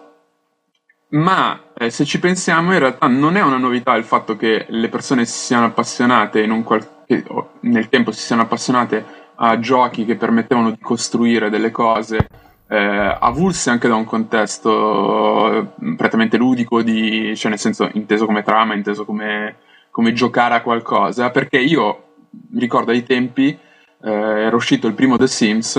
[1.10, 4.88] ma eh, se ci pensiamo in realtà non è una novità il fatto che le
[4.88, 7.24] persone si siano appassionate qualche che
[7.60, 9.04] nel tempo si siano appassionate
[9.34, 12.28] a giochi che permettevano di costruire delle cose
[12.68, 15.66] eh, avulse anche da un contesto eh,
[15.96, 19.56] prettamente ludico, di, cioè nel senso inteso come trama, inteso come,
[19.90, 22.09] come giocare a qualcosa, perché io
[22.54, 23.58] ricordo ai tempi
[24.02, 25.76] eh, era uscito il primo The Sims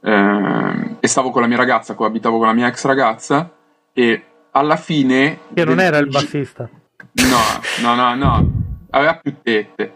[0.00, 3.50] eh, e stavo con la mia ragazza, coabitavo con la mia ex ragazza
[3.92, 5.38] e alla fine...
[5.54, 6.68] Che non era il bassista.
[7.12, 7.40] No,
[7.82, 8.50] no, no, no,
[8.90, 9.92] aveva più tette.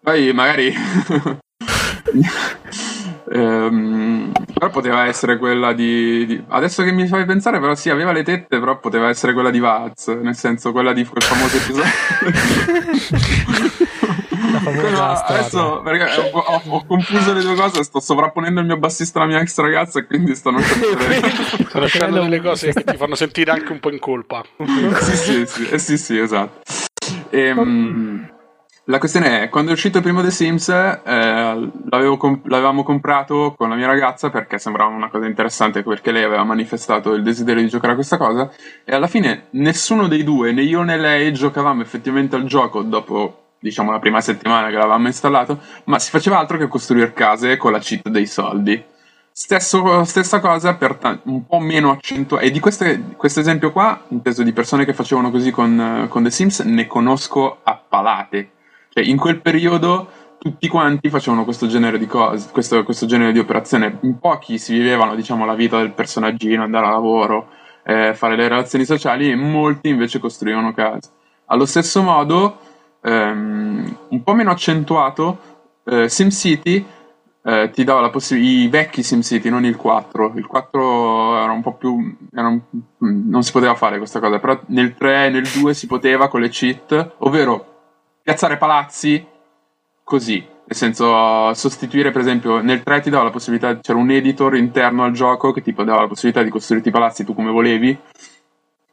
[0.00, 0.74] Poi magari...
[3.32, 8.12] ehm, però poteva essere quella di, di, Adesso che mi fai pensare, però sì, aveva
[8.12, 11.90] le tette, però poteva essere quella di Vaz, nel senso quella di quel famoso episodio.
[14.70, 19.18] no, adesso perché ho, ho, ho, confuso le due cose, sto sovrapponendo il mio bassista
[19.18, 23.50] alla mia ex ragazza e quindi stanno sto lasciando delle cose che ti fanno sentire
[23.50, 24.42] anche un po' in colpa.
[25.00, 26.60] sì, sì, sì, eh, sì, sì, esatto.
[27.30, 28.30] E, ehm,
[28.86, 31.70] la questione è, quando è uscito il primo The Sims, eh,
[32.18, 36.42] comp- l'avevamo comprato con la mia ragazza perché sembrava una cosa interessante, perché lei aveva
[36.42, 38.50] manifestato il desiderio di giocare a questa cosa,
[38.84, 43.41] e alla fine nessuno dei due, né io né lei, giocavamo effettivamente al gioco dopo,
[43.62, 47.72] diciamo, la prima settimana che l'avevamo installato, ma si faceva altro che costruire case con
[47.72, 48.84] la cheat dei soldi.
[49.34, 52.44] Stesso, stessa cosa per t- un po' meno accentuato.
[52.44, 56.60] E di questo esempio qua, inteso di persone che facevano così con, con The Sims,
[56.60, 58.50] ne conosco a palate
[58.94, 60.06] cioè, in quel periodo
[60.38, 63.98] tutti quanti facevano questo genere di cose, questo, questo genere di operazione.
[64.02, 67.48] In pochi si vivevano, diciamo, la vita del personaggino, andare a lavoro,
[67.84, 71.08] eh, fare le relazioni sociali, e molti invece costruivano case.
[71.46, 72.58] Allo stesso modo,
[73.02, 75.38] ehm, un po' meno accentuato,
[75.84, 76.84] eh, SimCity
[77.44, 80.32] eh, ti dava la possibilità, i vecchi SimCity, non il 4.
[80.36, 81.94] Il 4 era un po' più.
[81.94, 82.60] Un,
[82.98, 86.40] non si poteva fare questa cosa, però nel 3 e nel 2 si poteva con
[86.40, 87.66] le cheat, ovvero
[88.22, 89.26] piazzare palazzi
[90.04, 90.50] così.
[90.64, 95.02] Nel senso, sostituire, per esempio, nel 3 ti dava la possibilità, c'era un editor interno
[95.02, 97.98] al gioco che ti dava la possibilità di costruirti i palazzi tu come volevi,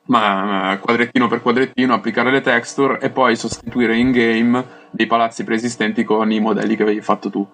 [0.10, 6.03] ma quadrettino per quadrettino, applicare le texture e poi sostituire in game dei palazzi preesistenti
[6.03, 7.48] con i modelli che avevi fatto tu.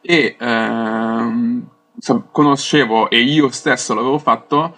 [0.00, 1.66] E ehm,
[2.32, 4.74] conoscevo, e io stesso l'avevo fatto,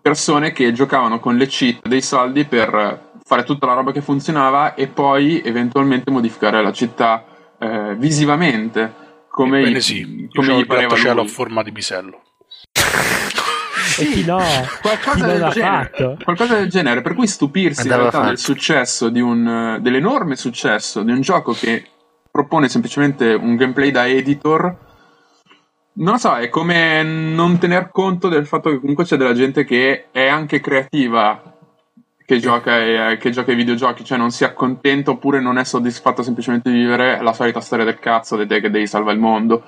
[0.00, 4.74] persone che giocavano con le cheat dei soldi per fare tutta la roba che funzionava
[4.74, 7.24] e poi eventualmente modificare la città
[7.58, 12.22] eh, visivamente come, Ebbene sì, come gli pareva cielo a forma di bisello
[14.04, 14.40] sì, no,
[14.80, 19.78] qualcosa, del genere, qualcosa, del genere, per cui stupirsi in realtà del successo di un,
[19.80, 21.84] dell'enorme successo di un gioco che
[22.30, 24.86] propone semplicemente un gameplay da editor
[25.98, 29.64] non lo so, è come non tener conto del fatto che comunque c'è della gente
[29.64, 31.42] che è anche creativa
[32.24, 36.70] che gioca, che gioca ai videogiochi, cioè non si accontenta oppure non è soddisfatto semplicemente
[36.70, 39.64] di vivere la solita storia del cazzo di te che devi salvare il mondo.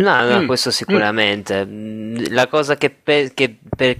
[0.00, 0.46] No, no mm.
[0.46, 1.64] questo sicuramente.
[1.64, 2.24] Mm.
[2.30, 3.98] La cosa che, pe- che, che,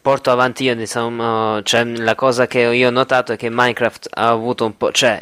[0.00, 4.28] porto avanti io, diciamo, cioè la cosa che io ho notato è che Minecraft ha
[4.28, 5.20] avuto un po', cioè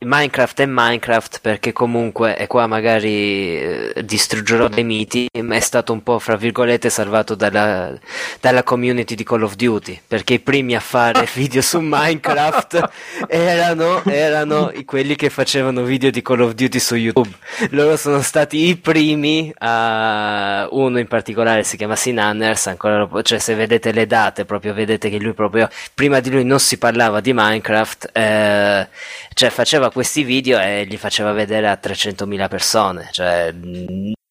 [0.00, 5.92] Minecraft è Minecraft perché comunque, e qua magari eh, distruggerò dei miti, ma è stato
[5.92, 7.92] un po' fra virgolette salvato dalla,
[8.38, 12.90] dalla, community di Call of Duty perché i primi a fare video su Minecraft
[13.26, 17.30] erano, erano quelli che facevano video di Call of Duty su YouTube.
[17.70, 23.56] Loro sono stati i primi a uno in particolare si chiama Sinanners, ancora cioè se
[23.56, 27.32] vedete le date proprio vedete che lui proprio prima di lui non si parlava di
[27.32, 28.88] Minecraft, eh,
[29.34, 33.54] cioè faceva faceva questi video e li faceva vedere a 300.000 persone, cioè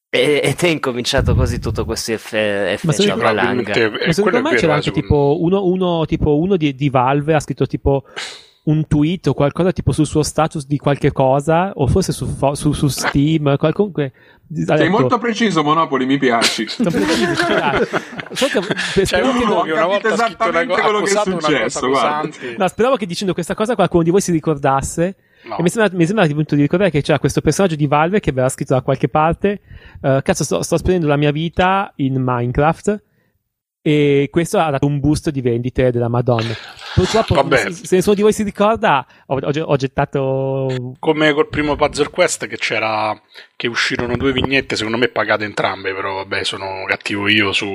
[0.10, 3.74] ed è incominciato così tutto questo effetto ma secondo, valanga.
[4.06, 7.68] ma secondo me c'era anche tipo uno, uno, tipo uno di, di, Valve ha scritto
[7.68, 8.04] tipo
[8.64, 12.72] un tweet o qualcosa tipo sul suo status di qualche cosa o forse su, su,
[12.72, 14.14] su Steam comunque
[14.54, 16.68] sei detto, molto preciso Monopoli mi piaci.
[16.70, 17.34] Sono preciso
[18.32, 21.88] so che, cioè uno che una volta esattamente una, quello che è successo
[22.58, 25.16] no, speravo che dicendo questa cosa qualcuno di voi si ricordasse
[25.48, 25.58] No.
[25.58, 28.32] E mi sembra, mi sembra appunto di ricordare che c'era questo personaggio di Valve che
[28.32, 29.62] aveva scritto da qualche parte:
[30.02, 33.04] uh, Cazzo, sto, sto spendendo la mia vita in Minecraft.
[33.88, 36.54] E questo ha dato un boost di vendite della Madonna.
[36.94, 37.72] Purtroppo, Vabbè.
[37.72, 40.96] se nessuno di voi si ricorda, ho, ho, ho, gettato.
[41.00, 43.18] Come col primo Puzzle Quest, che c'era.
[43.56, 47.70] che uscirono due vignette, secondo me pagate entrambe, però vabbè, sono cattivo io su.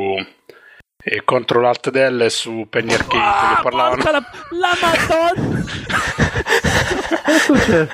[1.04, 4.02] E Control Alt Del e su Penny Arcade ah, che parlavano.
[4.04, 5.64] La, la Madonna!
[7.46, 7.86] Cosa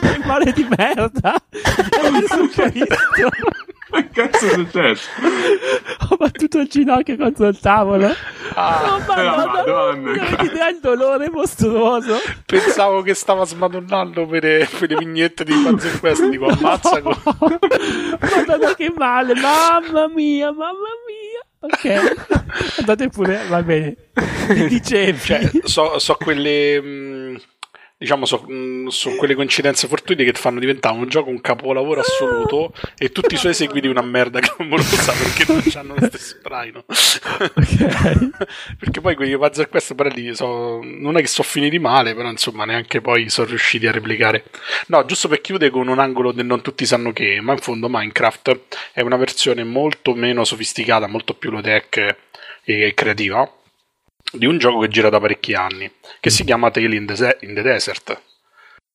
[0.00, 1.42] Che male di merda!
[1.50, 2.86] Che
[4.04, 5.08] cazzo è successo?
[6.10, 8.14] Ho battuto il ginocchio contro il tavolo.
[8.54, 10.42] Ah, oh, madonna, madonna.
[10.42, 12.16] idea il dolore mostruoso.
[12.44, 16.28] Pensavo che stava smadonnando per le, per le vignette di Panzer Quest.
[16.28, 17.00] Dico, ammazza.
[17.00, 17.18] No.
[18.20, 19.34] Madonna, che male.
[19.34, 21.44] Mamma mia, mamma mia.
[21.58, 23.96] Ok, andate pure, va bene.
[24.68, 25.18] Dicevi.
[25.18, 26.80] Cioè, so, so quelle.
[26.80, 27.36] Mh, mm,
[27.98, 32.00] diciamo, sono mm, so quelle coincidenze fortuite che ti fanno diventare un gioco un capolavoro
[32.00, 36.84] assoluto e tutti i suoi seguiti una merda clamorosa perché non hanno lo stesso traino.
[36.86, 38.30] Okay.
[38.78, 42.28] perché poi quei puzzle quest però lì so, non è che sono finiti male, però
[42.28, 44.44] insomma neanche poi sono riusciti a replicare.
[44.88, 47.88] No, giusto per chiudere con un angolo del non tutti sanno che, ma in fondo
[47.88, 48.58] Minecraft
[48.92, 52.16] è una versione molto meno sofisticata, molto più low tech
[52.62, 53.50] e creativa
[54.32, 55.90] di un gioco che gira da parecchi anni,
[56.20, 58.20] che si chiama Tale in the, in the Desert,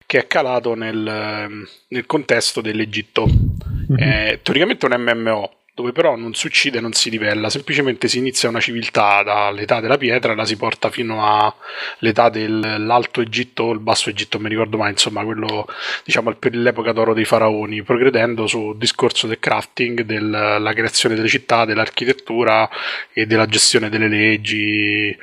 [0.06, 3.26] che è calato nel, nel contesto dell'Egitto.
[3.26, 3.98] Mm-hmm.
[3.98, 8.50] È teoricamente un MMO, dove però non si uccide, non si livella, semplicemente si inizia
[8.50, 13.80] una civiltà dall'età della pietra e la si porta fino all'età dell'Alto Egitto o il
[13.80, 15.68] Basso Egitto, non mi ricordo mai, insomma, quello
[16.04, 21.64] diciamo per l'epoca d'oro dei faraoni, progredendo sul discorso del crafting, della creazione delle città,
[21.66, 22.70] dell'architettura
[23.14, 25.18] e della gestione delle leggi,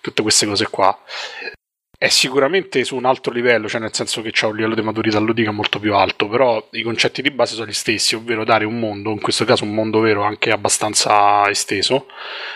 [0.00, 0.98] tutte queste cose qua
[2.00, 5.18] è sicuramente su un altro livello, cioè nel senso che c'è un livello di maturità
[5.18, 8.78] ludica molto più alto, però i concetti di base sono gli stessi, ovvero dare un
[8.78, 12.06] mondo, in questo caso un mondo vero anche abbastanza esteso,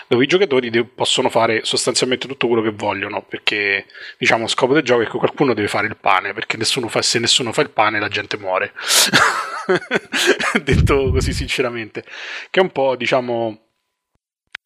[0.07, 3.85] dove i giocatori de- possono fare sostanzialmente tutto quello che vogliono, perché
[4.17, 7.19] diciamo scopo del gioco è che qualcuno deve fare il pane, perché nessuno fa, se
[7.19, 8.73] nessuno fa il pane la gente muore.
[10.59, 12.03] Detto così sinceramente,
[12.49, 13.59] che è un po' diciamo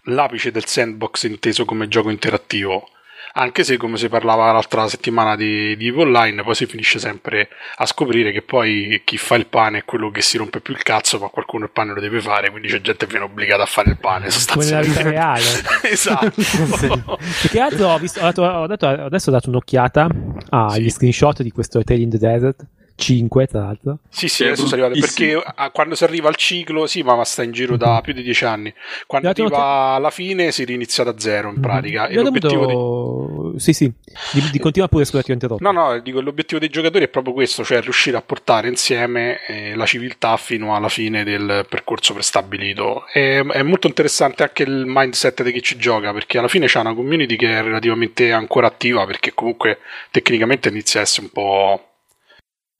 [0.04, 2.92] l'apice del sandbox inteso come gioco interattivo
[3.40, 7.48] anche se come si parlava l'altra settimana di, di Evo Online poi si finisce sempre
[7.78, 10.84] a scoprire che poi chi fa il pane è quello che si rompe più il
[10.84, 13.66] cazzo ma qualcuno il pane lo deve fare quindi c'è gente che viene obbligata a
[13.66, 15.46] fare il pane sostanzialmente nella vita reale
[15.90, 16.42] esatto
[17.22, 17.48] sì.
[17.48, 20.08] che altro ho, visto, ho, dato, ho dato, adesso ho dato un'occhiata
[20.50, 20.90] agli sì.
[20.90, 22.66] screenshot di questo Tale in the Desert
[23.00, 24.00] 5 tra l'altro.
[24.10, 27.24] Sì, sì, adesso sono arrivato perché a, quando si arriva al ciclo, sì, ma, ma
[27.24, 28.74] sta in giro da più di 10 anni.
[29.08, 29.56] Quando arriva che...
[29.56, 32.08] alla fine si rinizia da zero in pratica.
[32.08, 32.18] Mm-hmm.
[32.18, 33.52] E l'obiettivo dovuto...
[33.52, 33.60] di...
[33.60, 33.92] Sì, sì,
[34.34, 35.64] di, di continua pure scusate, ho interrotto.
[35.64, 39.76] No, no, dico, l'obiettivo dei giocatori è proprio questo, cioè riuscire a portare insieme eh,
[39.76, 43.06] la civiltà fino alla fine del percorso prestabilito.
[43.14, 46.80] E, è molto interessante anche il mindset di chi ci gioca, perché alla fine c'è
[46.80, 49.80] una community che è relativamente ancora attiva, perché comunque
[50.12, 51.89] tecnicamente inizia a essere un po'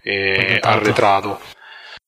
[0.02, 1.40] e arretrato.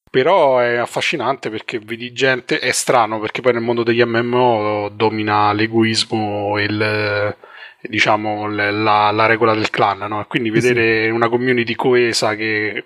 [0.10, 5.54] Però è affascinante perché vedi gente, è strano perché poi nel mondo degli MMO domina
[5.54, 7.36] l'egoismo e il,
[7.84, 10.26] diciamo la, la, regola del clan, no?
[10.28, 11.10] quindi vedere sì.
[11.12, 12.86] una community coesa che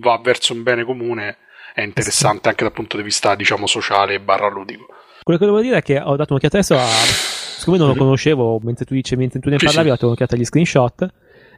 [0.00, 1.36] va verso un bene comune
[1.74, 2.48] è interessante sì.
[2.48, 4.86] anche dal punto di vista diciamo sociale e barra ludico.
[5.22, 6.84] Quello che devo dire è che ho dato un'occhiata adesso a...
[6.84, 10.34] siccome non lo conoscevo mentre tu, dicevi, mentre tu ne parlavi sì, ho dato un'occhiata
[10.34, 11.06] agli screenshot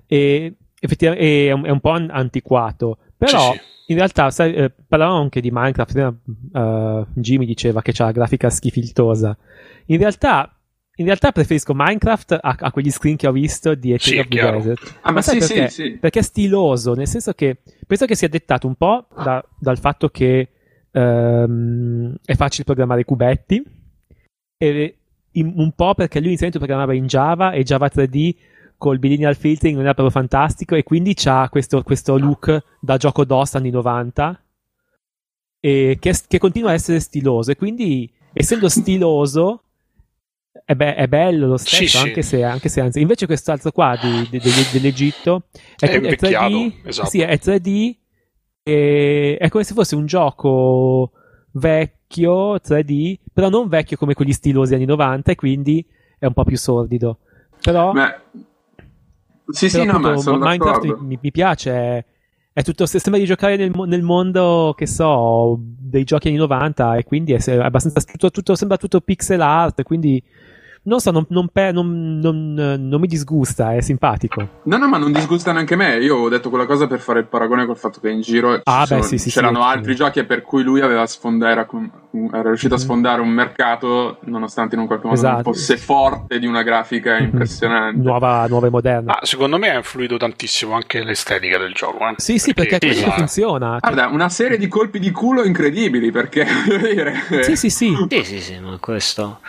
[0.06, 3.92] e effettivamente è un, è un po' antiquato, però sì, sì.
[3.92, 6.14] in realtà sai, eh, parlavamo anche di Minecraft,
[6.52, 9.36] uh, Jimmy diceva che c'ha la grafica schifiltosa,
[9.86, 10.52] in realtà
[10.96, 14.28] in realtà preferisco Minecraft a, a, quegli screen che ho visto di Epic sì, of
[14.28, 14.98] the Desert.
[15.00, 15.68] Ah, ma, sì, perché?
[15.68, 15.90] Sì, sì.
[15.98, 20.10] Perché è stiloso, nel senso che penso che sia dettato un po' da, dal fatto
[20.10, 20.48] che
[20.90, 23.64] um, è facile programmare cubetti
[24.58, 24.98] e
[25.32, 28.34] in, un po' perché lui inizialmente programmava in Java e Java 3D
[28.80, 33.26] col bilineal filtering non era proprio fantastico e quindi ha questo, questo, look da gioco
[33.26, 34.42] DOS anni 90
[35.60, 39.64] e che, che continua a essere stiloso e quindi essendo stiloso
[40.64, 42.28] è, be- è, bello lo stesso, sì, anche, sì.
[42.36, 45.42] Se, anche, Se, anzi, invece quest'altro qua di, di, di, dell'Egitto
[45.78, 47.08] è, è, è 3D, esatto.
[47.10, 47.94] sì, è 3D
[48.62, 51.12] e è come se fosse un gioco
[51.52, 55.84] vecchio 3D, però non vecchio come quelli stilosi anni 90 e quindi
[56.18, 57.18] è un po' più sordido.
[57.60, 58.20] Però, Beh,
[59.50, 62.04] sì, però sì, no, ma sono Minecraft mi, mi, piace, è,
[62.52, 67.04] è tutto, sembra di giocare nel, nel, mondo, che so, dei giochi anni 90 e
[67.04, 70.22] quindi è, abbastanza, tutto, tutto, sembra tutto pixel art, quindi
[70.82, 74.48] non so, non, non, non, non, mi disgusta, è simpatico.
[74.62, 75.98] No, no, ma non disgusta neanche me.
[75.98, 78.86] Io ho detto quella cosa per fare il paragone col fatto che in giro ah,
[78.88, 81.68] beh, sì, sì, c'erano sì, altri giochi per cui lui aveva sfondato, era,
[82.32, 82.82] era riuscito mm-hmm.
[82.82, 85.42] a sfondare un mercato, nonostante in un qualche modo esatto.
[85.42, 87.24] fosse forte di una grafica mm-hmm.
[87.24, 88.00] impressionante.
[88.00, 89.18] Nuova, nuova e moderna.
[89.18, 92.08] Ah, secondo me ha influito tantissimo anche l'estetica del gioco.
[92.08, 92.14] Eh?
[92.16, 93.76] Sì, sì, perché, perché sì, funziona.
[93.80, 96.46] Guarda, una serie di colpi di culo incredibili, perché...
[97.42, 97.94] sì, sì, sì.
[98.08, 99.40] Sì, sì, sì, ma questo...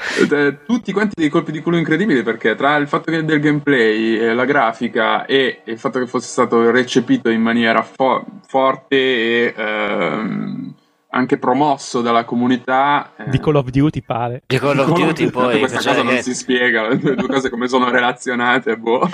[0.65, 4.33] Tutti quanti dei colpi di culo incredibili perché tra il fatto che del gameplay, eh,
[4.33, 10.75] la grafica e il fatto che fosse stato recepito in maniera fo- forte e ehm,
[11.09, 14.41] anche promosso dalla comunità eh, di Call of Duty pare.
[14.47, 16.03] Di Call of Duty poi questa cosa che...
[16.03, 19.07] non si spiega le due cose come sono relazionate boh.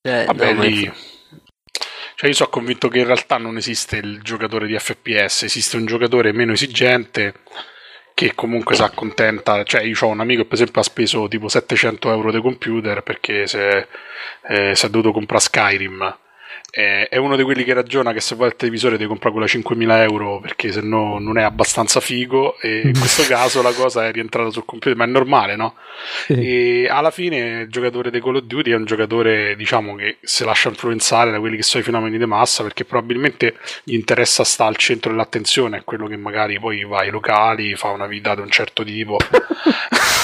[0.00, 0.92] Cioè, Vabbè, no, lì...
[2.14, 5.84] Cioè, io sono convinto che in realtà non esiste il giocatore di FPS, esiste un
[5.84, 7.34] giocatore meno esigente
[8.16, 11.48] che comunque si accontenta, cioè io ho un amico che per esempio ha speso tipo
[11.48, 13.86] 700 euro di computer perché si è,
[14.48, 16.18] eh, si è dovuto comprare Skyrim
[16.70, 20.02] è uno di quelli che ragiona che se vuoi il televisore devi comprare quella 5.000
[20.02, 22.58] euro perché se no non è abbastanza figo.
[22.60, 25.74] E in questo caso la cosa è rientrata sul computer ma è normale no?
[26.26, 26.32] Sì.
[26.34, 30.44] e alla fine il giocatore di Call of Duty è un giocatore diciamo che si
[30.44, 34.70] lascia influenzare da quelli che sono i fenomeni di massa perché probabilmente gli interessa stare
[34.70, 38.42] al centro dell'attenzione è quello che magari poi va ai locali fa una vita di
[38.42, 39.16] un certo tipo.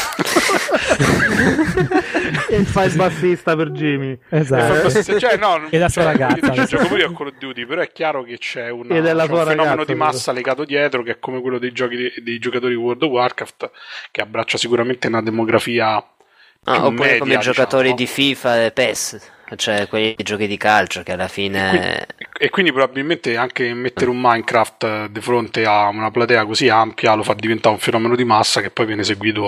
[2.48, 4.18] E fa il bassista per Jimmy.
[4.28, 4.88] Esatto.
[4.88, 7.66] E, cioè, no, e la sua cioè, ragazza io gioco pure a Call of Duty
[7.66, 11.12] però è chiaro che c'è, una, c'è un fenomeno ragazza, di massa legato dietro che
[11.12, 13.70] è come quello dei, giochi, dei giocatori di World of Warcraft
[14.10, 17.94] che abbraccia sicuramente una demografia ah, oppure media, come diciamo, giocatori no?
[17.94, 22.50] di FIFA e PES cioè quei giochi di calcio che alla fine e quindi, e
[22.50, 27.34] quindi, probabilmente anche mettere un Minecraft di fronte a una platea così ampia lo fa
[27.34, 29.44] diventare un fenomeno di massa che poi viene seguito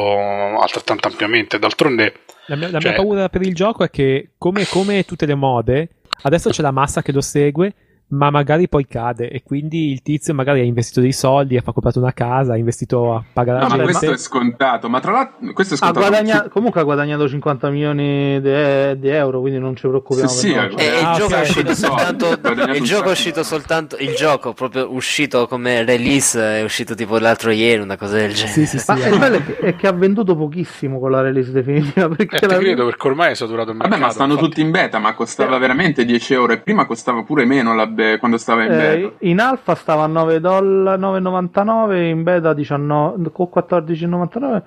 [0.58, 2.14] altrettanto ampiamente d'altronde
[2.46, 2.90] la mia, la cioè...
[2.90, 5.88] mia paura per il gioco è che come, come tutte le mode
[6.22, 7.74] adesso c'è la massa che lo segue
[8.14, 11.98] ma magari poi cade e quindi il tizio magari ha investito dei soldi, ha comprato
[11.98, 13.84] una casa, ha investito a pagare no, la gente.
[13.84, 16.04] ma questo è scontato, ma tra l'altro questo è scontato.
[16.04, 20.28] Ha guadagna- comunque ha guadagnato 50 milioni di euro, quindi non ci preoccupiamo.
[20.28, 21.38] Sì, sì, eh, il, ah, gioco okay.
[21.38, 22.26] è uscito soltanto,
[22.74, 27.50] il gioco è uscito soltanto il gioco proprio uscito come release è uscito tipo l'altro
[27.50, 28.52] ieri, una cosa del genere.
[28.52, 29.08] Sì, sì, sì, ma eh.
[29.08, 32.08] il bello è che, è che, ha venduto pochissimo con la release definitiva.
[32.08, 32.58] Perché eh, la...
[32.58, 33.94] credo perché ormai è saturato il mercato.
[33.94, 34.48] Vabbè, ma stanno infatti.
[34.48, 35.58] tutti in beta, ma costava eh.
[35.58, 39.40] veramente 10 euro e prima costava pure meno la be- quando stava in eh, in
[39.40, 44.62] alfa stava a 9 dollari, 9,99, in beta 19, con 14,99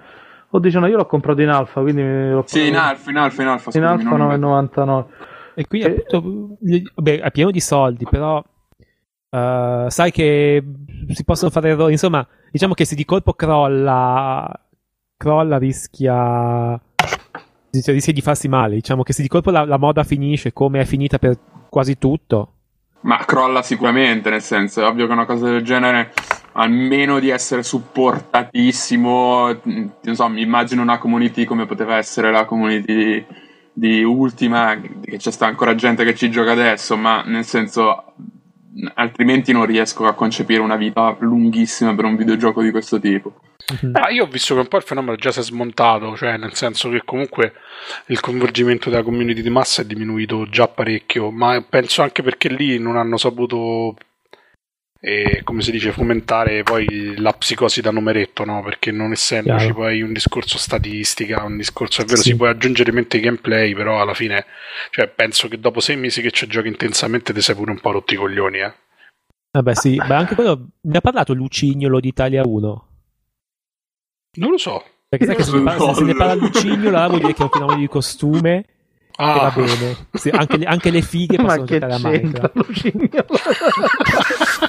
[0.49, 3.47] o 19, io l'ho comprato in alfa, quindi l'ho Sì, in alfa, in alfa, in
[3.47, 5.05] alfa, in alfa 9,99.
[5.55, 6.05] E qui e...
[6.05, 6.57] appunto,
[6.95, 10.63] beh, è pieno di soldi, però uh, sai che
[11.09, 14.61] si possono fare errori, insomma, diciamo che se di colpo crolla
[15.17, 16.79] crolla rischia
[17.71, 20.85] rischia di farsi male, diciamo che se di colpo la, la moda finisce come è
[20.85, 21.37] finita per
[21.69, 22.56] quasi tutto
[23.01, 26.13] ma crolla sicuramente, nel senso, è ovvio che una cosa del genere,
[26.53, 33.25] almeno di essere supportatissimo, non mi immagino una community come poteva essere la community
[33.71, 38.13] di, Ultima, che c'è sta ancora gente che ci gioca adesso, ma nel senso,
[38.95, 43.33] altrimenti non riesco a concepire una vita lunghissima per un videogioco di questo tipo.
[43.73, 43.95] Mm-hmm.
[43.95, 46.53] Ah, io ho visto che un po' il fenomeno già si è smontato, cioè nel
[46.53, 47.53] senso che comunque
[48.07, 52.79] il coinvolgimento della community di massa è diminuito già parecchio, ma penso anche perché lì
[52.79, 53.95] non hanno saputo,
[54.99, 58.63] eh, come si dice, fomentare poi la psicosi da numeretto, no?
[58.63, 59.73] Perché non essendoci Chiaro.
[59.73, 62.29] poi un discorso statistica, un discorso, è vero, sì.
[62.29, 64.45] si può aggiungere mente gameplay, però alla fine,
[64.89, 67.91] cioè, penso che dopo sei mesi che ci giochi intensamente ti sei pure un po'
[67.91, 68.73] rotti i coglioni, eh.
[69.51, 72.87] Vabbè sì, ma anche quello, ne ha parlato Lucignolo di Italia 1?
[74.37, 74.83] Non lo so.
[75.09, 77.43] Perché sai che se, ne parla, se ne parla Lucignolo, allora vuol dire che è
[77.43, 78.65] un fenomeno di costume.
[79.19, 79.33] Ah.
[79.33, 80.09] va bene.
[80.13, 82.53] Sì, anche, le, anche, le, fighe possono giocare a Minecraft.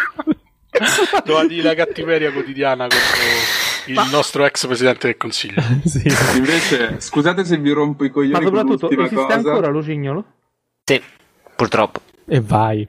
[1.25, 4.05] Doveva dire la cattiveria quotidiana contro il Ma...
[4.11, 5.61] nostro ex presidente del consiglio.
[5.85, 6.03] sì.
[6.37, 8.45] Invece, scusate se vi rompo i coglioni.
[8.45, 9.35] Ma soprattutto, esiste cosa.
[9.35, 10.25] ancora Lucignolo?
[10.85, 11.01] Sì,
[11.57, 12.01] purtroppo.
[12.27, 12.87] E vai.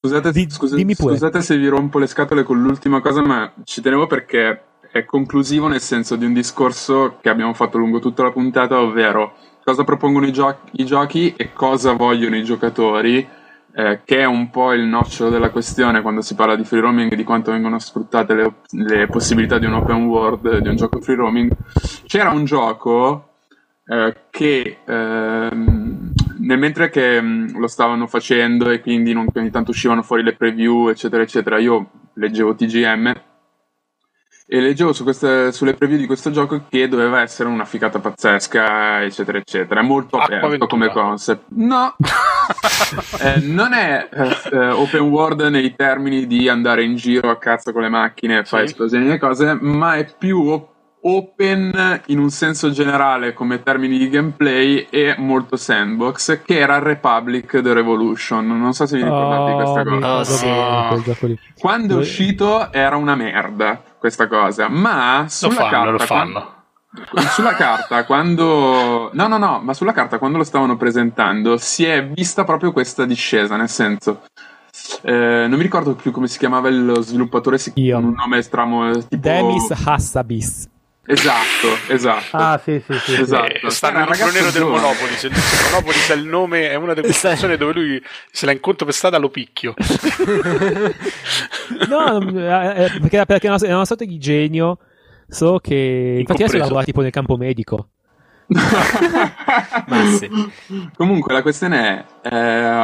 [0.00, 4.06] Scusate, Di, scusate, scusate se vi rompo le scatole con l'ultima cosa, ma ci tenevo
[4.06, 8.80] perché è conclusivo nel senso di un discorso che abbiamo fatto lungo tutta la puntata,
[8.80, 9.34] ovvero
[9.64, 13.28] cosa propongono i, gio- i giochi e cosa vogliono i giocatori,
[13.78, 17.12] eh, che è un po' il nocciolo della questione quando si parla di free roaming
[17.12, 21.00] e di quanto vengono sfruttate le, le possibilità di un open world, di un gioco
[21.00, 21.52] free roaming.
[22.04, 23.34] C'era un gioco
[23.86, 29.50] eh, che ehm, nel mentre che mh, mm, lo stavano facendo e quindi non, ogni
[29.50, 33.12] tanto uscivano fuori le preview eccetera eccetera io leggevo TGM
[34.50, 39.02] e leggevo su queste, sulle preview di questo gioco che doveva essere una ficata pazzesca,
[39.02, 39.80] eccetera, eccetera.
[39.80, 41.44] È molto aperto come concept.
[41.48, 41.94] No,
[43.20, 44.08] eh, non è
[44.50, 48.44] eh, open world nei termini di andare in giro a cazzo con le macchine e
[48.44, 48.72] fare sì.
[48.72, 54.08] esplosioni e cose, ma è più op- open in un senso generale come termini di
[54.08, 59.46] gameplay e molto sandbox che era Republic The Revolution non so se vi ricordate oh,
[59.46, 61.38] di questa cosa oh, sì.
[61.56, 66.56] quando è uscito era una merda questa cosa ma sulla lo fanno, carta lo fanno.
[67.10, 71.84] Quando, sulla carta quando no no no ma sulla carta quando lo stavano presentando si
[71.84, 74.22] è vista proprio questa discesa nel senso
[75.02, 79.16] eh, non mi ricordo più come si chiamava lo sviluppatore con un nome stramo tipo
[79.16, 80.68] Demis Hassabis
[81.10, 82.36] Esatto, esatto.
[82.36, 83.18] Ah, sì, sì, sì.
[83.22, 83.66] esatto.
[83.66, 85.14] Eh, sta nel libro nero del Monopoli.
[85.14, 88.84] Se, se Monopoli sa il nome, è una delle persone dove lui se la incontro
[88.84, 89.72] per strada lo picchio.
[91.88, 94.80] no, eh, eh, perché, perché è una, è una sorta di genio.
[95.26, 96.16] So che.
[96.18, 97.88] Infatti, adesso lavora tipo nel campo medico.
[98.48, 100.28] Ma sì.
[100.94, 102.36] Comunque la questione è, eh,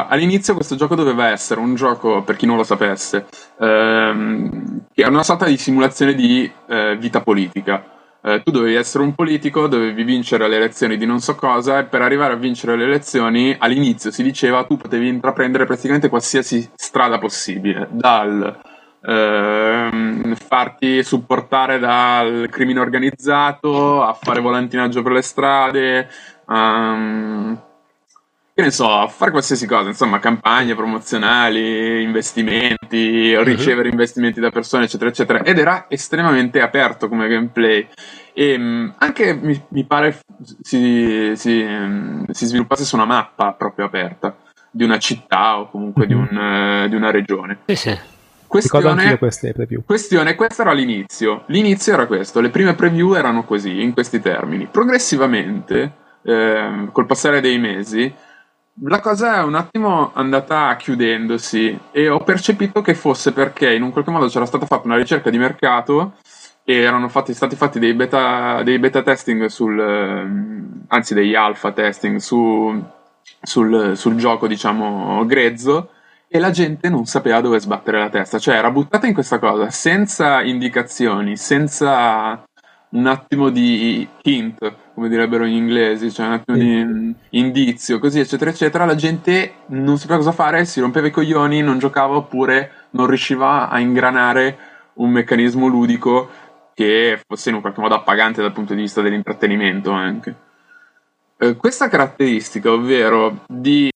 [0.09, 3.27] all'inizio questo gioco doveva essere un gioco, per chi non lo sapesse,
[3.59, 7.93] ehm, che era una sorta di simulazione di eh, vita politica
[8.25, 11.85] eh, tu dovevi essere un politico, dovevi vincere le elezioni di non so cosa e
[11.85, 17.19] per arrivare a vincere le elezioni all'inizio si diceva tu potevi intraprendere praticamente qualsiasi strada
[17.19, 18.59] possibile, dal
[19.01, 26.09] ehm, farti supportare dal crimine organizzato a fare volantinaggio per le strade,
[26.47, 27.61] um,
[28.55, 33.91] che ne so, fare qualsiasi cosa, insomma, campagne promozionali, investimenti, ricevere uh-huh.
[33.91, 35.43] investimenti da persone, eccetera, eccetera.
[35.43, 37.85] Ed era estremamente aperto come gameplay.
[38.31, 40.17] E um, anche mi, mi, pare
[40.61, 44.37] si, si, um, si, sviluppasse su una mappa proprio aperta
[44.71, 46.07] di una città o comunque uh-huh.
[46.07, 47.57] di, un, uh, di, una regione.
[47.65, 47.99] Sì, sì.
[48.47, 49.83] Questione, queste preview.
[49.85, 51.43] questione, questo era l'inizio.
[51.47, 54.65] L'inizio era questo, le prime preview erano così, in questi termini.
[54.71, 55.91] Progressivamente,
[56.21, 58.13] eh, col passare dei mesi,
[58.81, 63.91] la cosa è un attimo andata chiudendosi e ho percepito che fosse perché in un
[63.91, 66.15] qualche modo c'era stata fatta una ricerca di mercato
[66.63, 69.79] e erano fatti, stati fatti dei beta, dei beta testing sul,
[70.87, 72.83] anzi degli alpha testing su,
[73.41, 75.91] sul, sul gioco diciamo grezzo
[76.27, 79.69] e la gente non sapeva dove sbattere la testa, cioè era buttata in questa cosa
[79.69, 82.43] senza indicazioni, senza
[82.89, 88.49] un attimo di hint, come direbbero gli inglesi, cioè un attimo di indizio, così eccetera
[88.49, 93.05] eccetera, la gente non sapeva cosa fare, si rompeva i coglioni, non giocava oppure non
[93.05, 94.57] riusciva a ingranare
[94.93, 96.29] un meccanismo ludico
[96.73, 100.35] che fosse in un qualche modo appagante dal punto di vista dell'intrattenimento anche.
[101.37, 103.91] Eh, questa caratteristica, ovvero di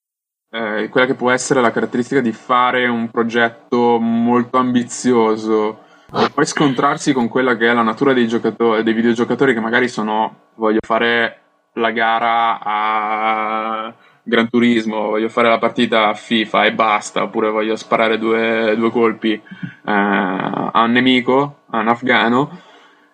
[0.52, 5.86] eh, quella che può essere la caratteristica di fare un progetto molto ambizioso
[6.34, 10.48] poi scontrarsi con quella che è la natura dei, giocatori, dei videogiocatori che magari sono
[10.56, 11.40] voglio fare
[11.74, 17.76] la gara a Gran Turismo, voglio fare la partita a FIFA e basta, oppure voglio
[17.76, 19.42] sparare due, due colpi eh,
[19.84, 22.62] a un nemico, a un afgano.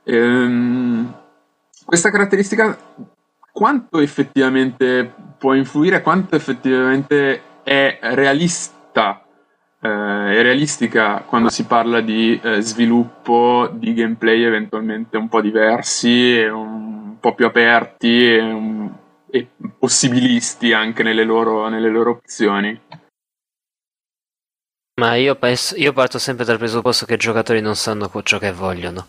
[0.03, 1.13] Ehm,
[1.85, 2.77] questa caratteristica
[3.51, 9.24] quanto effettivamente può influire, quanto effettivamente è realista
[9.85, 17.17] è realistica quando si parla di eh, sviluppo di gameplay eventualmente un po' diversi un
[17.19, 18.91] po' più aperti e, un,
[19.29, 19.47] e
[19.77, 22.79] possibilisti anche nelle loro, nelle loro opzioni.
[24.97, 28.53] Ma io, penso, io parto sempre dal presupposto che i giocatori non sanno ciò che
[28.53, 29.07] vogliono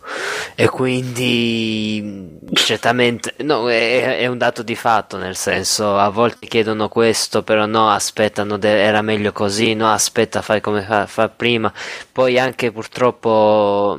[0.57, 6.89] e quindi certamente no, è, è, un dato di fatto nel senso a volte chiedono
[6.89, 11.73] questo però no aspetta no, era meglio così no aspetta fai come fa, fa prima
[12.11, 13.97] poi anche purtroppo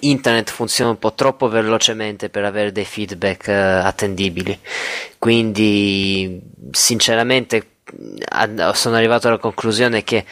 [0.00, 4.58] internet funziona un po' troppo velocemente per avere dei feedback uh, attendibili.
[5.18, 6.40] Quindi,
[6.70, 7.79] sinceramente,
[8.72, 10.24] sono arrivato alla conclusione che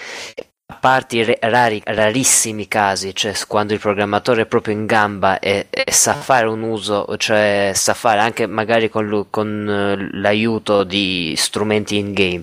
[0.70, 5.68] a parte i rari, rarissimi casi, cioè quando il programmatore è proprio in gamba e,
[5.70, 11.32] e sa fare un uso, cioè sa fare anche magari con, con uh, l'aiuto di
[11.38, 12.42] strumenti in game,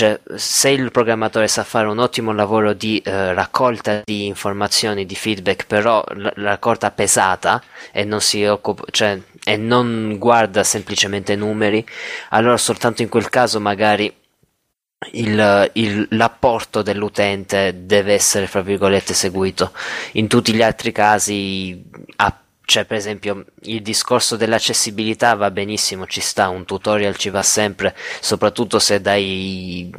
[0.00, 5.14] cioè, se il programmatore sa fare un ottimo lavoro di eh, raccolta di informazioni, di
[5.14, 7.62] feedback, però la, raccolta pesata
[7.92, 11.86] e non si occupa, cioè, e non guarda semplicemente numeri,
[12.30, 14.10] allora soltanto in quel caso magari
[15.12, 19.72] il, il, l'apporto dell'utente deve essere, fra virgolette, seguito.
[20.12, 21.84] In tutti gli altri casi,
[22.16, 22.34] a
[22.70, 27.96] cioè per esempio il discorso dell'accessibilità va benissimo, ci sta, un tutorial ci va sempre,
[28.20, 29.90] soprattutto se dai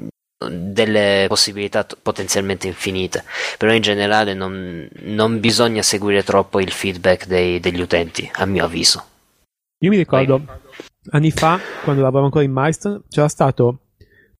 [0.49, 3.25] delle possibilità t- potenzialmente infinite,
[3.57, 8.63] però in generale non, non, bisogna seguire troppo il feedback dei, degli utenti, a mio
[8.63, 9.03] avviso.
[9.83, 10.57] Io mi ricordo Vai.
[11.09, 13.79] anni fa, quando lavoravo ancora in Milestone, c'era stato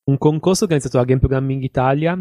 [0.06, 2.18] un concorso organizzato da Game Programming Italia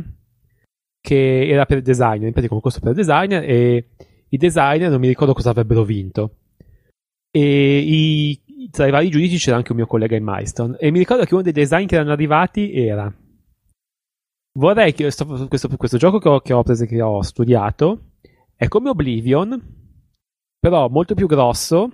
[1.00, 3.86] che era per designer, in pratica un concorso per designer e
[4.30, 6.36] i designer non mi ricordo cosa avrebbero vinto.
[7.30, 8.40] E i,
[8.70, 10.76] tra i vari giudici c'era anche un mio collega in Milestone.
[10.78, 13.12] E mi ricordo che uno dei design che erano arrivati era.
[14.52, 15.46] Vorrei che questo,
[15.76, 18.10] questo gioco che ho, che ho, preso, che ho studiato
[18.56, 19.60] è come Oblivion,
[20.58, 21.90] però molto più grosso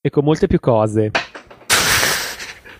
[0.00, 1.10] e con molte più cose.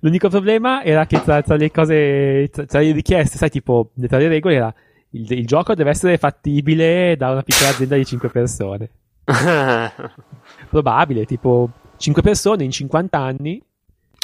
[0.01, 4.19] L'unico problema era che tra, tra le cose, tra, tra, le richieste, sai, tipo, tra
[4.19, 4.75] le regole era
[5.17, 8.91] il, il gioco deve essere fattibile da una piccola azienda di 5 persone.
[10.69, 13.63] Probabile, tipo 5 persone in 50 anni.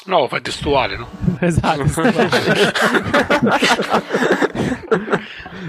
[0.05, 1.09] No, fai testuale, no?
[1.41, 1.85] esatto.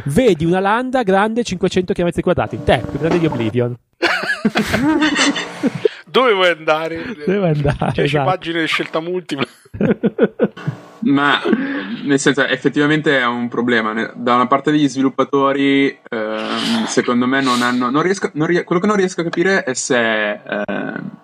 [0.05, 3.77] Vedi una landa grande 500 km quadrati, te, più grande di Oblivion.
[6.13, 7.03] Dove vuoi andare?
[7.25, 7.91] Dove vuoi andare?
[7.93, 8.29] 10 esatto.
[8.29, 9.47] pagine di scelta multipla.
[11.05, 11.41] Ma
[12.03, 14.11] nel senso, effettivamente è un problema.
[14.13, 16.37] Da una parte degli sviluppatori, eh,
[16.85, 17.89] secondo me, non hanno.
[17.89, 20.63] Non riesco, non ries- quello che non riesco a capire è se eh,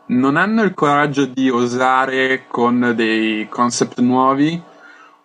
[0.08, 4.60] non hanno il coraggio di osare con dei concept nuovi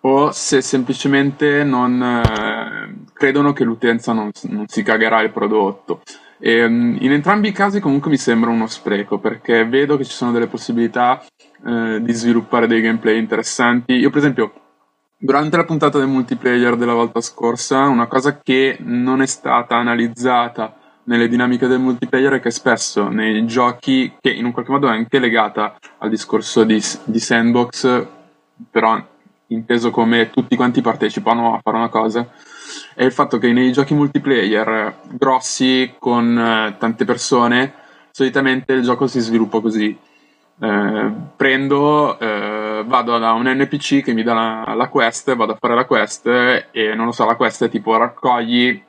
[0.01, 6.01] o se semplicemente non eh, credono che l'utenza non, non, si cagherà il prodotto.
[6.37, 10.31] E, in entrambi i casi, comunque, mi sembra uno spreco perché vedo che ci sono
[10.31, 11.23] delle possibilità
[11.65, 13.93] eh, di sviluppare dei gameplay interessanti.
[13.93, 14.53] Io, per esempio,
[15.17, 20.75] durante la puntata del multiplayer della volta scorsa, una cosa che non è stata analizzata
[21.05, 24.91] nelle dinamiche del multiplayer è che spesso nei giochi, che in un qualche modo è
[24.91, 28.05] anche legata al discorso di, di sandbox,
[28.69, 29.01] però
[29.47, 32.27] inteso come tutti quanti partecipano a fare una cosa,
[32.95, 37.73] è il fatto che nei giochi multiplayer grossi con eh, tante persone,
[38.11, 39.95] solitamente il gioco si sviluppa così
[40.57, 45.57] eh, prendo, eh, vado da un NPC che mi dà la, la, quest, vado a
[45.59, 46.27] fare la quest
[46.71, 48.81] e non lo so, la quest è tipo raccogli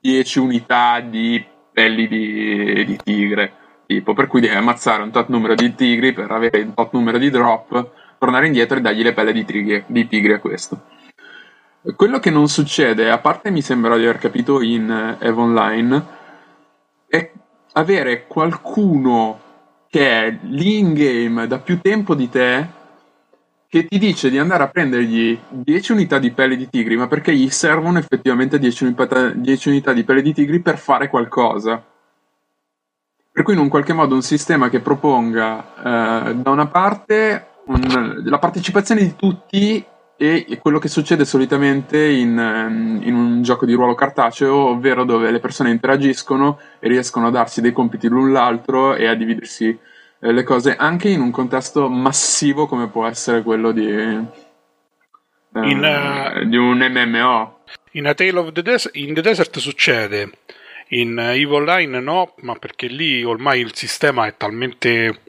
[0.00, 3.52] 10 unità di pelli di, di tigre,
[3.86, 7.18] tipo, per cui devi ammazzare un tot numero di tigri per avere un tot numero
[7.18, 10.91] di drop, tornare indietro e dargli le pelle di, tigri, di tigri a questo.
[11.96, 16.06] Quello che non succede, a parte mi sembra di aver capito in EVE Online,
[17.08, 17.32] è
[17.72, 19.40] avere qualcuno
[19.88, 22.68] che è lì in game da più tempo di te
[23.66, 27.34] che ti dice di andare a prendergli 10 unità di pelle di tigri, ma perché
[27.34, 31.82] gli servono effettivamente 10 unità, 10 unità di pelle di tigri per fare qualcosa.
[33.32, 38.22] Per cui in un qualche modo un sistema che proponga eh, da una parte un,
[38.24, 39.84] la partecipazione di tutti
[40.22, 45.32] e quello che succede solitamente in, ehm, in, un gioco di ruolo cartaceo, ovvero dove
[45.32, 49.76] le persone interagiscono e riescono a darsi dei compiti l'un l'altro e a dividersi
[50.20, 54.20] eh, le cose anche in un contesto massivo come può essere quello di, eh,
[55.54, 57.58] in, uh, di un MMO.
[57.92, 60.30] In A Tale of the Desert, in the Desert succede,
[60.90, 65.21] in EVE Online no, ma perché lì ormai il sistema è talmente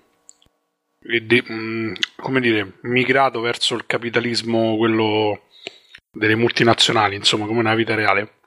[1.03, 5.47] de, mh, mm, come dire, migrato verso il capitalismo, quello
[6.11, 8.39] delle multinazionali, insomma, come nella vita reale.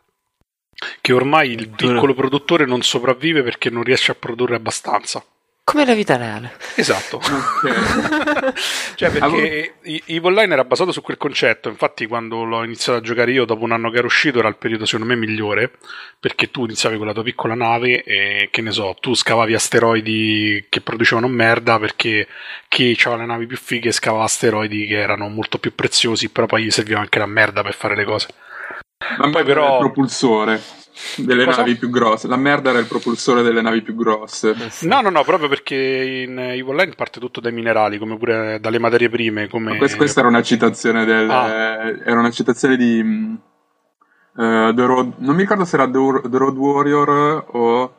[1.01, 5.25] Che ormai il piccolo produttore non sopravvive perché non riesce a produrre abbastanza.
[5.69, 6.53] Come la vita reale.
[6.77, 7.21] Esatto.
[8.95, 11.69] Cioè, perché Evil Online era basato su quel concetto.
[11.69, 14.57] Infatti, quando l'ho iniziato a giocare io, dopo un anno che era uscito, era il
[14.57, 15.73] periodo secondo me migliore.
[16.21, 20.67] Perché tu iniziavi con la tua piccola nave e che ne so, tu scavavi asteroidi
[20.69, 22.29] che producevano merda perché
[22.69, 26.63] chi aveva le navi più fighe scavava asteroidi che erano molto più preziosi, però poi
[26.63, 28.29] gli serviva anche la merda per fare le cose.
[29.19, 29.75] Ma poi però.
[29.75, 30.61] Il propulsore.
[31.17, 31.59] Delle Cosa?
[31.59, 32.29] navi più grosse.
[32.29, 34.55] La merda era il propulsore delle navi più grosse.
[34.83, 38.79] No, no, no, proprio perché in Evil Line parte tutto dai minerali, come pure dalle
[38.79, 39.49] materie prime.
[39.49, 39.77] Come...
[39.77, 41.31] Questa, questa, era una citazione del.
[41.31, 41.49] Ah.
[41.49, 43.45] Eh, era una citazione di.
[44.39, 47.95] Uh, Road, non mi ricordo se era The, The Road Warrior o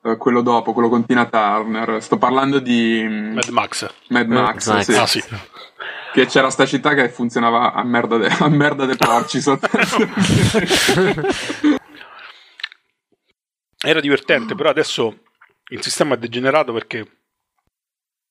[0.00, 2.02] uh, quello dopo, quello con Tina Turner.
[2.02, 3.06] Sto parlando di.
[3.06, 3.86] Mad Max.
[4.08, 4.90] Mad Max, Max.
[4.90, 4.94] Sì.
[4.94, 5.22] Ah, sì
[6.14, 9.66] che c'era sta città che funzionava a merda de, a merda dei porci sotto.
[13.84, 15.24] Era divertente, però adesso
[15.68, 17.06] il sistema è degenerato perché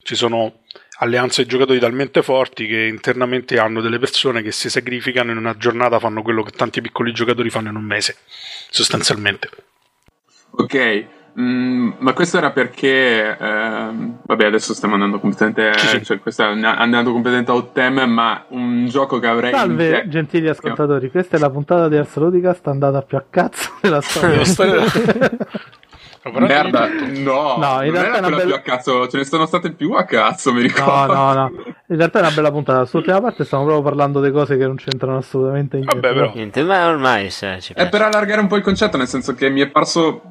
[0.01, 0.63] ci sono
[0.97, 5.55] alleanze di giocatori talmente forti che internamente hanno delle persone che si sacrificano in una
[5.55, 8.17] giornata fanno quello che tanti piccoli giocatori fanno in un mese,
[8.69, 9.49] sostanzialmente.
[10.55, 11.07] Ok,
[11.39, 16.03] Mm, ma questo era perché, ehm, vabbè, adesso stiamo andando completamente, sì, sì.
[16.05, 19.51] cioè questo è andando completamente out tem, ma un gioco che avrei.
[19.51, 24.01] Salve, te- gentili ascoltatori, questa è la puntata di Arsaludicast andata più a cazzo della
[24.01, 24.43] storia.
[26.31, 28.43] Merda, no, no in realtà è una bella...
[28.45, 31.13] più a cazzo, ce ne sono state più a cazzo, mi ricordo.
[31.13, 31.51] No, no, no.
[31.87, 32.85] In realtà è una bella puntata.
[32.85, 35.99] Sull'ultima parte stiamo proprio parlando di cose che non c'entrano assolutamente niente.
[35.99, 36.31] Vabbè, però.
[36.33, 39.59] Niente, ma ormai cioè, È per allargare un po' il concetto, nel senso che mi
[39.59, 40.21] è parso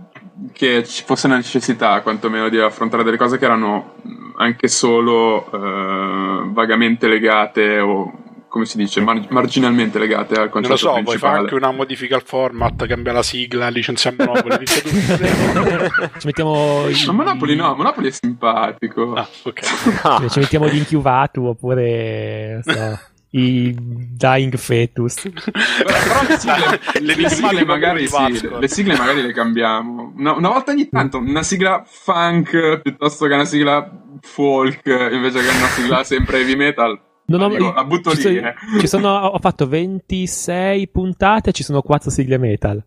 [0.53, 3.95] che ci fosse una necessità quantomeno di affrontare delle cose che erano
[4.39, 8.13] anche solo eh, vagamente legate o
[8.53, 11.71] come si dice, mar- marginalmente legate al concetto non lo so, puoi fare anche una
[11.71, 16.95] modifica al format, cambia la sigla, licenziamo Monopoli, ci mettiamo in...
[17.07, 19.15] Ma Monopoli no, Monopoli è simpatico.
[19.15, 20.29] Ah, ok.
[20.29, 22.99] ci mettiamo gli Inchiuvatu oppure so,
[23.41, 25.23] i Dying Fetus.
[25.23, 30.13] Però, le, sigle, le, le, sigle magari sì, le sigle magari le cambiamo.
[30.15, 35.57] Una, una, volta ogni tanto una sigla funk piuttosto che una sigla folk invece che
[35.57, 37.01] una sigla sempre heavy metal.
[37.25, 38.37] Non ho, dico, la butto ci lì.
[38.39, 42.85] Sono, ci sono, ho fatto 26 puntate e ci sono 4 sigle metal.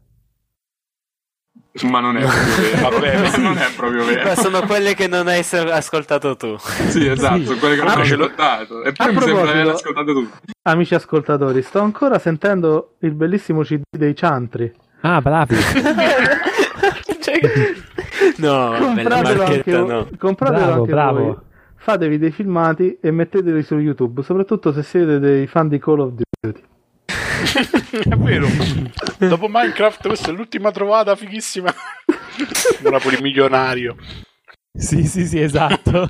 [1.84, 2.90] Ma non è proprio vero.
[2.90, 4.24] Vabbè, non è proprio vero.
[4.24, 6.56] Ma sono quelle che non hai ascoltato tu.
[6.58, 7.60] Sì, esatto, sì.
[7.60, 8.84] quelle che non ah, hai ascoltato.
[8.84, 10.30] E poi mi sembra di aver ascoltato tu.
[10.64, 14.74] Amici ascoltatori, sto ancora sentendo il bellissimo CD dei Ciantri.
[15.02, 15.56] Ah, bravi.
[17.20, 17.40] cioè,
[18.38, 20.08] no, compratelo anche, no.
[20.18, 21.20] compratelo bravo, anche bravo.
[21.20, 21.38] voi.
[21.86, 26.14] Fatevi dei filmati e metteteli su YouTube, soprattutto se siete dei fan di Call of
[26.14, 26.64] Duty.
[28.10, 28.48] è vero.
[29.20, 31.72] Dopo Minecraft, questa è l'ultima trovata fighissima.
[32.82, 33.98] Monopoli milionario.
[34.74, 36.10] Sì, sì, sì, esatto.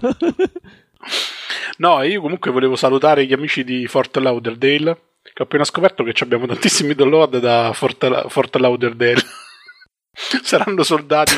[1.79, 5.17] no, io comunque volevo salutare gli amici di Fort Lauderdale.
[5.23, 9.19] Che ho appena scoperto che abbiamo tantissimi download da Fort, Fort Lauderdale.
[10.41, 11.35] Saranno soldati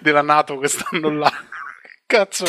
[0.00, 1.32] della Nato che stanno là.
[2.06, 2.44] Cazzo.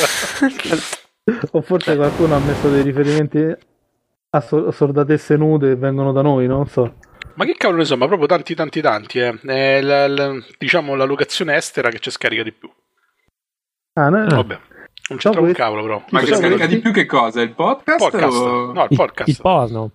[1.51, 3.55] O forse qualcuno ha messo dei riferimenti
[4.29, 6.95] a sordatesse nude che vengono da noi, non so.
[7.35, 9.39] Ma che cavolo ne so, ma proprio tanti tanti tanti, eh.
[9.41, 12.69] È la, la, diciamo la locazione estera che ci scarica di più.
[13.93, 14.35] Ah, no, no.
[14.35, 14.59] Vabbè.
[15.09, 16.03] Non c'è un cavolo però.
[16.09, 17.41] Ma che scarica di più che cosa?
[17.41, 17.99] Il podcast?
[17.99, 18.37] podcast.
[18.37, 18.71] O...
[18.71, 19.27] No, il podcast.
[19.27, 19.91] Il, il porno.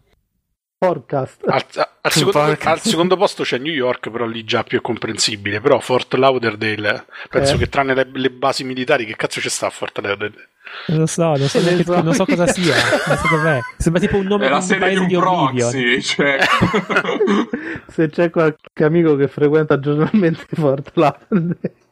[0.79, 1.43] Podcast.
[1.45, 1.65] Al,
[2.03, 5.61] al, secondo, al, secondo, posto c'è New York, però lì già più è comprensibile.
[5.61, 7.59] Però Fort Lauderdale, penso eh.
[7.59, 10.51] che tranne le, le, basi militari, che cazzo c'è sta a Fort Lauderdale?
[10.87, 12.75] Non lo so, non so, neanche, non so cosa sia.
[12.75, 13.59] So dov'è.
[13.77, 16.39] Sembra tipo un nome è la di un paese di, un proxy, cioè...
[17.89, 21.88] Se c'è qualche amico che frequenta giornalmente Fort Lauderdale.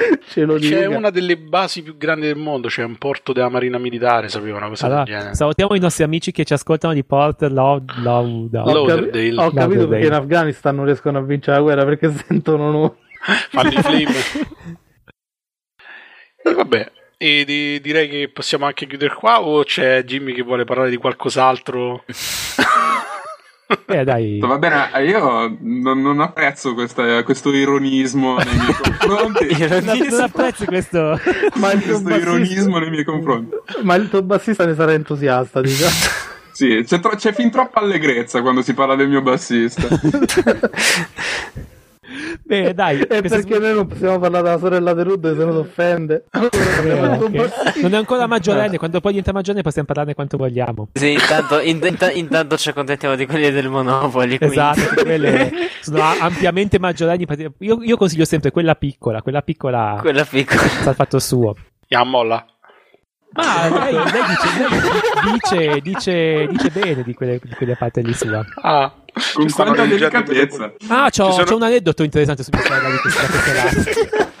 [0.28, 0.96] Ce lo C'è dica.
[0.96, 4.68] una delle basi più grandi del mondo, c'è un porto della Marina Militare, sapeva una
[4.68, 5.34] cosa allora, del genere.
[5.34, 9.88] Salutiamo i nostri amici che ci ascoltano di Port Laud- Laud- Ho, capi- ho capito
[9.88, 12.90] perché in Afghanistan non riescono a vincere la guerra perché sentono noi.
[13.50, 14.14] Fanno i flame.
[16.42, 20.64] e vabbè, e di- direi che possiamo anche chiudere qua o c'è Jimmy che vuole
[20.64, 22.04] parlare di qualcos'altro?
[23.86, 24.38] Eh, dai.
[24.42, 29.46] Va bene, io non, non apprezzo questa, questo ironismo nei miei confronti.
[30.10, 31.20] non apprezzi questo,
[31.54, 33.54] ma il questo ironismo nei miei confronti.
[33.82, 35.90] Ma il tuo bassista ne sarà entusiasta, diciamo.
[36.52, 39.88] sì, c'è, tro- c'è fin troppa allegrezza quando si parla del mio bassista.
[42.44, 43.00] Beh, dai.
[43.00, 46.24] È perché noi non possiamo parlare della sorella di Rudd, se no si offende.
[46.30, 47.50] okay.
[47.82, 50.88] Non è ancora maggiorenne, quando poi diventa maggiorenne possiamo parlarne quanto vogliamo.
[50.94, 54.38] Sì, intanto, in, in, intanto ci accontentiamo di quelli del Monopoli.
[54.40, 55.50] Esatto, quelle
[55.80, 57.26] sono ampiamente maggiorenni.
[57.58, 59.98] Io, io, consiglio sempre quella piccola, quella piccola.
[60.00, 60.60] Quella piccola.
[60.60, 61.54] Sta fatto suo.
[61.86, 62.44] Ya molla.
[63.32, 68.12] Ma lei, lei, dice, lei dice, dice, dice, bene di quelle, di quelle parti lì
[68.12, 68.44] sua.
[68.60, 68.92] Ah,
[69.34, 70.72] con quanta delicatezza.
[70.88, 71.44] Ah, c'ho, sono...
[71.44, 74.28] c'ho, un aneddoto interessante su questa di questa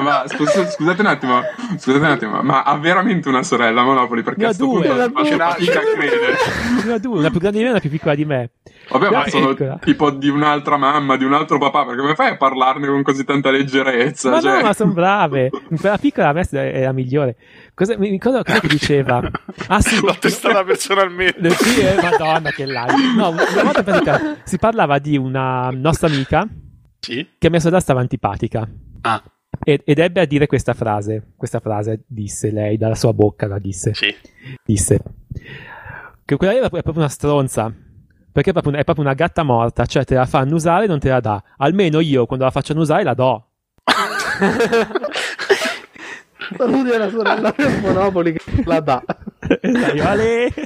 [0.00, 1.40] Ma scusate, scusate un attimo,
[1.76, 4.22] scusate un attimo, ma ha veramente una sorella Monopoli?
[4.22, 6.36] Perché a questo due, punto faccio fatica a credere.
[6.84, 8.50] Ne ho due, una più grande di me e una più piccola di me.
[8.88, 9.78] Vabbè, ma sono piccola.
[9.80, 13.24] tipo di un'altra mamma, di un altro papà, perché come fai a parlarne con così
[13.24, 14.30] tanta leggerezza?
[14.30, 14.56] Ma cioè...
[14.56, 15.50] no, ma sono brave.
[15.78, 17.36] Quella piccola a me è la migliore.
[17.80, 19.22] Cosa, mi ricordo cosa diceva?
[19.68, 21.48] Ah sì, l'ho testata personalmente.
[21.48, 22.92] Sì, eh, madonna che live.
[23.16, 26.46] No, una volta pratica, si parlava di una nostra amica
[26.98, 27.26] sì?
[27.38, 28.68] che a mia sorella stava antipatica.
[29.00, 29.22] Ah.
[29.64, 31.32] Ed, ed, ebbe a dire questa frase.
[31.36, 33.94] Questa frase disse lei, dalla sua bocca la disse.
[33.94, 34.14] Sì.
[34.62, 35.00] Disse
[36.26, 37.72] che quella era è proprio una stronza.
[38.30, 40.98] Perché è proprio, è proprio una gatta morta, cioè te la fanno usare e non
[40.98, 41.42] te la dà.
[41.56, 43.46] Almeno io quando la facciano usare la do.
[46.56, 49.02] Saluti alla sorella del Monopoli che la dà.
[49.96, 50.52] vale.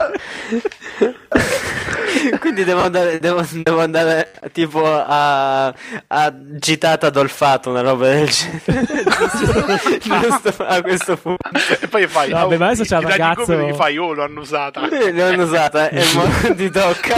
[2.41, 10.01] Quindi devo andare, devo, devo andare tipo a, a gitata d'olfato, una roba del genere.
[10.01, 11.49] Giusto a questo punto.
[11.81, 13.55] E poi fai, no, oh, ma adesso c'è un ragazzo.
[13.55, 14.89] Gli fai, oh, l'hanno usata.
[14.89, 17.17] L'hanno usata e mo ti tocca.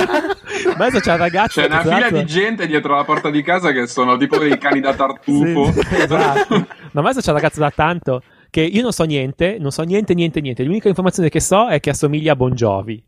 [0.76, 1.60] Ma adesso c'è un ragazzo.
[1.60, 4.80] C'è una fila di gente dietro la porta di casa che sono tipo dei cani
[4.80, 5.72] da tartufo.
[5.72, 6.66] Sì, esatto.
[6.92, 8.22] Ma adesso c'è un ragazzo da tanto
[8.56, 10.64] che io non so niente, non so niente, niente, niente.
[10.64, 13.04] L'unica informazione che so è che assomiglia a Bon Jovi.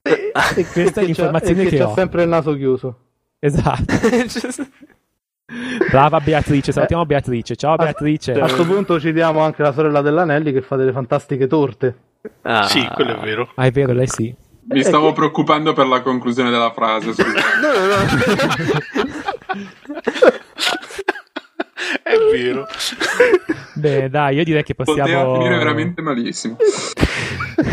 [0.00, 1.92] E, e questa è l'informazione che, che ho.
[1.92, 2.98] sempre il naso chiuso.
[3.38, 3.92] Esatto.
[5.90, 7.56] Brava Beatrice, salutiamo Beatrice.
[7.56, 8.32] Ciao Beatrice.
[8.32, 11.94] A questo punto citiamo anche la sorella dell'Anelli che fa delle fantastiche torte.
[12.40, 12.62] Ah.
[12.62, 13.52] Sì, quello è vero.
[13.56, 14.34] Ah, è vero, lei sì.
[14.68, 17.12] Mi stavo preoccupando per la conclusione della frase.
[17.12, 17.32] Scusa.
[17.60, 18.04] no, no, no.
[22.02, 22.66] È vero.
[23.74, 25.02] Beh, dai, io direi che possiamo.
[25.02, 26.56] Poteva finire veramente malissimo.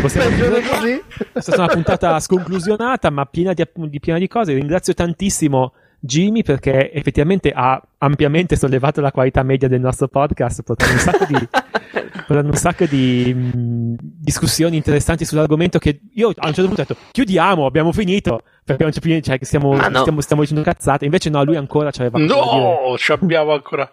[0.00, 1.02] Possiamo dire così.
[1.32, 4.52] È stata una puntata sconclusionata, ma piena di, di, piena di cose.
[4.52, 5.72] Ringrazio tantissimo
[6.04, 11.24] Jimmy perché effettivamente ha ampiamente sollevato la qualità media del nostro podcast, portando un sacco
[11.24, 11.48] di,
[12.28, 16.96] un sacco di mh, discussioni interessanti sull'argomento che io a un certo punto ho detto
[17.10, 20.00] chiudiamo, abbiamo finito, perché non c'è più niente, cioè stiamo, ah, no.
[20.00, 23.88] stiamo, stiamo, dicendo cazzate, invece no, lui ancora c'aveva No, ci abbiamo ancora.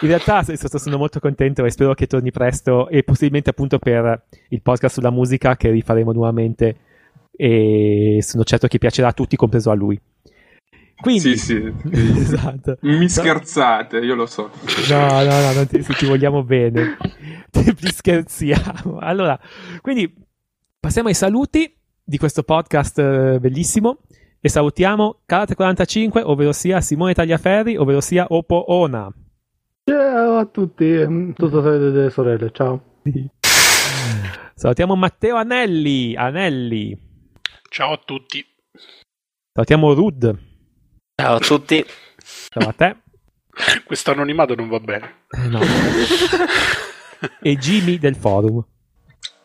[0.00, 4.60] In realtà sono molto contento e spero che torni presto e possibilmente appunto per il
[4.60, 6.76] podcast sulla musica che rifaremo nuovamente
[7.40, 9.96] e sono certo che piacerà a tutti, compreso a lui.
[11.00, 11.74] Quindi, sì, sì.
[11.92, 12.78] esatto.
[12.80, 14.50] Mi scherzate, io lo so.
[14.88, 16.96] No, no, no, ti, ti vogliamo bene.
[17.50, 18.98] Ti scherziamo.
[18.98, 19.38] Allora,
[19.80, 20.12] quindi
[20.78, 24.00] passiamo ai saluti di questo podcast eh, bellissimo
[24.40, 29.10] e salutiamo Karate45, ovvero sia Simone Tagliaferri, ovvero sia Oppo Ona.
[29.84, 31.04] Ciao a tutti,
[31.34, 33.00] tutto sapete delle sorelle, ciao.
[34.54, 36.96] Salutiamo Matteo Anelli, Anelli.
[37.70, 38.44] Ciao a tutti.
[39.52, 40.47] Salutiamo Rud.
[41.20, 41.84] Ciao a tutti.
[42.48, 42.94] Ciao a te.
[43.84, 45.24] Questo anonimato non va bene.
[45.30, 45.58] Eh, no.
[47.42, 48.64] e Jimmy del forum.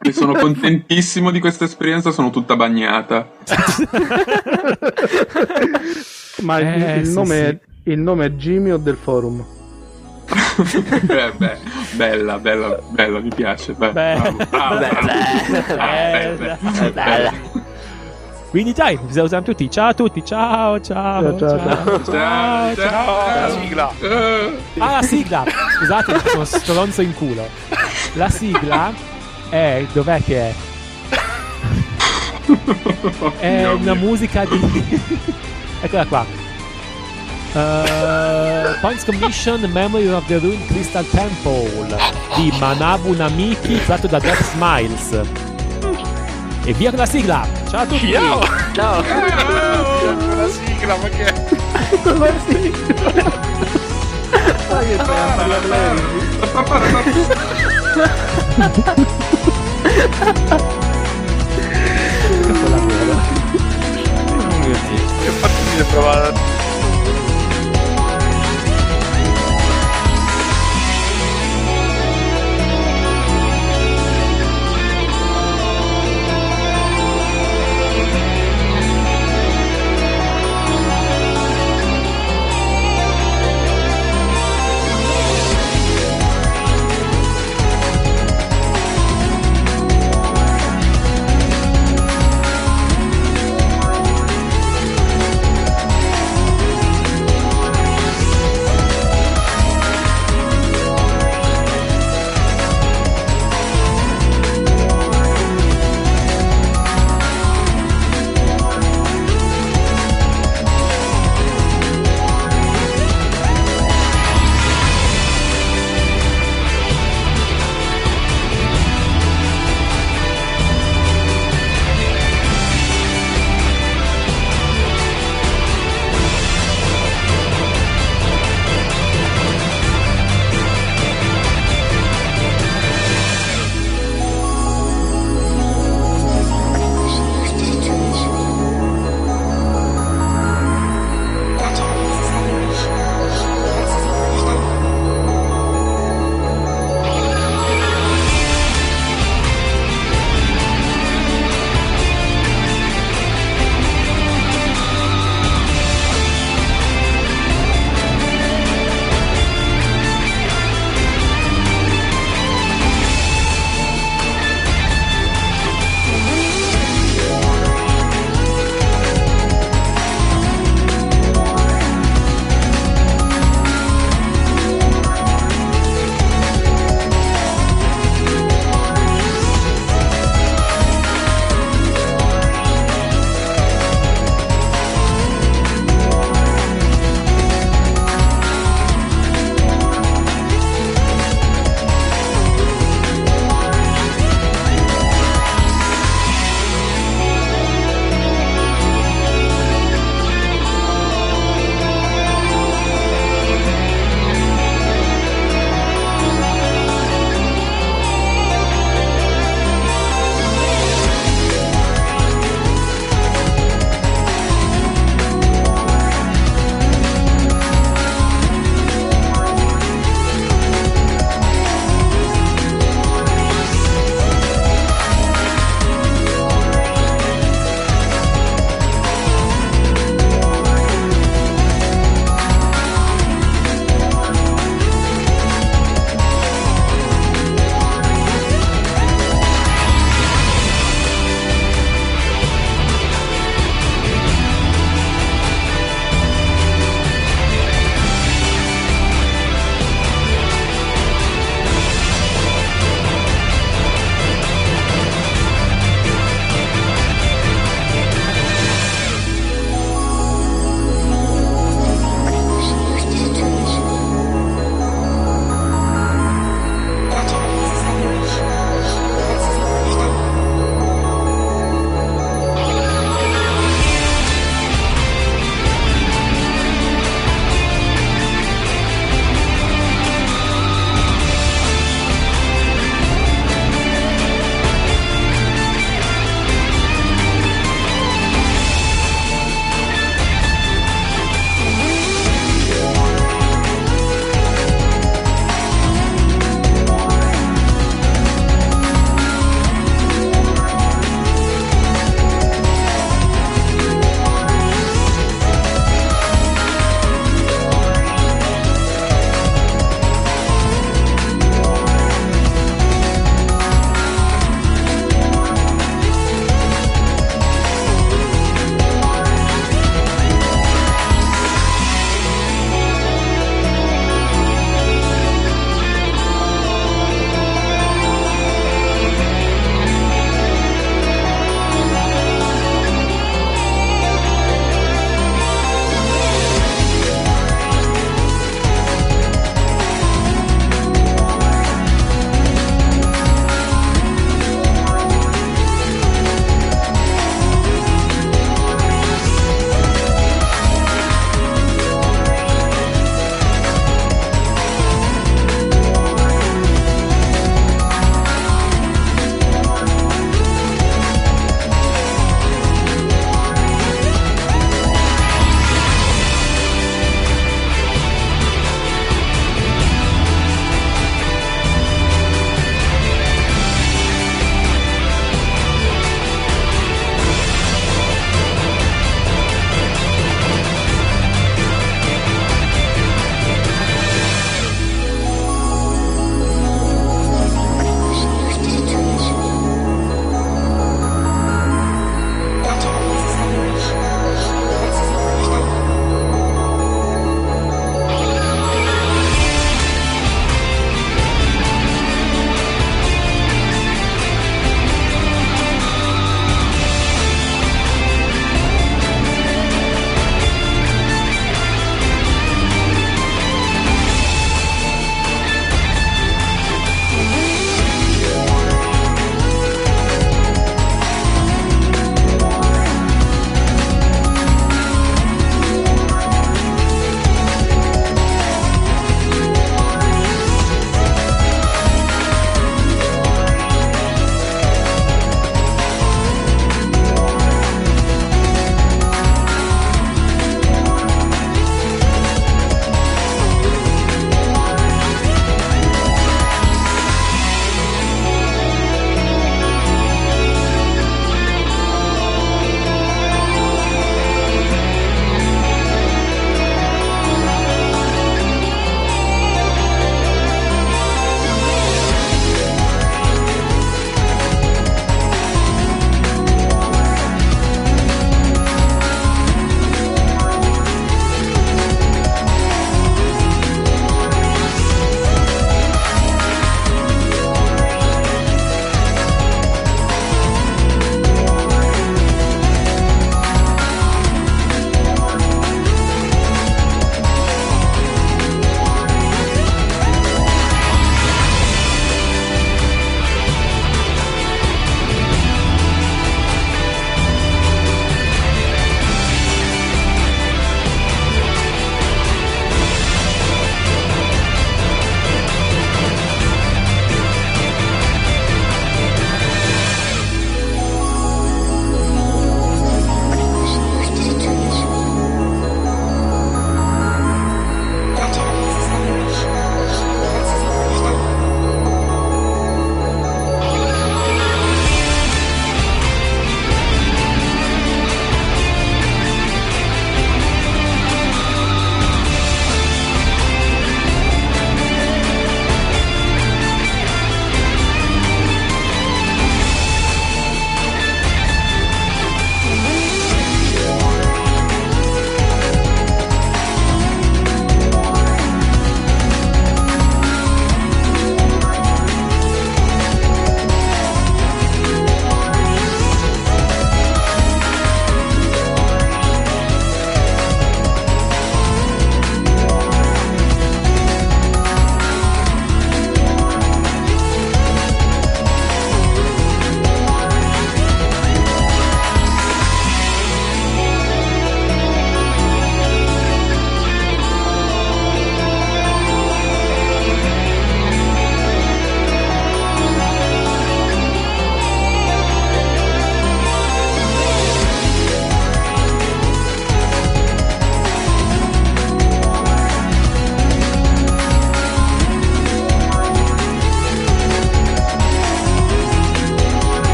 [0.00, 3.30] E sono contentissimo di questa esperienza, sono tutta bagnata.
[6.42, 9.46] Ma il, eh, il, nome sì, è, il, nome è, Jimmy o del forum?
[10.26, 11.58] eh, beh,
[11.94, 13.74] bella, bella, bella, mi piace.
[13.74, 14.88] Beh, bella, bella,
[16.92, 17.59] bella.
[18.50, 19.70] Quindi dai, vi salutiamo tutti.
[19.70, 20.24] Ciao a tutti.
[20.24, 21.38] Ciao, ciao.
[21.38, 22.02] Ciao, ciao.
[22.02, 22.74] Ciao, ciao.
[22.74, 23.46] ciao.
[23.46, 23.92] La sigla.
[24.78, 25.44] Ah, la sigla.
[25.78, 27.46] Scusate, sono stronzo in culo.
[28.14, 28.92] La sigla
[29.48, 29.86] è.
[29.92, 30.54] Dov'è che è?
[33.38, 34.58] È una musica di.
[35.82, 36.26] Eccola qua.
[37.52, 41.96] Uh, Points Commission Memory of the Ruined Crystal Temple
[42.36, 45.20] di Manabu Namiki tratto da Death Smiles.
[46.70, 47.44] E via con la sigla!
[47.68, 48.12] Ciao a tutti!
[48.12, 48.40] Ciao!
[48.74, 49.02] Ciao!
[49.02, 50.36] Ciao.
[50.36, 51.32] la sigla, ma che è?
[52.04, 53.12] la sigla!
[54.70, 57.10] Ma che fai a parlare
[65.24, 66.59] Che fatto di provare